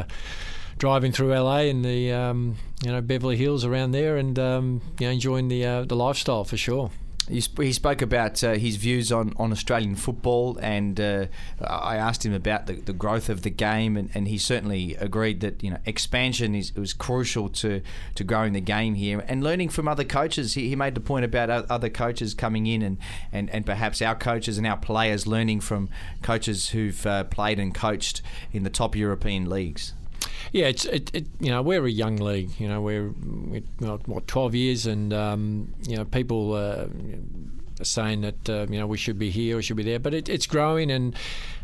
Driving 0.84 1.14
through 1.14 1.34
LA 1.34 1.60
and 1.60 1.86
the 1.86 2.12
um, 2.12 2.58
you 2.84 2.92
know 2.92 3.00
Beverly 3.00 3.38
Hills 3.38 3.64
around 3.64 3.92
there, 3.92 4.18
and 4.18 4.38
um, 4.38 4.82
you 5.00 5.08
know 5.08 5.14
enjoying 5.14 5.48
the 5.48 5.66
uh, 5.66 5.84
the 5.86 5.96
lifestyle 5.96 6.44
for 6.44 6.58
sure. 6.58 6.92
He 7.30 7.40
spoke 7.40 8.02
about 8.02 8.44
uh, 8.44 8.56
his 8.56 8.76
views 8.76 9.10
on, 9.10 9.32
on 9.38 9.54
Australian 9.54 9.96
football, 9.96 10.58
and 10.62 11.00
uh, 11.00 11.28
I 11.66 11.96
asked 11.96 12.26
him 12.26 12.34
about 12.34 12.66
the, 12.66 12.74
the 12.74 12.92
growth 12.92 13.30
of 13.30 13.44
the 13.44 13.50
game, 13.50 13.96
and, 13.96 14.10
and 14.14 14.28
he 14.28 14.38
certainly 14.38 14.96
agreed 14.96 15.40
that 15.40 15.64
you 15.64 15.72
know 15.72 15.78
expansion 15.86 16.54
is 16.54 16.76
was 16.76 16.92
crucial 16.92 17.48
to, 17.48 17.82
to 18.16 18.24
growing 18.26 18.52
the 18.52 18.60
game 18.60 18.96
here 18.96 19.24
and 19.26 19.42
learning 19.42 19.70
from 19.70 19.88
other 19.88 20.04
coaches. 20.04 20.56
He, 20.56 20.68
he 20.68 20.76
made 20.76 20.96
the 20.96 21.00
point 21.00 21.24
about 21.24 21.50
other 21.50 21.90
coaches 21.90 22.34
coming 22.34 22.68
in, 22.68 22.82
and, 22.82 22.98
and, 23.32 23.50
and 23.52 23.66
perhaps 23.66 24.02
our 24.02 24.16
coaches 24.16 24.58
and 24.58 24.68
our 24.68 24.76
players 24.76 25.26
learning 25.26 25.62
from 25.62 25.88
coaches 26.22 26.72
who've 26.72 27.08
uh, 27.08 27.24
played 27.24 27.58
and 27.58 27.74
coached 27.74 28.22
in 28.52 28.64
the 28.64 28.70
top 28.70 28.98
European 28.98 29.50
leagues. 29.50 29.94
Yeah, 30.54 30.68
it's 30.68 30.86
it, 30.86 31.10
it, 31.16 31.26
you 31.40 31.50
know 31.50 31.64
we're 31.64 31.84
a 31.84 31.92
young 31.92 32.18
league. 32.18 32.52
You 32.60 32.68
know 32.68 32.80
we're, 32.80 33.10
we 33.10 33.64
what 34.06 34.28
twelve 34.28 34.54
years, 34.54 34.86
and 34.86 35.12
um, 35.12 35.74
you 35.88 35.98
know 35.98 36.06
people 36.06 36.54
uh, 36.54 36.86
are 37.80 37.84
saying 37.84 38.22
that 38.22 38.50
uh, 38.50 38.68
you 38.70 38.78
know 38.80 38.86
we 38.86 38.98
should 38.98 39.18
be 39.18 39.32
here, 39.32 39.56
we 39.56 39.64
should 39.64 39.78
be 39.78 39.84
there, 39.84 39.98
but 39.98 40.14
it, 40.14 40.30
it's 40.30 40.46
growing, 40.46 40.92
and 40.92 41.16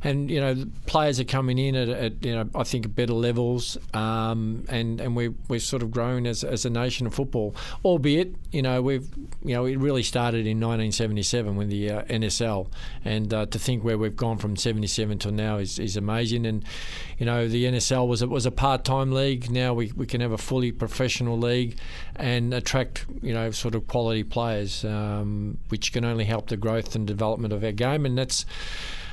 and 0.03 0.31
you 0.31 0.39
know 0.39 0.65
players 0.85 1.19
are 1.19 1.25
coming 1.25 1.57
in 1.57 1.75
at, 1.75 1.89
at 1.89 2.25
you 2.25 2.33
know 2.33 2.49
I 2.55 2.63
think 2.63 2.93
better 2.95 3.13
levels, 3.13 3.77
um, 3.93 4.65
and 4.69 5.01
and 5.01 5.15
we 5.15 5.29
we're 5.47 5.59
sort 5.59 5.83
of 5.83 5.91
growing 5.91 6.25
as, 6.25 6.43
as 6.43 6.65
a 6.65 6.69
nation 6.69 7.05
of 7.05 7.13
football. 7.13 7.55
Albeit 7.83 8.33
you 8.51 8.61
know 8.61 8.81
we've 8.81 9.07
you 9.43 9.53
know 9.53 9.65
it 9.65 9.77
really 9.77 10.03
started 10.03 10.47
in 10.47 10.57
1977 10.57 11.55
with 11.55 11.69
the 11.69 11.91
uh, 11.91 12.03
NSL, 12.03 12.67
and 13.03 13.33
uh, 13.33 13.45
to 13.47 13.59
think 13.59 13.83
where 13.83 13.97
we've 13.97 14.15
gone 14.15 14.37
from 14.37 14.55
77 14.55 15.19
till 15.19 15.31
now 15.31 15.57
is, 15.57 15.79
is 15.79 15.97
amazing. 15.97 16.45
And 16.45 16.63
you 17.17 17.25
know 17.25 17.47
the 17.47 17.65
NSL 17.65 18.07
was 18.07 18.21
it 18.21 18.29
was 18.29 18.45
a 18.45 18.51
part 18.51 18.85
time 18.85 19.11
league. 19.11 19.51
Now 19.51 19.73
we, 19.73 19.91
we 19.95 20.05
can 20.05 20.21
have 20.21 20.31
a 20.31 20.37
fully 20.37 20.71
professional 20.71 21.37
league, 21.37 21.77
and 22.15 22.53
attract 22.53 23.05
you 23.21 23.33
know 23.33 23.51
sort 23.51 23.75
of 23.75 23.87
quality 23.87 24.23
players, 24.23 24.85
um, 24.85 25.57
which 25.67 25.91
can 25.91 26.05
only 26.05 26.25
help 26.25 26.47
the 26.47 26.57
growth 26.57 26.95
and 26.95 27.05
development 27.05 27.53
of 27.53 27.63
our 27.63 27.73
game, 27.73 28.05
and 28.05 28.17
that's 28.17 28.45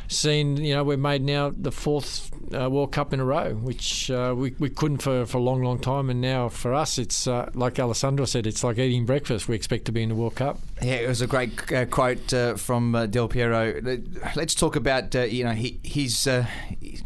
seen, 0.09 0.57
you 0.57 0.75
know, 0.75 0.85
we've 0.85 0.99
made 0.99 1.23
now 1.23 1.53
the 1.57 1.73
fourth 1.73 2.31
uh, 2.55 2.71
World 2.71 2.93
Cup 2.93 3.13
in 3.13 3.21
a 3.21 3.25
row, 3.25 3.55
which 3.55 4.11
uh, 4.11 4.35
we, 4.37 4.55
we 4.59 4.71
couldn't 4.71 4.99
for, 4.99 5.27
for 5.27 5.39
a 5.39 5.41
long, 5.41 5.63
long 5.63 5.79
time. 5.79 6.11
And 6.11 6.21
now 6.21 6.49
for 6.49 6.75
us, 6.75 6.99
it's 6.99 7.27
uh, 7.27 7.51
like 7.55 7.79
Alessandro 7.79 8.25
said, 8.27 8.47
it's 8.47 8.63
like 8.63 8.79
eating 8.79 9.07
breakfast. 9.07 9.49
We 9.49 9.57
expect 9.57 9.85
to 9.87 9.93
be 9.93 10.03
in 10.03 10.11
the 10.11 10.15
World 10.15 10.37
Cup. 10.37 10.61
Yeah, 10.83 10.95
it 10.95 11.09
was 11.09 11.23
a 11.23 11.27
great 11.27 11.73
uh, 11.73 11.87
quote 11.87 12.33
uh, 12.33 12.57
from 12.57 12.95
uh, 12.95 13.07
Del 13.07 13.29
Piero. 13.29 13.81
Let's 14.35 14.55
talk 14.55 14.77
about 14.77 15.15
you 15.15 15.45
know 15.45 15.53
he, 15.53 15.81
his, 15.83 16.29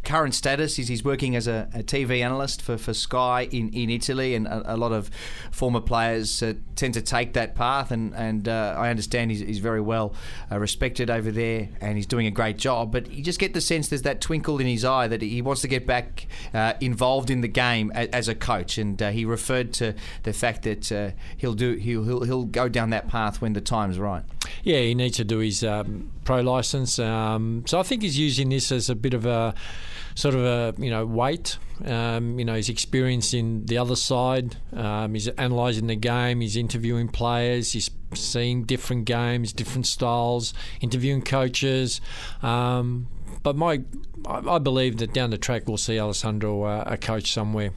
current 0.04 0.34
status. 0.34 0.76
He's, 0.76 0.88
he's 0.88 1.04
working 1.04 1.36
as 1.36 1.46
a, 1.46 1.68
a, 1.74 1.82
TV 1.82 2.22
analyst 2.22 2.62
for, 2.62 2.76
for 2.76 2.94
Sky 2.94 3.48
in, 3.50 3.70
in 3.70 3.90
Italy, 3.90 4.34
and 4.34 4.46
a, 4.46 4.74
a 4.74 4.76
lot 4.76 4.92
of 4.92 5.10
former 5.50 5.80
players 5.80 6.42
tend 6.76 6.94
to 6.94 7.02
take 7.02 7.32
that 7.34 7.54
path. 7.54 7.90
And 7.90 8.14
and 8.14 8.48
I 8.48 8.90
understand 8.90 9.30
he's, 9.30 9.40
he's 9.40 9.58
very 9.58 9.80
well 9.80 10.14
respected 10.50 11.10
over 11.10 11.30
there, 11.30 11.68
and 11.80 11.96
he's 11.96 12.06
doing 12.06 12.26
a 12.26 12.30
great 12.30 12.58
job. 12.58 12.89
But 12.90 13.10
you 13.10 13.22
just 13.22 13.38
get 13.38 13.54
the 13.54 13.60
sense 13.60 13.88
there's 13.88 14.02
that 14.02 14.20
twinkle 14.20 14.58
in 14.58 14.66
his 14.66 14.84
eye 14.84 15.08
that 15.08 15.22
he 15.22 15.42
wants 15.42 15.62
to 15.62 15.68
get 15.68 15.86
back 15.86 16.26
involved 16.80 17.30
in 17.30 17.40
the 17.40 17.48
game 17.48 17.90
as, 17.94 18.08
as 18.08 18.28
a 18.28 18.34
coach, 18.34 18.78
and 18.78 19.00
he 19.00 19.24
referred 19.24 19.72
to 19.74 19.94
the 20.22 20.32
fact 20.32 20.62
that 20.62 21.14
he'll 21.36 21.54
do 21.54 21.74
he'll, 21.74 22.04
he'll 22.04 22.22
he'll 22.22 22.44
go 22.44 22.68
down 22.68 22.90
that 22.90 23.08
path 23.08 23.40
when 23.40 23.52
the 23.52 23.60
time's 23.60 23.98
right. 23.98 24.22
Yeah, 24.62 24.78
he 24.80 24.94
needs 24.94 25.16
to 25.18 25.24
do 25.24 25.38
his 25.38 25.64
um, 25.64 26.10
pro 26.24 26.40
license. 26.40 26.98
Um, 26.98 27.64
so 27.66 27.78
I 27.78 27.82
think 27.82 28.02
he's 28.02 28.18
using 28.18 28.48
this 28.48 28.72
as 28.72 28.90
a 28.90 28.94
bit 28.94 29.14
of 29.14 29.26
a 29.26 29.54
sort 30.14 30.34
of 30.34 30.44
a 30.44 30.74
you 30.80 30.90
know 30.90 31.06
weight. 31.06 31.58
Um, 31.84 32.38
you 32.38 32.44
know, 32.44 32.54
he's 32.54 32.68
experienced 32.68 33.32
in 33.32 33.64
the 33.66 33.78
other 33.78 33.96
side. 33.96 34.56
Um, 34.74 35.14
he's 35.14 35.28
analysing 35.28 35.86
the 35.86 35.96
game. 35.96 36.40
He's 36.40 36.56
interviewing 36.56 37.08
players. 37.08 37.72
He's 37.72 37.90
seeing 38.14 38.64
different 38.64 39.04
games, 39.04 39.52
different 39.52 39.86
styles, 39.86 40.54
interviewing 40.80 41.22
coaches. 41.22 42.00
Um, 42.42 43.08
but 43.42 43.56
my, 43.56 43.82
I, 44.26 44.58
believe 44.58 44.98
that 44.98 45.14
down 45.14 45.30
the 45.30 45.38
track 45.38 45.66
we'll 45.66 45.78
see 45.78 45.98
Alessandro 45.98 46.64
uh, 46.64 46.84
a 46.86 46.96
coach 46.96 47.32
somewhere. 47.32 47.70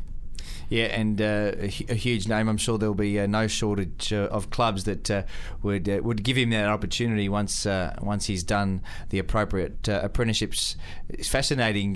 Yeah, 0.69 0.85
and 0.85 1.21
uh, 1.21 1.51
a, 1.57 1.65
a, 1.89 1.93
huge 1.93 2.27
name. 2.27 2.47
I'm 2.47 2.57
sure 2.57 2.77
there'll 2.79 2.95
be 2.95 3.19
uh, 3.19 3.27
no 3.27 3.47
shortage 3.47 4.11
uh, 4.11 4.27
of 4.31 4.49
clubs 4.49 4.85
that 4.85 5.11
uh, 5.11 5.23
would 5.61 5.87
uh, 5.87 5.99
would 6.01 6.23
give 6.23 6.35
him 6.35 6.49
that 6.49 6.67
opportunity 6.67 7.29
once 7.29 7.67
uh, 7.67 7.95
once 8.01 8.25
he's 8.25 8.43
done 8.43 8.81
the 9.09 9.19
appropriate 9.19 9.87
apprenticeships. 9.87 10.75
It's 11.09 11.27
fascinating. 11.27 11.95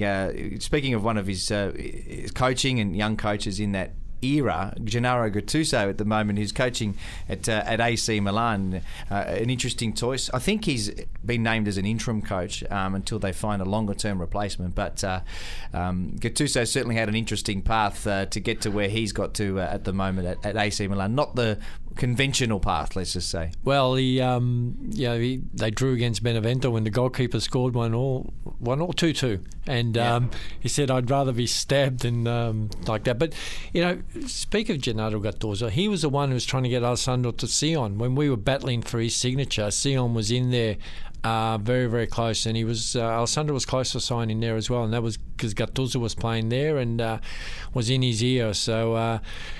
speaking 0.59 0.93
of 0.93 1.03
one 1.03 1.17
of 1.17 1.25
his, 1.25 1.47
his 1.47 2.31
coaching 2.31 2.79
and 2.79 2.95
young 2.95 3.17
coaches 3.17 3.59
in 3.59 3.71
that 3.71 3.93
era, 4.21 4.73
Gennaro 4.83 5.29
Gattuso 5.29 5.89
at 5.89 5.97
the 5.97 6.05
moment, 6.05 6.39
who's 6.39 6.51
coaching 6.51 6.95
at 7.29 7.47
uh, 7.47 7.63
at 7.65 7.79
AC 7.79 8.19
Milan. 8.19 8.81
Uh, 9.09 9.13
an 9.13 9.49
interesting 9.49 9.93
choice. 9.93 10.29
I 10.33 10.39
think 10.39 10.65
he's 10.65 10.91
been 11.25 11.43
named 11.43 11.67
as 11.67 11.77
an 11.77 11.85
interim 11.85 12.21
coach 12.21 12.63
um, 12.71 12.95
until 12.95 13.19
they 13.19 13.33
find 13.33 13.61
a 13.61 13.65
longer 13.65 13.93
term 13.93 14.19
replacement. 14.19 14.75
But 14.75 15.03
uh, 15.03 15.21
um, 15.73 16.15
Gattuso 16.19 16.67
certainly 16.67 16.95
had 16.95 17.09
an 17.09 17.15
interesting 17.15 17.61
path 17.61 18.05
uh, 18.07 18.25
to 18.27 18.39
get 18.39 18.61
to 18.61 18.71
where 18.71 18.89
he's 18.89 19.11
got 19.11 19.33
to 19.35 19.59
uh, 19.59 19.63
at 19.63 19.83
the 19.83 19.93
moment 19.93 20.27
at, 20.27 20.45
at 20.45 20.57
AC 20.57 20.87
Milan. 20.87 21.15
Not 21.15 21.35
the 21.35 21.59
conventional 21.97 22.59
path, 22.59 22.95
let's 22.95 23.13
just 23.13 23.29
say. 23.29 23.51
Well, 23.63 23.95
he, 23.95 24.21
um, 24.21 24.77
yeah, 24.89 25.17
he, 25.17 25.41
they 25.53 25.71
drew 25.71 25.93
against 25.93 26.23
Benevento 26.23 26.69
when 26.69 26.83
the 26.83 26.89
goalkeeper 26.89 27.39
scored 27.39 27.73
one 27.73 27.93
all, 27.93 28.33
one 28.59 28.81
all 28.81 28.93
two 28.93 29.13
two, 29.13 29.43
and 29.65 29.95
yeah. 29.95 30.15
um, 30.15 30.31
he 30.59 30.69
said, 30.69 30.89
"I'd 30.89 31.09
rather 31.09 31.31
be 31.31 31.47
stabbed 31.47 32.01
than 32.01 32.27
um, 32.27 32.69
like 32.87 33.03
that." 33.05 33.19
But 33.19 33.33
you 33.73 33.81
know, 33.81 34.01
speak 34.25 34.69
of 34.69 34.79
Gennaro 34.79 35.19
Gattuso, 35.19 35.69
he 35.69 35.87
was 35.87 36.03
the 36.03 36.09
one 36.09 36.29
who 36.29 36.35
was 36.35 36.45
trying 36.45 36.63
to 36.63 36.69
get 36.69 36.83
Alessandro 36.83 37.31
to 37.33 37.47
Sion 37.47 37.97
when 37.97 38.15
we 38.15 38.29
were 38.29 38.37
battling 38.37 38.81
for 38.81 38.99
his 38.99 39.15
signature. 39.15 39.69
Sion 39.71 40.13
was 40.13 40.31
in 40.31 40.51
there 40.51 40.77
uh, 41.27 41.57
very, 41.57 41.87
very 41.87 42.07
close, 42.07 42.45
and 42.45 42.55
he 42.55 42.63
was 42.63 42.95
uh, 42.95 43.01
Alessandro 43.01 43.53
was 43.53 43.65
close 43.65 43.91
to 43.91 43.99
signing 43.99 44.39
there 44.39 44.55
as 44.55 44.69
well, 44.69 44.83
and 44.83 44.93
that 44.93 45.03
was 45.03 45.17
because 45.17 45.53
Gattuso 45.53 45.97
was 45.97 46.15
playing 46.15 46.49
there 46.49 46.77
and 46.77 47.01
uh, 47.01 47.19
was 47.73 47.89
in 47.89 48.01
his 48.01 48.23
ear, 48.23 48.53
so 48.53 48.93
uh, 48.93 49.19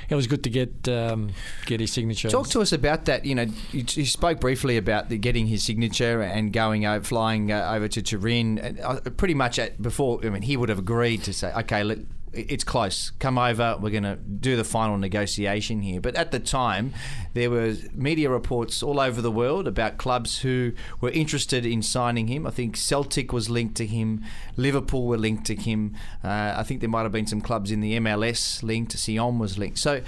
it 0.10 0.16
was 0.16 0.28
good 0.28 0.44
to 0.44 0.50
get 0.50 0.88
um, 0.88 1.32
get 1.66 1.80
his 1.80 1.92
signature. 1.92 2.30
Talk 2.30 2.50
to 2.50 2.62
us 2.62 2.72
about 2.72 3.06
that. 3.06 3.26
You 3.26 3.36
know, 3.36 3.46
you, 3.72 3.84
you 3.90 4.06
spoke 4.06 4.40
briefly 4.40 4.78
about 4.78 5.10
the, 5.10 5.18
getting 5.18 5.48
his 5.48 5.64
signature 5.64 6.22
and 6.22 6.54
going 6.54 6.86
over, 6.86 7.04
flying 7.04 7.52
uh, 7.52 7.72
over 7.74 7.88
to 7.90 8.02
Turin. 8.02 8.80
Uh, 8.82 9.00
pretty 9.18 9.34
much 9.34 9.60
at, 9.60 9.82
before, 9.82 10.20
I 10.26 10.30
mean, 10.30 10.44
he 10.44 10.58
would 10.58 10.70
have 10.70 10.80
agreed 10.80 11.24
to 11.24 11.34
say, 11.34 11.54
okay, 11.54 11.84
let, 11.84 12.00
it's 12.38 12.64
close. 12.64 13.12
Come 13.20 13.38
over. 13.38 13.78
We're 13.80 13.90
going 13.90 14.04
to 14.04 14.16
do 14.16 14.56
the 14.56 14.64
final 14.64 14.98
negotiation 14.98 15.82
here. 15.82 16.00
But 16.00 16.16
at 16.16 16.32
the 16.32 16.40
time, 16.40 16.94
there 17.34 17.50
were 17.50 17.76
media 17.94 18.30
reports 18.30 18.84
all 18.84 19.00
over 19.00 19.22
the 19.22 19.32
world 19.32 19.68
about 19.68 19.98
clubs 19.98 20.40
who 20.40 20.74
were 21.02 21.10
interested 21.10 21.66
in 21.66 21.82
signing 21.82 22.28
him. 22.28 22.46
I 22.46 22.52
think 22.52 22.76
Celtic 22.76 23.34
was 23.34 23.50
linked 23.50 23.76
to 23.78 23.86
him. 23.86 24.24
Liverpool 24.56 25.08
were 25.08 25.18
linked 25.18 25.46
to 25.48 25.56
him. 25.56 25.96
Uh, 26.24 26.54
I 26.56 26.64
think 26.64 26.80
there 26.82 26.90
might 26.90 27.04
have 27.04 27.12
been 27.12 27.28
some 27.28 27.42
clubs 27.42 27.72
in 27.72 27.82
the 27.82 27.98
MLS 28.00 28.64
linked. 28.64 28.98
Sion 28.98 29.40
was 29.40 29.58
linked. 29.58 29.78
So 29.80 30.02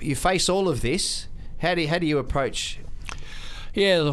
you 0.00 0.16
face 0.16 0.48
all 0.48 0.68
of 0.68 0.82
this. 0.82 1.28
How 1.58 1.74
do 1.74 1.82
you, 1.82 1.88
how 1.88 1.98
do 1.98 2.06
you 2.06 2.18
approach? 2.18 2.78
Yeah, 3.74 4.12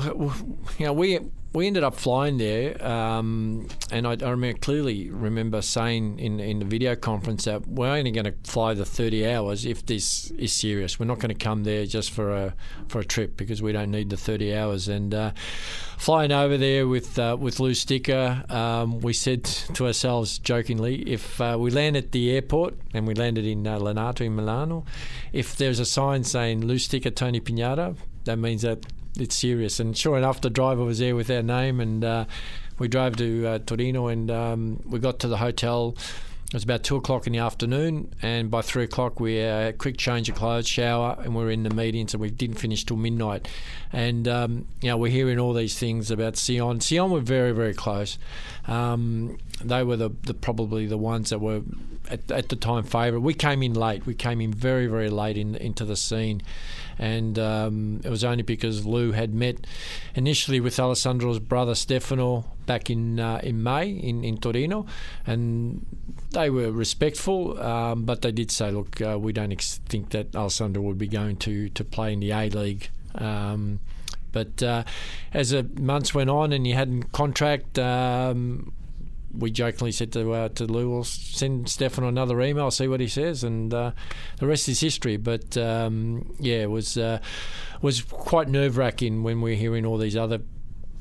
you 0.77 0.85
know, 0.85 0.93
we 0.93 1.19
we 1.51 1.65
ended 1.65 1.83
up 1.83 1.95
flying 1.95 2.37
there, 2.37 2.83
um, 2.85 3.67
and 3.91 4.05
I, 4.05 4.11
I, 4.11 4.29
remember 4.29 4.59
clearly 4.59 5.09
remember 5.09 5.63
saying 5.63 6.19
in 6.19 6.39
in 6.39 6.59
the 6.59 6.65
video 6.65 6.95
conference 6.95 7.45
that 7.45 7.67
we're 7.67 7.89
only 7.89 8.11
going 8.11 8.25
to 8.25 8.35
fly 8.43 8.75
the 8.75 8.85
30 8.85 9.27
hours 9.27 9.65
if 9.65 9.83
this 9.83 10.29
is 10.31 10.53
serious. 10.53 10.99
We're 10.99 11.07
not 11.07 11.17
going 11.17 11.35
to 11.35 11.43
come 11.43 11.63
there 11.63 11.87
just 11.87 12.11
for 12.11 12.35
a 12.35 12.53
for 12.87 12.99
a 12.99 13.05
trip 13.05 13.35
because 13.35 13.63
we 13.63 13.71
don't 13.71 13.89
need 13.89 14.11
the 14.11 14.17
30 14.17 14.55
hours. 14.55 14.87
And 14.87 15.15
uh, 15.15 15.31
flying 15.97 16.31
over 16.31 16.55
there 16.55 16.87
with 16.87 17.17
uh, 17.17 17.35
with 17.39 17.59
Lou 17.59 17.73
Sticker, 17.73 18.43
um, 18.49 18.99
we 18.99 19.13
said 19.13 19.43
to 19.43 19.87
ourselves 19.87 20.37
jokingly, 20.37 21.01
if 21.11 21.41
uh, 21.41 21.57
we 21.59 21.71
land 21.71 21.97
at 21.97 22.11
the 22.11 22.29
airport 22.29 22.75
and 22.93 23.07
we 23.07 23.15
landed 23.15 23.45
in 23.45 23.65
uh, 23.65 23.79
Linate 23.79 24.21
in 24.21 24.35
Milano, 24.35 24.85
if 25.33 25.55
there's 25.55 25.79
a 25.79 25.85
sign 25.85 26.23
saying 26.23 26.63
Lou 26.63 26.77
Sticker 26.77 27.09
Tony 27.09 27.41
Pignata, 27.41 27.95
that 28.25 28.37
means 28.37 28.61
that 28.61 28.85
it's 29.17 29.35
serious. 29.35 29.79
And 29.79 29.97
sure 29.97 30.17
enough, 30.17 30.41
the 30.41 30.49
driver 30.49 30.83
was 30.83 30.99
there 30.99 31.15
with 31.15 31.29
our 31.29 31.41
name, 31.43 31.79
and 31.79 32.03
uh, 32.03 32.25
we 32.77 32.87
drove 32.87 33.17
to 33.17 33.47
uh, 33.47 33.59
Torino, 33.59 34.07
and 34.07 34.29
um, 34.29 34.81
we 34.85 34.99
got 34.99 35.19
to 35.19 35.27
the 35.27 35.37
hotel. 35.37 35.95
It 36.49 36.55
was 36.55 36.63
about 36.63 36.81
two 36.81 36.95
o'clock 36.95 37.27
in 37.27 37.33
the 37.33 37.39
afternoon, 37.39 38.11
and 38.23 38.49
by 38.49 38.63
three 38.63 38.83
o'clock 38.83 39.19
we 39.19 39.35
had 39.35 39.67
a 39.67 39.73
quick 39.73 39.97
change 39.97 40.29
of 40.29 40.35
clothes, 40.35 40.67
shower, 40.67 41.15
and 41.19 41.35
we 41.35 41.43
are 41.43 41.51
in 41.51 41.61
the 41.61 41.69
meeting. 41.69 42.07
So 42.07 42.17
we 42.17 42.31
didn't 42.31 42.57
finish 42.57 42.83
till 42.83 42.97
midnight. 42.97 43.47
And 43.93 44.27
um, 44.27 44.65
you 44.81 44.89
know 44.89 44.97
we're 44.97 45.11
hearing 45.11 45.37
all 45.37 45.53
these 45.53 45.77
things 45.77 46.09
about 46.09 46.37
Sion. 46.37 46.79
Sion 46.79 47.11
were 47.11 47.19
very 47.19 47.51
very 47.51 47.75
close. 47.75 48.17
Um, 48.67 49.37
they 49.63 49.83
were 49.83 49.95
the, 49.95 50.09
the, 50.23 50.33
probably 50.33 50.87
the 50.87 50.97
ones 50.97 51.29
that 51.29 51.39
were 51.39 51.61
at, 52.09 52.31
at 52.31 52.49
the 52.49 52.55
time 52.55 52.83
favourite. 52.83 53.21
We 53.21 53.35
came 53.35 53.61
in 53.61 53.75
late. 53.75 54.07
We 54.07 54.15
came 54.15 54.41
in 54.41 54.51
very 54.51 54.87
very 54.87 55.11
late 55.11 55.37
in, 55.37 55.53
into 55.53 55.85
the 55.85 55.95
scene, 55.95 56.41
and 56.97 57.37
um, 57.37 58.01
it 58.03 58.09
was 58.09 58.23
only 58.23 58.41
because 58.41 58.87
Lou 58.87 59.11
had 59.11 59.35
met 59.35 59.67
initially 60.15 60.59
with 60.59 60.79
Alessandro's 60.79 61.37
brother 61.37 61.75
Stefano 61.75 62.45
back 62.69 62.91
in 62.91 63.19
uh, 63.19 63.39
in 63.41 63.63
May 63.63 63.89
in, 63.89 64.23
in 64.23 64.37
Torino, 64.37 64.85
and 65.25 65.83
they 66.33 66.51
were 66.51 66.71
respectful, 66.71 67.59
um, 67.59 68.03
but 68.03 68.21
they 68.21 68.31
did 68.31 68.51
say, 68.51 68.69
look, 68.69 69.01
uh, 69.01 69.17
we 69.19 69.33
don't 69.33 69.51
ex- 69.51 69.79
think 69.89 70.11
that 70.11 70.35
Alessandro 70.35 70.83
would 70.83 70.99
be 70.99 71.07
going 71.07 71.37
to 71.37 71.69
to 71.69 71.83
play 71.83 72.13
in 72.13 72.19
the 72.19 72.29
A 72.29 72.47
League. 72.49 72.91
Um, 73.15 73.79
but 74.31 74.61
uh, 74.61 74.83
as 75.33 75.49
the 75.49 75.63
months 75.79 76.13
went 76.13 76.29
on 76.29 76.53
and 76.53 76.63
he 76.67 76.73
hadn't 76.73 77.11
contract, 77.11 77.79
um, 77.79 78.71
we 79.35 79.49
jokingly 79.49 79.91
said 79.91 80.11
to 80.13 80.31
uh, 80.31 80.49
to 80.49 80.65
Lou, 80.65 80.91
"We'll 80.91 81.03
send 81.05 81.69
Stefan 81.69 82.03
another 82.03 82.39
email, 82.39 82.69
see 82.69 82.87
what 82.87 82.99
he 82.99 83.07
says," 83.07 83.43
and 83.43 83.73
uh, 83.73 83.93
the 84.37 84.45
rest 84.45 84.69
is 84.69 84.79
history. 84.79 85.17
But 85.17 85.57
um, 85.57 86.35
yeah, 86.39 86.61
it 86.61 86.69
was 86.69 86.99
uh, 86.99 87.19
was 87.81 88.03
quite 88.03 88.47
nerve 88.47 88.77
wracking 88.77 89.23
when 89.23 89.41
we 89.41 89.51
were 89.51 89.57
hearing 89.57 89.87
all 89.87 89.97
these 89.97 90.15
other 90.15 90.39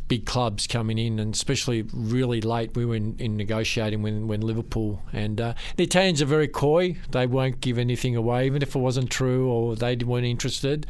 big 0.09 0.27
clubs 0.27 0.67
coming 0.67 0.99
in, 0.99 1.19
and 1.19 1.35
especially 1.35 1.83
really 1.93 2.41
late. 2.41 2.75
We 2.75 2.85
were 2.85 2.97
in, 2.97 3.17
in 3.19 3.37
negotiating 3.37 4.03
when, 4.03 4.27
when 4.27 4.41
Liverpool 4.41 5.03
and 5.13 5.41
uh, 5.41 5.55
the 5.77 5.85
Italians 5.85 6.21
are 6.23 6.27
very 6.27 6.49
coy. 6.49 6.97
They 7.11 7.27
won't 7.27 7.61
give 7.61 7.79
anything 7.79 8.17
away, 8.17 8.47
even 8.47 8.63
if 8.63 8.75
it 8.75 8.79
wasn't 8.79 9.11
true 9.11 9.49
or 9.49 9.77
they 9.77 9.97
weren't 9.97 10.27
interested. 10.27 10.87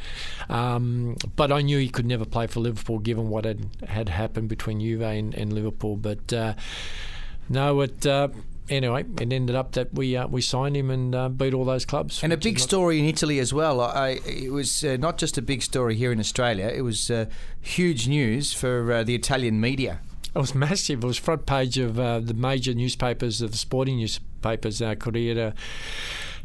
Um, 0.48 1.16
but 1.36 1.52
I 1.52 1.62
knew 1.62 1.78
he 1.78 1.88
could 1.88 2.06
never 2.06 2.24
play 2.24 2.46
for 2.46 2.60
Liverpool, 2.60 2.98
given 2.98 3.28
what 3.28 3.44
had 3.44 3.68
had 3.86 4.08
happened 4.08 4.48
between 4.48 4.80
Juve 4.80 5.02
and, 5.02 5.34
and 5.34 5.52
Liverpool. 5.52 5.96
But 5.96 6.32
uh, 6.32 6.54
no, 7.48 7.80
it. 7.80 8.06
Uh, 8.06 8.28
Anyway, 8.70 9.04
it 9.20 9.32
ended 9.32 9.56
up 9.56 9.72
that 9.72 9.92
we 9.94 10.16
uh, 10.16 10.26
we 10.26 10.40
signed 10.42 10.76
him 10.76 10.90
and 10.90 11.14
uh, 11.14 11.28
beat 11.28 11.54
all 11.54 11.64
those 11.64 11.84
clubs. 11.84 12.22
And 12.22 12.32
a 12.32 12.36
big 12.36 12.58
story 12.58 12.98
in 12.98 13.06
Italy 13.06 13.38
as 13.38 13.52
well. 13.52 13.80
I, 13.80 14.20
it 14.26 14.52
was 14.52 14.84
uh, 14.84 14.96
not 14.98 15.16
just 15.18 15.38
a 15.38 15.42
big 15.42 15.62
story 15.62 15.96
here 15.96 16.12
in 16.12 16.20
Australia. 16.20 16.66
It 16.68 16.82
was 16.82 17.10
uh, 17.10 17.26
huge 17.60 18.08
news 18.08 18.52
for 18.52 18.92
uh, 18.92 19.02
the 19.04 19.14
Italian 19.14 19.60
media. 19.60 20.00
It 20.34 20.38
was 20.38 20.54
massive. 20.54 21.02
It 21.02 21.06
was 21.06 21.16
front 21.16 21.46
page 21.46 21.78
of 21.78 21.98
uh, 21.98 22.20
the 22.20 22.34
major 22.34 22.74
newspapers, 22.74 23.40
of 23.40 23.52
the 23.52 23.58
sporting 23.58 23.96
newspapers, 23.96 24.82
uh, 24.82 24.94
Corriere, 24.94 25.54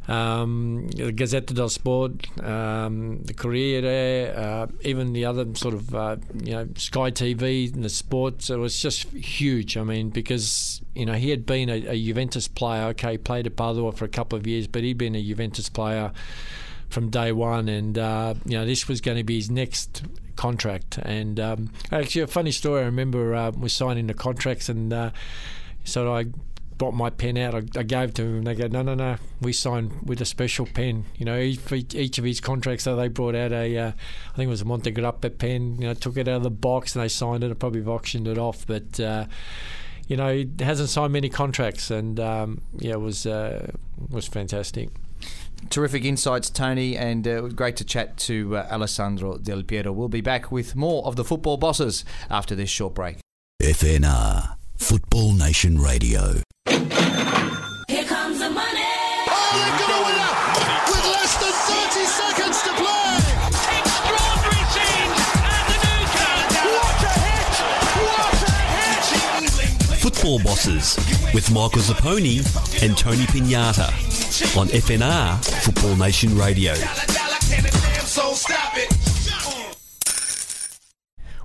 um, 0.08 0.88
the 0.90 1.14
Gazzetta 1.14 1.54
del 1.54 1.70
Sport, 1.70 2.28
um, 2.44 3.24
the 3.24 3.34
Corriere, 3.34 4.34
uh, 4.36 4.68
even 4.82 5.14
the 5.14 5.26
other 5.26 5.46
sort 5.56 5.74
of, 5.74 5.96
uh, 5.96 6.18
you 6.44 6.52
know, 6.52 6.68
Sky 6.76 7.12
TV 7.12 7.74
and 7.74 7.84
the 7.84 7.90
sports. 7.90 8.50
It 8.50 8.58
was 8.58 8.80
just 8.80 9.04
huge. 9.12 9.78
I 9.78 9.84
mean, 9.84 10.10
because, 10.10 10.82
you 10.94 11.06
know, 11.06 11.14
he 11.14 11.30
had 11.30 11.46
been 11.46 11.70
a, 11.70 11.88
a 11.88 12.06
Juventus 12.06 12.48
player. 12.48 12.88
Okay, 12.90 13.18
played 13.18 13.48
at 13.48 13.56
Padua 13.56 13.94
for 13.94 14.06
a 14.06 14.10
couple 14.10 14.38
of 14.38 14.46
years, 14.46 14.68
but 14.68 14.84
he'd 14.84 14.98
been 14.98 15.16
a 15.16 15.24
Juventus 15.24 15.70
player 15.70 16.12
from 16.94 17.10
day 17.10 17.32
one, 17.32 17.68
and 17.68 17.98
uh, 17.98 18.36
you 18.46 18.58
know 18.58 18.66
this 18.66 18.88
was 18.88 19.02
going 19.02 19.18
to 19.18 19.24
be 19.24 19.38
his 19.38 19.50
next 19.50 20.04
contract. 20.36 21.00
And 21.00 21.40
um, 21.40 21.72
actually, 21.92 22.22
a 22.22 22.28
funny 22.28 22.52
story. 22.52 22.82
I 22.82 22.86
remember 22.86 23.34
uh, 23.34 23.52
we 23.52 23.68
signing 23.70 24.08
the 24.08 24.14
contracts, 24.14 24.70
and 24.70 24.94
uh, 24.94 25.12
so 25.84 26.14
I 26.14 26.26
brought 26.84 26.94
my 26.94 27.10
pen 27.10 27.38
out. 27.38 27.56
I, 27.56 27.62
I 27.80 27.84
gave 27.84 28.10
it 28.10 28.16
to 28.16 28.24
him, 28.24 28.38
and 28.40 28.48
they 28.48 28.56
go, 28.56 28.68
"No, 28.68 28.82
no, 28.82 28.94
no. 28.94 29.16
We 29.40 29.54
signed 29.54 30.02
with 30.04 30.20
a 30.20 30.26
special 30.26 30.66
pen. 30.66 31.06
You 31.16 31.24
know, 31.24 31.40
each, 31.40 31.72
each, 31.72 31.96
each 31.96 32.18
of 32.18 32.26
his 32.26 32.42
contracts. 32.42 32.84
So 32.84 32.98
they 32.98 33.08
brought 33.08 33.36
out 33.36 33.54
a, 33.54 33.78
uh, 33.78 33.88
I 33.88 34.36
think 34.36 34.48
it 34.48 34.50
was 34.50 34.62
a 34.62 34.66
Monte 34.66 34.92
Grappa 34.92 35.38
pen. 35.38 35.78
You 35.80 35.88
know, 35.88 35.94
took 35.94 36.18
it 36.18 36.28
out 36.28 36.38
of 36.38 36.44
the 36.44 36.52
box, 36.52 36.94
and 36.94 37.04
they 37.04 37.08
signed 37.08 37.42
it. 37.42 37.52
I 37.52 37.54
probably 37.54 37.80
have 37.80 37.90
auctioned 37.90 38.28
it 38.28 38.38
off, 38.38 38.68
but." 38.68 39.00
Uh, 39.00 39.26
you 40.06 40.18
know, 40.18 40.34
he 40.34 40.50
hasn't 40.60 40.90
signed 40.90 41.14
many 41.14 41.30
contracts, 41.30 41.90
and 41.90 42.20
um, 42.20 42.62
yeah, 42.78 42.92
it 42.92 43.00
was 43.00 43.26
uh, 43.26 43.72
was 44.10 44.28
fantastic. 44.28 44.90
Terrific 45.70 46.04
insights, 46.04 46.50
Tony, 46.50 46.98
and 46.98 47.26
uh, 47.26 47.48
great 47.48 47.78
to 47.78 47.86
chat 47.86 48.18
to 48.18 48.58
uh, 48.58 48.68
Alessandro 48.70 49.38
Del 49.38 49.64
Piero. 49.64 49.94
We'll 49.94 50.10
be 50.10 50.20
back 50.20 50.52
with 50.52 50.76
more 50.76 51.06
of 51.06 51.16
the 51.16 51.24
football 51.24 51.56
bosses 51.56 52.04
after 52.30 52.54
this 52.54 52.70
short 52.70 52.94
break. 52.94 53.20
FNR, 53.62 54.58
Football 54.84 55.32
Nation 55.32 55.80
Radio. 55.80 56.42
Here 56.68 58.04
comes 58.04 58.38
the 58.38 58.50
money. 58.50 58.92
Oh, 59.30 59.54
they've 59.56 59.80
got 59.80 59.90
a 59.90 60.00
winner 60.04 60.34
with 60.92 61.06
less 61.08 61.34
than 61.40 61.54
30 61.56 62.04
seconds 62.04 62.62
to 62.64 62.72
play. 62.76 63.16
Extraordinary 63.80 64.66
scenes 64.76 65.20
at 65.40 65.64
the 65.70 65.78
new. 65.88 66.04
What 66.76 67.00
a 67.00 67.16
hit! 67.24 67.56
What 68.12 68.36
a 68.44 68.52
hit! 68.76 70.00
Football 70.02 70.40
Bosses 70.44 70.98
with 71.34 71.50
Michael 71.50 71.82
Zappone 71.82 72.44
and 72.84 72.98
Tony 72.98 73.26
Pignata 73.28 73.88
on 74.58 74.68
FNR, 74.68 75.46
Football 75.64 75.96
Nation 75.96 76.38
Radio. 76.38 76.74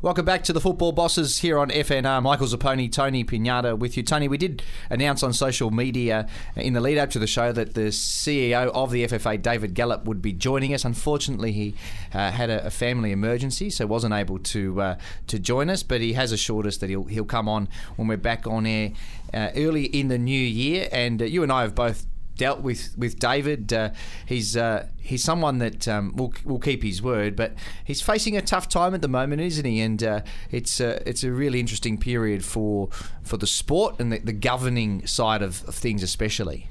Welcome 0.00 0.24
back 0.24 0.44
to 0.44 0.52
the 0.52 0.60
Football 0.60 0.92
Bosses 0.92 1.40
here 1.40 1.58
on 1.58 1.70
FNR. 1.70 2.22
Michael 2.22 2.46
Zappone, 2.46 2.92
Tony 2.92 3.24
Pignata 3.24 3.76
with 3.76 3.96
you. 3.96 4.04
Tony, 4.04 4.28
we 4.28 4.38
did 4.38 4.62
announce 4.90 5.24
on 5.24 5.32
social 5.32 5.72
media 5.72 6.28
in 6.54 6.74
the 6.74 6.80
lead 6.80 6.98
up 6.98 7.10
to 7.10 7.18
the 7.18 7.26
show 7.26 7.50
that 7.50 7.74
the 7.74 7.88
CEO 7.88 8.68
of 8.68 8.92
the 8.92 9.04
FFA, 9.04 9.42
David 9.42 9.74
Gallop, 9.74 10.04
would 10.04 10.22
be 10.22 10.32
joining 10.32 10.72
us. 10.72 10.84
Unfortunately, 10.84 11.50
he 11.50 11.74
uh, 12.14 12.30
had 12.30 12.48
a, 12.48 12.66
a 12.66 12.70
family 12.70 13.10
emergency, 13.10 13.70
so 13.70 13.88
wasn't 13.88 14.14
able 14.14 14.38
to 14.38 14.80
uh, 14.80 14.98
to 15.26 15.40
join 15.40 15.68
us. 15.68 15.82
But 15.82 16.00
he 16.00 16.12
has 16.12 16.30
assured 16.30 16.68
us 16.68 16.76
that 16.76 16.88
he'll 16.88 17.06
he'll 17.06 17.24
come 17.24 17.48
on 17.48 17.68
when 17.96 18.06
we're 18.06 18.18
back 18.18 18.46
on 18.46 18.66
air 18.66 18.92
uh, 19.34 19.50
early 19.56 19.86
in 19.86 20.06
the 20.06 20.18
new 20.18 20.40
year. 20.40 20.88
And 20.92 21.20
uh, 21.20 21.24
you 21.24 21.42
and 21.42 21.50
I 21.50 21.62
have 21.62 21.74
both 21.74 22.06
dealt 22.38 22.60
with 22.60 22.96
with 22.96 23.18
David. 23.18 23.70
Uh, 23.70 23.90
he's 24.24 24.56
uh, 24.56 24.86
he's 24.98 25.22
someone 25.22 25.58
that 25.58 25.86
um, 25.86 26.16
will 26.16 26.32
will 26.44 26.58
keep 26.58 26.82
his 26.82 27.02
word, 27.02 27.36
but 27.36 27.52
he's 27.84 28.00
facing 28.00 28.34
a 28.36 28.40
tough 28.40 28.68
time 28.70 28.94
at 28.94 29.02
the 29.02 29.08
moment, 29.08 29.42
isn't 29.42 29.66
he? 29.66 29.80
And 29.80 30.02
uh, 30.02 30.20
it's 30.50 30.80
uh, 30.80 31.02
it's 31.04 31.22
a 31.22 31.30
really 31.30 31.60
interesting 31.60 31.98
period 31.98 32.42
for 32.42 32.88
for 33.22 33.36
the 33.36 33.46
sport 33.46 33.96
and 33.98 34.10
the, 34.10 34.20
the 34.20 34.32
governing 34.32 35.06
side 35.06 35.42
of, 35.42 35.68
of 35.68 35.74
things, 35.74 36.02
especially. 36.02 36.70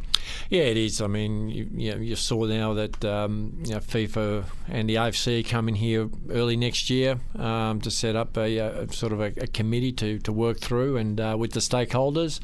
Yeah, 0.50 0.64
it 0.64 0.78
is. 0.78 1.02
I 1.02 1.08
mean, 1.08 1.50
you, 1.50 1.70
you, 1.74 1.92
know, 1.92 1.98
you 1.98 2.16
saw 2.16 2.46
now 2.46 2.74
that 2.74 3.04
um, 3.06 3.54
you 3.64 3.72
know, 3.72 3.80
FIFA 3.80 4.46
and 4.68 4.90
the 4.90 4.96
AFC 4.96 5.46
are 5.46 5.50
coming 5.50 5.76
here 5.76 6.10
early 6.30 6.58
next 6.58 6.90
year 6.90 7.20
um, 7.36 7.80
to 7.82 7.92
set 7.92 8.16
up 8.16 8.36
a, 8.38 8.58
a 8.58 8.92
sort 8.92 9.14
of 9.14 9.22
a, 9.22 9.32
a 9.38 9.48
committee 9.48 9.94
to, 9.94 10.20
to 10.20 10.34
work 10.34 10.60
through 10.60 10.98
and 10.98 11.22
uh, 11.22 11.36
with 11.40 11.52
the 11.52 11.62
stakeholders. 11.62 12.42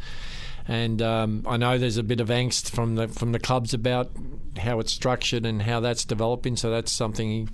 And 0.68 1.02
um, 1.02 1.44
I 1.48 1.58
know 1.58 1.78
there's 1.78 1.98
a 1.98 2.04
bit 2.04 2.20
of 2.22 2.30
angst 2.30 2.70
from 2.70 2.96
the 2.96 3.08
from 3.08 3.32
the 3.32 3.40
clubs 3.40 3.74
about 3.74 4.12
how 4.58 4.80
it's 4.80 4.94
structured 4.94 5.46
and 5.46 5.62
how 5.62 5.80
that's 5.80 6.06
developing. 6.06 6.56
So 6.56 6.70
that's 6.70 6.92
something 6.92 7.30
he, 7.30 7.48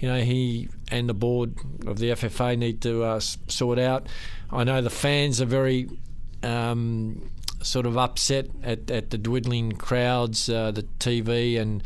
you 0.00 0.08
know, 0.08 0.20
he 0.20 0.68
and 0.90 1.08
the 1.08 1.14
board 1.14 1.54
of 1.86 1.98
the 1.98 2.10
FFA 2.10 2.58
need 2.58 2.82
to 2.82 3.04
uh, 3.04 3.20
sort 3.20 3.78
out. 3.78 4.06
I 4.50 4.64
know 4.64 4.82
the 4.82 4.90
fans 4.90 5.40
are 5.40 5.46
very 5.46 5.88
um, 6.42 7.30
sort 7.62 7.86
of 7.86 7.96
upset 7.96 8.48
at, 8.62 8.90
at 8.90 9.10
the 9.10 9.18
dwindling 9.18 9.72
crowds, 9.72 10.48
uh, 10.48 10.70
the 10.70 10.82
TV, 10.98 11.58
and 11.60 11.82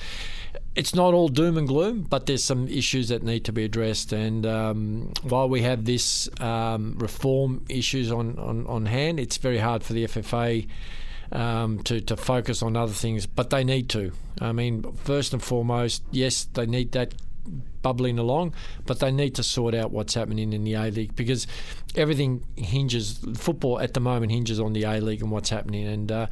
it's 0.76 0.94
not 0.94 1.14
all 1.14 1.28
doom 1.28 1.58
and 1.58 1.66
gloom, 1.66 2.02
but 2.02 2.26
there's 2.26 2.44
some 2.44 2.68
issues 2.68 3.08
that 3.08 3.22
need 3.22 3.44
to 3.44 3.52
be 3.52 3.64
addressed. 3.64 4.12
And 4.12 4.46
um, 4.46 5.12
while 5.22 5.48
we 5.48 5.62
have 5.62 5.84
this 5.84 6.28
um, 6.40 6.96
reform 6.98 7.64
issues 7.68 8.12
on, 8.12 8.38
on, 8.38 8.66
on 8.66 8.86
hand, 8.86 9.18
it's 9.18 9.36
very 9.36 9.58
hard 9.58 9.82
for 9.82 9.92
the 9.92 10.04
FFA 10.04 10.68
um, 11.32 11.82
to, 11.84 12.00
to 12.00 12.16
focus 12.16 12.62
on 12.62 12.76
other 12.76 12.92
things, 12.92 13.26
but 13.26 13.50
they 13.50 13.64
need 13.64 13.88
to. 13.90 14.12
I 14.40 14.52
mean, 14.52 14.92
first 14.92 15.32
and 15.32 15.42
foremost, 15.42 16.02
yes, 16.10 16.44
they 16.44 16.66
need 16.66 16.92
that 16.92 17.14
bubbling 17.82 18.18
along, 18.18 18.54
but 18.86 19.00
they 19.00 19.10
need 19.10 19.34
to 19.36 19.42
sort 19.42 19.74
out 19.74 19.90
what's 19.90 20.14
happening 20.14 20.52
in 20.52 20.64
the 20.64 20.74
A 20.74 20.90
League 20.90 21.14
because 21.16 21.46
everything 21.96 22.44
hinges. 22.56 23.20
Football 23.36 23.80
at 23.80 23.94
the 23.94 24.00
moment 24.00 24.32
hinges 24.32 24.60
on 24.60 24.72
the 24.72 24.84
A 24.84 25.00
League 25.00 25.22
and 25.22 25.30
what's 25.30 25.50
happening, 25.50 25.86
and 25.86 26.12
uh, 26.12 26.26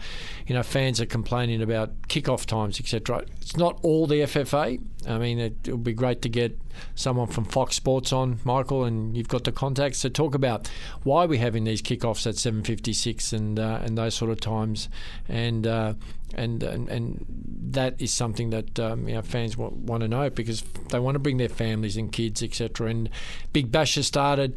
you 0.47 0.55
know 0.55 0.63
fans 0.63 1.01
are 1.01 1.07
complaining 1.07 1.63
about 1.63 2.03
kickoff 2.09 2.47
times, 2.47 2.81
etc. 2.81 3.25
It's 3.41 3.57
not 3.57 3.79
all 3.83 4.07
the 4.07 4.21
FFA. 4.21 4.81
I 5.07 5.19
mean, 5.19 5.39
it, 5.39 5.57
it 5.65 5.73
would 5.73 5.85
be 5.85 5.95
great 5.95 6.23
to 6.23 6.29
get 6.29 6.59
someone 6.95 7.29
from 7.29 7.45
Fox 7.45 7.77
Sports 7.77 8.13
on, 8.13 8.41
Michael, 8.45 8.85
and 8.85 9.17
you've 9.17 9.29
got 9.29 9.45
the 9.45 9.53
contacts 9.53 10.01
to 10.03 10.11
talk 10.11 10.35
about 10.35 10.69
why 11.03 11.25
we're 11.25 11.41
having 11.41 11.65
these 11.65 11.83
kickoffs 11.83 12.27
at 12.27 12.35
7:56 12.35 13.33
and 13.33 13.59
uh, 13.59 13.81
and 13.83 13.97
those 13.97 14.15
sort 14.15 14.31
of 14.31 14.41
times, 14.41 14.89
and. 15.29 15.67
Uh, 15.67 15.95
and, 16.35 16.63
and 16.63 16.89
and 16.91 17.25
that 17.73 18.01
is 18.01 18.13
something 18.13 18.51
that 18.51 18.79
um, 18.79 19.09
you 19.09 19.15
know, 19.15 19.23
fans 19.23 19.57
want, 19.57 19.75
want 19.75 20.03
to 20.03 20.09
know 20.09 20.29
because 20.31 20.63
they 20.91 20.99
want 20.99 21.15
to 21.15 21.19
bring 21.19 21.39
their 21.39 21.49
families 21.49 21.97
and 21.97 22.13
kids, 22.13 22.43
etc. 22.43 22.89
And 22.89 23.09
Big 23.53 23.73
Bash 23.73 23.95
has 23.95 24.07
started, 24.07 24.55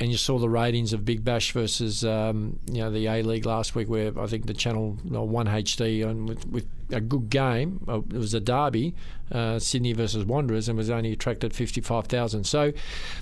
and 0.00 0.10
you 0.10 0.16
saw 0.16 0.38
the 0.38 0.48
ratings 0.48 0.92
of 0.92 1.04
Big 1.04 1.24
Bash 1.24 1.52
versus 1.52 2.04
um, 2.04 2.58
you 2.70 2.80
know 2.80 2.90
the 2.90 3.06
A 3.06 3.22
League 3.22 3.46
last 3.46 3.74
week, 3.74 3.88
where 3.88 4.18
I 4.18 4.26
think 4.26 4.46
the 4.46 4.54
channel 4.54 4.98
uh, 5.12 5.22
One 5.22 5.46
HD 5.46 6.06
on 6.08 6.26
with, 6.26 6.46
with 6.48 6.66
a 6.90 7.00
good 7.00 7.30
game. 7.30 7.84
Uh, 7.88 7.98
it 7.98 8.18
was 8.18 8.34
a 8.34 8.40
derby, 8.40 8.94
uh, 9.32 9.58
Sydney 9.58 9.92
versus 9.92 10.24
Wanderers, 10.24 10.68
and 10.68 10.76
was 10.78 10.90
only 10.90 11.12
attracted 11.12 11.54
fifty 11.54 11.80
five 11.80 12.06
thousand. 12.06 12.44
So 12.44 12.72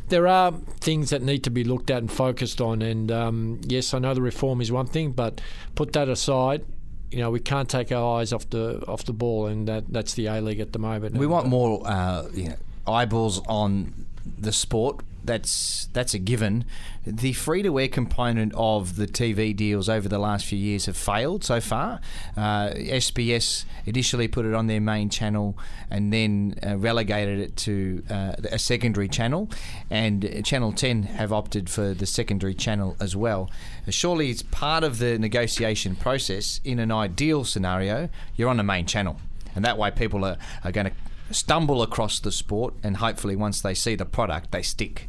there 0.08 0.26
are 0.26 0.52
things 0.80 1.10
that 1.10 1.22
need 1.22 1.44
to 1.44 1.50
be 1.50 1.64
looked 1.64 1.90
at 1.90 1.98
and 1.98 2.10
focused 2.10 2.60
on. 2.60 2.82
And 2.82 3.10
um, 3.10 3.60
yes, 3.66 3.94
I 3.94 3.98
know 3.98 4.14
the 4.14 4.22
reform 4.22 4.60
is 4.60 4.70
one 4.70 4.86
thing, 4.86 5.12
but 5.12 5.40
put 5.74 5.92
that 5.92 6.08
aside 6.08 6.64
you 7.12 7.18
know 7.18 7.30
we 7.30 7.40
can't 7.40 7.68
take 7.68 7.92
our 7.92 8.18
eyes 8.18 8.32
off 8.32 8.48
the 8.50 8.82
off 8.88 9.04
the 9.04 9.12
ball, 9.12 9.46
and 9.46 9.68
that 9.68 9.84
that's 9.92 10.14
the 10.14 10.26
A 10.26 10.40
League 10.40 10.60
at 10.60 10.72
the 10.72 10.78
moment. 10.78 11.14
We 11.14 11.26
And, 11.26 11.32
want 11.32 11.46
uh, 11.46 11.50
more, 11.50 11.82
uh, 11.86 12.28
you 12.32 12.48
know, 12.48 12.56
eyeballs 12.86 13.40
on 13.46 14.06
the 14.38 14.52
sport. 14.52 15.04
That's 15.24 15.88
that's 15.92 16.14
a 16.14 16.18
given. 16.18 16.64
The 17.06 17.32
free 17.32 17.62
to 17.62 17.78
air 17.78 17.88
component 17.88 18.52
of 18.56 18.96
the 18.96 19.06
TV 19.06 19.54
deals 19.54 19.88
over 19.88 20.08
the 20.08 20.18
last 20.18 20.46
few 20.46 20.58
years 20.58 20.86
have 20.86 20.96
failed 20.96 21.44
so 21.44 21.60
far. 21.60 22.00
Uh, 22.36 22.70
SBS 22.70 23.64
initially 23.86 24.28
put 24.28 24.46
it 24.46 24.54
on 24.54 24.66
their 24.66 24.80
main 24.80 25.10
channel 25.10 25.56
and 25.90 26.12
then 26.12 26.56
uh, 26.66 26.76
relegated 26.76 27.38
it 27.38 27.56
to 27.58 28.02
uh, 28.10 28.34
a 28.50 28.58
secondary 28.58 29.08
channel, 29.08 29.50
and 29.90 30.44
Channel 30.44 30.72
10 30.72 31.04
have 31.04 31.32
opted 31.32 31.68
for 31.68 31.94
the 31.94 32.06
secondary 32.06 32.54
channel 32.54 32.96
as 33.00 33.14
well. 33.14 33.50
Surely 33.88 34.30
it's 34.30 34.42
part 34.42 34.84
of 34.84 34.98
the 34.98 35.18
negotiation 35.18 35.96
process. 35.96 36.60
In 36.64 36.78
an 36.78 36.90
ideal 36.90 37.44
scenario, 37.44 38.08
you're 38.36 38.48
on 38.48 38.56
the 38.56 38.62
main 38.62 38.86
channel, 38.86 39.18
and 39.54 39.64
that 39.64 39.78
way 39.78 39.90
people 39.90 40.24
are, 40.24 40.36
are 40.64 40.72
going 40.72 40.86
to 40.86 40.92
stumble 41.34 41.82
across 41.82 42.20
the 42.20 42.32
sport, 42.32 42.74
and 42.82 42.98
hopefully 42.98 43.36
once 43.36 43.60
they 43.60 43.74
see 43.74 43.94
the 43.94 44.04
product, 44.04 44.50
they 44.52 44.62
stick. 44.62 45.08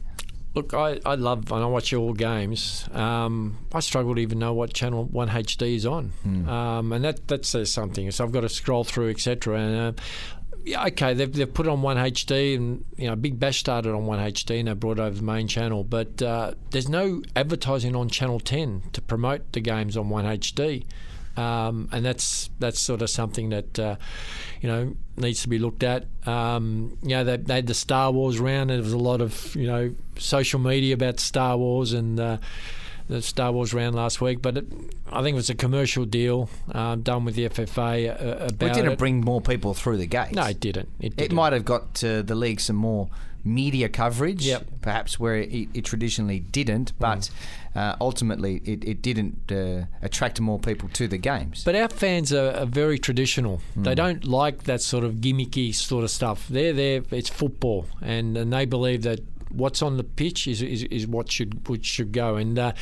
Look, 0.56 0.74
I, 0.74 1.00
I 1.06 1.16
love 1.16 1.52
and 1.52 1.64
I 1.64 1.66
watch 1.66 1.92
all 1.94 2.14
games. 2.14 2.88
Um, 2.92 3.58
I 3.74 3.80
struggle 3.80 4.14
to 4.14 4.22
even 4.22 4.38
know 4.38 4.54
what 4.54 4.74
channel 4.74 5.06
One 5.06 5.30
HD 5.30 5.76
is 5.76 5.86
on, 5.86 6.12
um, 6.48 6.94
and 6.94 7.04
that 7.04 7.28
that 7.28 7.46
says 7.46 7.72
something. 7.72 8.10
So 8.12 8.24
I've 8.24 8.32
got 8.32 8.42
to 8.42 8.50
scroll 8.50 8.84
through, 8.84 9.10
etc. 9.10 9.60
And 9.60 9.98
uh, 9.98 10.02
yeah, 10.66 10.86
okay, 10.86 11.14
they've, 11.14 11.32
they've 11.32 11.52
put 11.52 11.66
it 11.66 11.70
on 11.70 11.82
One 11.82 11.98
HD, 11.98 12.56
and 12.56 12.86
you 12.98 13.08
know, 13.08 13.16
Big 13.16 13.40
Bash 13.40 13.60
started 13.60 13.94
on 13.94 14.06
One 14.06 14.20
HD, 14.20 14.60
and 14.60 14.68
they 14.68 14.74
brought 14.74 15.00
over 15.00 15.16
the 15.16 15.24
main 15.24 15.48
channel. 15.48 15.84
But 15.84 16.22
uh, 16.22 16.54
there's 16.70 16.88
no 16.88 17.22
advertising 17.36 17.96
on 17.96 18.10
Channel 18.10 18.40
10 18.40 18.84
to 18.94 19.02
promote 19.02 19.52
the 19.54 19.60
games 19.60 19.98
on 19.98 20.10
One 20.10 20.26
HD. 20.26 20.86
Um, 21.36 21.90
and 21.92 22.06
that's 22.06 22.50
that's 22.60 22.80
sort 22.80 23.02
of 23.02 23.10
something 23.10 23.50
that 23.50 23.80
uh, 23.80 23.96
you 24.62 24.70
know 24.70 24.96
needs 25.18 25.42
to 25.44 25.50
be 25.50 25.58
looked 25.60 25.84
at. 25.84 26.06
Um, 26.28 26.98
you 27.02 27.10
know, 27.10 27.24
they, 27.24 27.38
they 27.38 27.56
had 27.56 27.68
the 27.68 27.74
Star 27.74 28.12
Wars 28.12 28.40
round, 28.40 28.70
and 28.72 28.80
there 28.80 28.84
was 28.84 28.94
a 28.94 28.98
lot 28.98 29.20
of 29.22 29.56
you 29.56 29.66
know 29.68 29.96
social 30.18 30.60
media 30.60 30.94
about 30.94 31.20
Star 31.20 31.58
Wars 31.58 31.92
and 31.94 32.20
uh, 32.20 32.38
the 33.08 33.22
Star 33.22 33.52
Wars 33.52 33.74
round 33.74 33.96
last 33.96 34.22
week. 34.22 34.42
But 34.44 34.58
it, 34.58 34.66
I 35.12 35.22
think 35.24 35.34
it 35.34 35.38
was 35.38 35.50
a 35.50 35.56
commercial 35.56 36.06
deal 36.06 36.50
um, 36.72 37.02
done 37.02 37.26
with 37.26 37.34
the 37.36 37.50
FFA 37.50 38.10
uh, 38.10 38.46
about 38.46 38.52
It 38.70 38.74
didn't 38.76 38.92
it. 38.92 38.98
bring 39.00 39.22
more 39.22 39.42
people 39.42 39.74
through 39.74 39.98
the 39.98 40.08
gates. 40.08 40.34
no, 40.34 40.44
it 40.46 40.60
didn't. 40.60 40.90
It, 41.00 41.08
It 41.14 41.18
didn't. 41.18 41.36
might 41.36 41.54
have 41.54 41.66
got 41.66 41.96
the 41.96 42.36
league 42.36 42.60
some 42.62 42.76
more 42.76 43.10
media 43.44 43.90
coverage, 43.90 44.46
Yep. 44.46 44.66
perhaps 44.82 45.20
where 45.20 45.36
it, 45.38 45.68
it 45.74 45.86
traditionally 45.86 46.40
didn't, 46.40 46.98
but 47.00 47.30
uh, 47.76 47.96
ultimately 48.00 48.62
it, 48.66 48.84
it 48.84 49.02
didn't 49.02 49.52
uh, 49.52 49.86
attract 50.02 50.40
more 50.40 50.60
people 50.60 50.90
to 50.94 51.08
the 51.08 51.18
games. 51.18 51.64
But 51.64 51.76
our 51.76 51.90
fans 51.90 52.32
are, 52.32 52.52
are 52.56 52.66
very 52.66 52.98
traditional. 53.00 53.62
They 53.76 53.96
don't 53.96 54.26
like 54.26 54.64
that 54.64 54.82
sort 54.82 55.04
of 55.04 55.16
gimmicky 55.16 55.74
sort 55.76 56.04
of 56.04 56.12
stuff. 56.12 56.48
They're 56.48 56.74
there. 56.74 57.02
It's 57.12 57.30
football, 57.30 57.86
and, 58.02 58.38
and 58.38 58.52
they 58.54 58.66
believe 58.66 59.02
that 59.04 59.20
what's 59.50 59.82
on 59.84 59.98
the 59.98 60.04
pitch 60.04 60.48
is, 60.48 60.62
is, 60.62 60.84
is 60.84 61.06
what 61.06 61.32
should 61.32 61.68
what 61.68 61.86
should 61.86 62.12
go. 62.12 62.36
And 62.38 62.58
uh, 62.58 62.74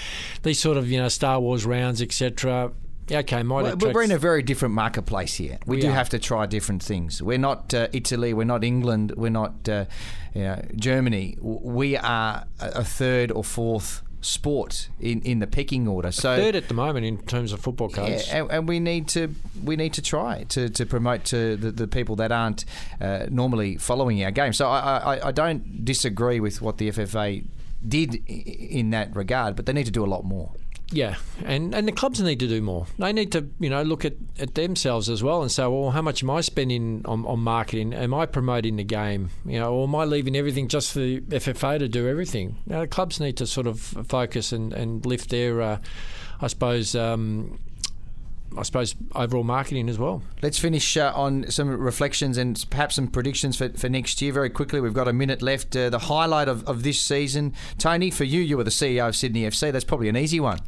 these 0.43 0.59
sort 0.59 0.77
of 0.77 0.89
you 0.89 0.99
know 0.99 1.07
Star 1.09 1.39
Wars 1.39 1.65
rounds, 1.65 2.01
etc. 2.01 2.71
Okay, 3.11 3.43
might 3.43 3.63
Well, 3.63 3.91
we're 3.93 4.03
in 4.03 4.11
a 4.11 4.17
very 4.17 4.41
different 4.41 4.73
marketplace 4.73 5.33
here. 5.35 5.57
We, 5.65 5.77
We 5.77 5.81
do 5.81 5.89
are. 5.89 5.93
have 5.93 6.07
to 6.09 6.19
try 6.19 6.45
different 6.45 6.81
things. 6.81 7.21
We're 7.21 7.39
not 7.39 7.73
uh, 7.73 7.87
Italy. 7.91 8.33
We're 8.33 8.45
not 8.45 8.63
England. 8.63 9.13
We're 9.17 9.29
not 9.31 9.67
uh, 9.67 9.85
you 10.33 10.43
know, 10.43 10.61
Germany. 10.75 11.37
We 11.41 11.97
are 11.97 12.45
a 12.59 12.83
third 12.83 13.31
or 13.31 13.43
fourth 13.43 14.01
sport 14.21 14.89
in, 14.99 15.21
in 15.21 15.39
the 15.39 15.47
pecking 15.47 15.87
order. 15.87 16.11
So 16.11 16.35
third 16.37 16.55
at 16.55 16.67
the 16.67 16.73
moment 16.73 17.05
in 17.05 17.17
terms 17.17 17.53
of 17.53 17.59
football 17.59 17.89
Yeah, 17.95 18.41
and, 18.41 18.51
and 18.51 18.67
we 18.67 18.79
need 18.79 19.07
to 19.09 19.33
we 19.63 19.75
need 19.75 19.93
to 19.93 20.01
try 20.01 20.43
to, 20.49 20.69
to 20.69 20.85
promote 20.85 21.25
to 21.25 21.57
the, 21.57 21.71
the 21.71 21.87
people 21.87 22.15
that 22.17 22.31
aren't 22.31 22.65
uh, 22.99 23.25
normally 23.29 23.77
following 23.77 24.23
our 24.23 24.31
game. 24.31 24.53
So 24.53 24.67
I, 24.67 25.15
I, 25.15 25.27
I 25.27 25.31
don't 25.31 25.83
disagree 25.83 26.39
with 26.39 26.61
what 26.61 26.77
the 26.77 26.89
FFA 26.89 27.43
did 27.85 28.15
in 28.27 28.91
that 28.91 29.15
regard, 29.15 29.55
but 29.55 29.65
they 29.65 29.73
need 29.73 29.85
to 29.85 29.91
do 29.91 30.05
a 30.05 30.07
lot 30.07 30.23
more. 30.23 30.51
Yeah, 30.91 31.15
and 31.45 31.73
and 31.73 31.87
the 31.87 31.93
clubs 31.93 32.19
need 32.21 32.39
to 32.41 32.47
do 32.47 32.61
more. 32.61 32.85
They 32.99 33.13
need 33.13 33.31
to 33.31 33.47
you 33.59 33.69
know 33.69 33.81
look 33.81 34.03
at, 34.03 34.13
at 34.39 34.55
themselves 34.55 35.09
as 35.09 35.23
well 35.23 35.41
and 35.41 35.51
say, 35.51 35.65
well, 35.65 35.91
how 35.91 36.01
much 36.01 36.21
am 36.21 36.29
I 36.29 36.41
spending 36.41 37.03
on, 37.05 37.25
on 37.25 37.39
marketing? 37.39 37.93
Am 37.93 38.13
I 38.13 38.25
promoting 38.25 38.75
the 38.75 38.83
game? 38.83 39.29
You 39.45 39.59
know, 39.59 39.73
or 39.73 39.87
am 39.87 39.95
I 39.95 40.03
leaving 40.03 40.35
everything 40.35 40.67
just 40.67 40.91
for 40.91 40.99
the 40.99 41.21
FFA 41.21 41.79
to 41.79 41.87
do 41.87 42.07
everything? 42.07 42.57
Know, 42.65 42.81
the 42.81 42.87
clubs 42.87 43.19
need 43.19 43.37
to 43.37 43.47
sort 43.47 43.67
of 43.67 43.79
focus 43.79 44.51
and, 44.51 44.73
and 44.73 45.05
lift 45.05 45.29
their, 45.29 45.61
uh, 45.61 45.77
I 46.41 46.47
suppose. 46.47 46.93
Um, 46.93 47.59
I 48.57 48.63
suppose 48.63 48.95
overall 49.15 49.43
marketing 49.43 49.89
as 49.89 49.97
well. 49.97 50.21
Let's 50.41 50.59
finish 50.59 50.97
uh, 50.97 51.11
on 51.15 51.49
some 51.49 51.69
reflections 51.69 52.37
and 52.37 52.63
perhaps 52.69 52.95
some 52.95 53.07
predictions 53.07 53.57
for, 53.57 53.69
for 53.69 53.89
next 53.89 54.21
year 54.21 54.33
very 54.33 54.49
quickly. 54.49 54.81
We've 54.81 54.93
got 54.93 55.07
a 55.07 55.13
minute 55.13 55.41
left. 55.41 55.75
Uh, 55.75 55.89
the 55.89 55.99
highlight 55.99 56.47
of, 56.47 56.67
of 56.67 56.83
this 56.83 56.99
season, 56.99 57.53
Tony, 57.77 58.11
for 58.11 58.23
you, 58.23 58.41
you 58.41 58.57
were 58.57 58.63
the 58.63 58.69
CEO 58.69 59.07
of 59.07 59.15
Sydney 59.15 59.43
FC. 59.43 59.71
That's 59.71 59.85
probably 59.85 60.09
an 60.09 60.17
easy 60.17 60.39
one. 60.39 60.59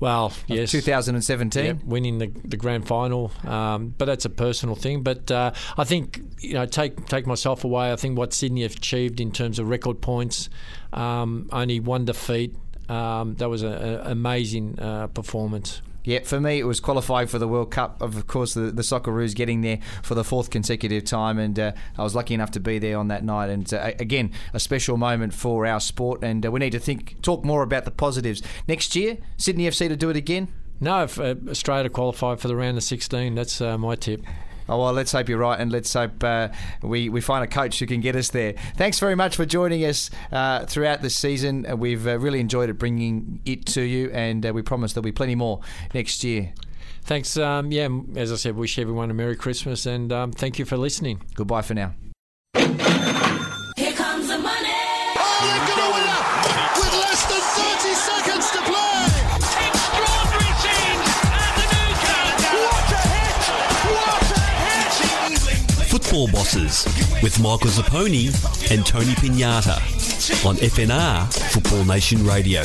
Well, 0.00 0.32
yes, 0.46 0.70
2017. 0.70 1.64
Yeah, 1.64 1.72
winning 1.84 2.18
the, 2.18 2.28
the 2.28 2.56
grand 2.56 2.86
final, 2.86 3.32
um, 3.44 3.94
but 3.98 4.04
that's 4.04 4.24
a 4.24 4.30
personal 4.30 4.76
thing. 4.76 5.02
But 5.02 5.28
uh, 5.30 5.52
I 5.76 5.82
think 5.82 6.20
you 6.38 6.54
know, 6.54 6.66
take 6.66 7.06
take 7.06 7.26
myself 7.26 7.64
away. 7.64 7.92
I 7.92 7.96
think 7.96 8.16
what 8.16 8.32
Sydney 8.32 8.62
have 8.62 8.76
achieved 8.76 9.20
in 9.20 9.32
terms 9.32 9.58
of 9.58 9.68
record 9.68 10.00
points, 10.00 10.50
um, 10.92 11.48
only 11.52 11.80
one 11.80 12.04
defeat. 12.04 12.54
Um, 12.88 13.34
that 13.34 13.50
was 13.50 13.62
an 13.62 14.00
amazing 14.04 14.78
uh, 14.78 15.08
performance. 15.08 15.82
Yeah, 16.08 16.20
for 16.20 16.40
me, 16.40 16.58
it 16.58 16.64
was 16.64 16.80
qualifying 16.80 17.26
for 17.26 17.38
the 17.38 17.46
World 17.46 17.70
Cup. 17.70 18.00
Of 18.00 18.26
course, 18.26 18.54
the, 18.54 18.70
the 18.70 18.80
Socceroos 18.80 19.34
getting 19.34 19.60
there 19.60 19.78
for 20.02 20.14
the 20.14 20.24
fourth 20.24 20.48
consecutive 20.48 21.04
time, 21.04 21.38
and 21.38 21.58
uh, 21.58 21.72
I 21.98 22.02
was 22.02 22.14
lucky 22.14 22.32
enough 22.32 22.50
to 22.52 22.60
be 22.60 22.78
there 22.78 22.96
on 22.96 23.08
that 23.08 23.22
night. 23.22 23.50
And 23.50 23.70
uh, 23.74 23.92
again, 23.98 24.30
a 24.54 24.58
special 24.58 24.96
moment 24.96 25.34
for 25.34 25.66
our 25.66 25.80
sport, 25.80 26.24
and 26.24 26.46
uh, 26.46 26.50
we 26.50 26.60
need 26.60 26.72
to 26.72 26.78
think, 26.78 27.20
talk 27.20 27.44
more 27.44 27.62
about 27.62 27.84
the 27.84 27.90
positives 27.90 28.40
next 28.66 28.96
year. 28.96 29.18
Sydney 29.36 29.64
FC 29.64 29.86
to 29.86 29.96
do 29.96 30.08
it 30.08 30.16
again. 30.16 30.48
No, 30.80 31.02
if 31.02 31.20
uh, 31.20 31.34
Australia 31.46 31.90
qualify 31.90 32.36
for 32.36 32.48
the 32.48 32.56
round 32.56 32.78
of 32.78 32.84
16, 32.84 33.34
that's 33.34 33.60
uh, 33.60 33.76
my 33.76 33.94
tip. 33.94 34.22
Oh 34.68 34.78
well, 34.78 34.92
let's 34.92 35.12
hope 35.12 35.28
you're 35.28 35.38
right, 35.38 35.58
and 35.58 35.72
let's 35.72 35.92
hope 35.92 36.22
uh, 36.22 36.48
we 36.82 37.08
we 37.08 37.20
find 37.20 37.42
a 37.44 37.46
coach 37.46 37.78
who 37.78 37.86
can 37.86 38.00
get 38.00 38.16
us 38.16 38.30
there. 38.30 38.54
Thanks 38.76 38.98
very 38.98 39.14
much 39.14 39.36
for 39.36 39.46
joining 39.46 39.84
us 39.84 40.10
uh, 40.30 40.66
throughout 40.66 41.02
this 41.02 41.16
season. 41.16 41.66
Uh, 41.70 41.76
we've 41.76 42.06
uh, 42.06 42.18
really 42.18 42.40
enjoyed 42.40 42.68
it 42.68 42.74
bringing 42.74 43.40
it 43.44 43.66
to 43.66 43.82
you, 43.82 44.10
and 44.12 44.44
uh, 44.44 44.52
we 44.52 44.62
promise 44.62 44.92
there'll 44.92 45.04
be 45.04 45.12
plenty 45.12 45.34
more 45.34 45.60
next 45.94 46.22
year. 46.24 46.52
Thanks. 47.08 47.38
Um, 47.38 47.72
yeah, 47.72 47.88
as 48.16 48.30
I 48.30 48.36
said, 48.36 48.54
wish 48.56 48.78
everyone 48.78 49.10
a 49.10 49.14
Merry 49.14 49.34
Christmas 49.34 49.86
and 49.86 50.12
um, 50.12 50.30
thank 50.30 50.58
you 50.58 50.66
for 50.66 50.76
listening. 50.76 51.22
Goodbye 51.34 51.62
for 51.62 51.72
now. 51.72 51.94
Football 66.08 66.28
Bosses 66.28 66.86
with 67.22 67.38
Michael 67.38 67.68
Zappone 67.68 68.30
and 68.70 68.86
Tony 68.86 69.12
Pignata 69.12 69.76
on 70.46 70.56
FNR 70.56 71.30
Football 71.52 71.84
Nation 71.84 72.24
Radio. 72.24 72.62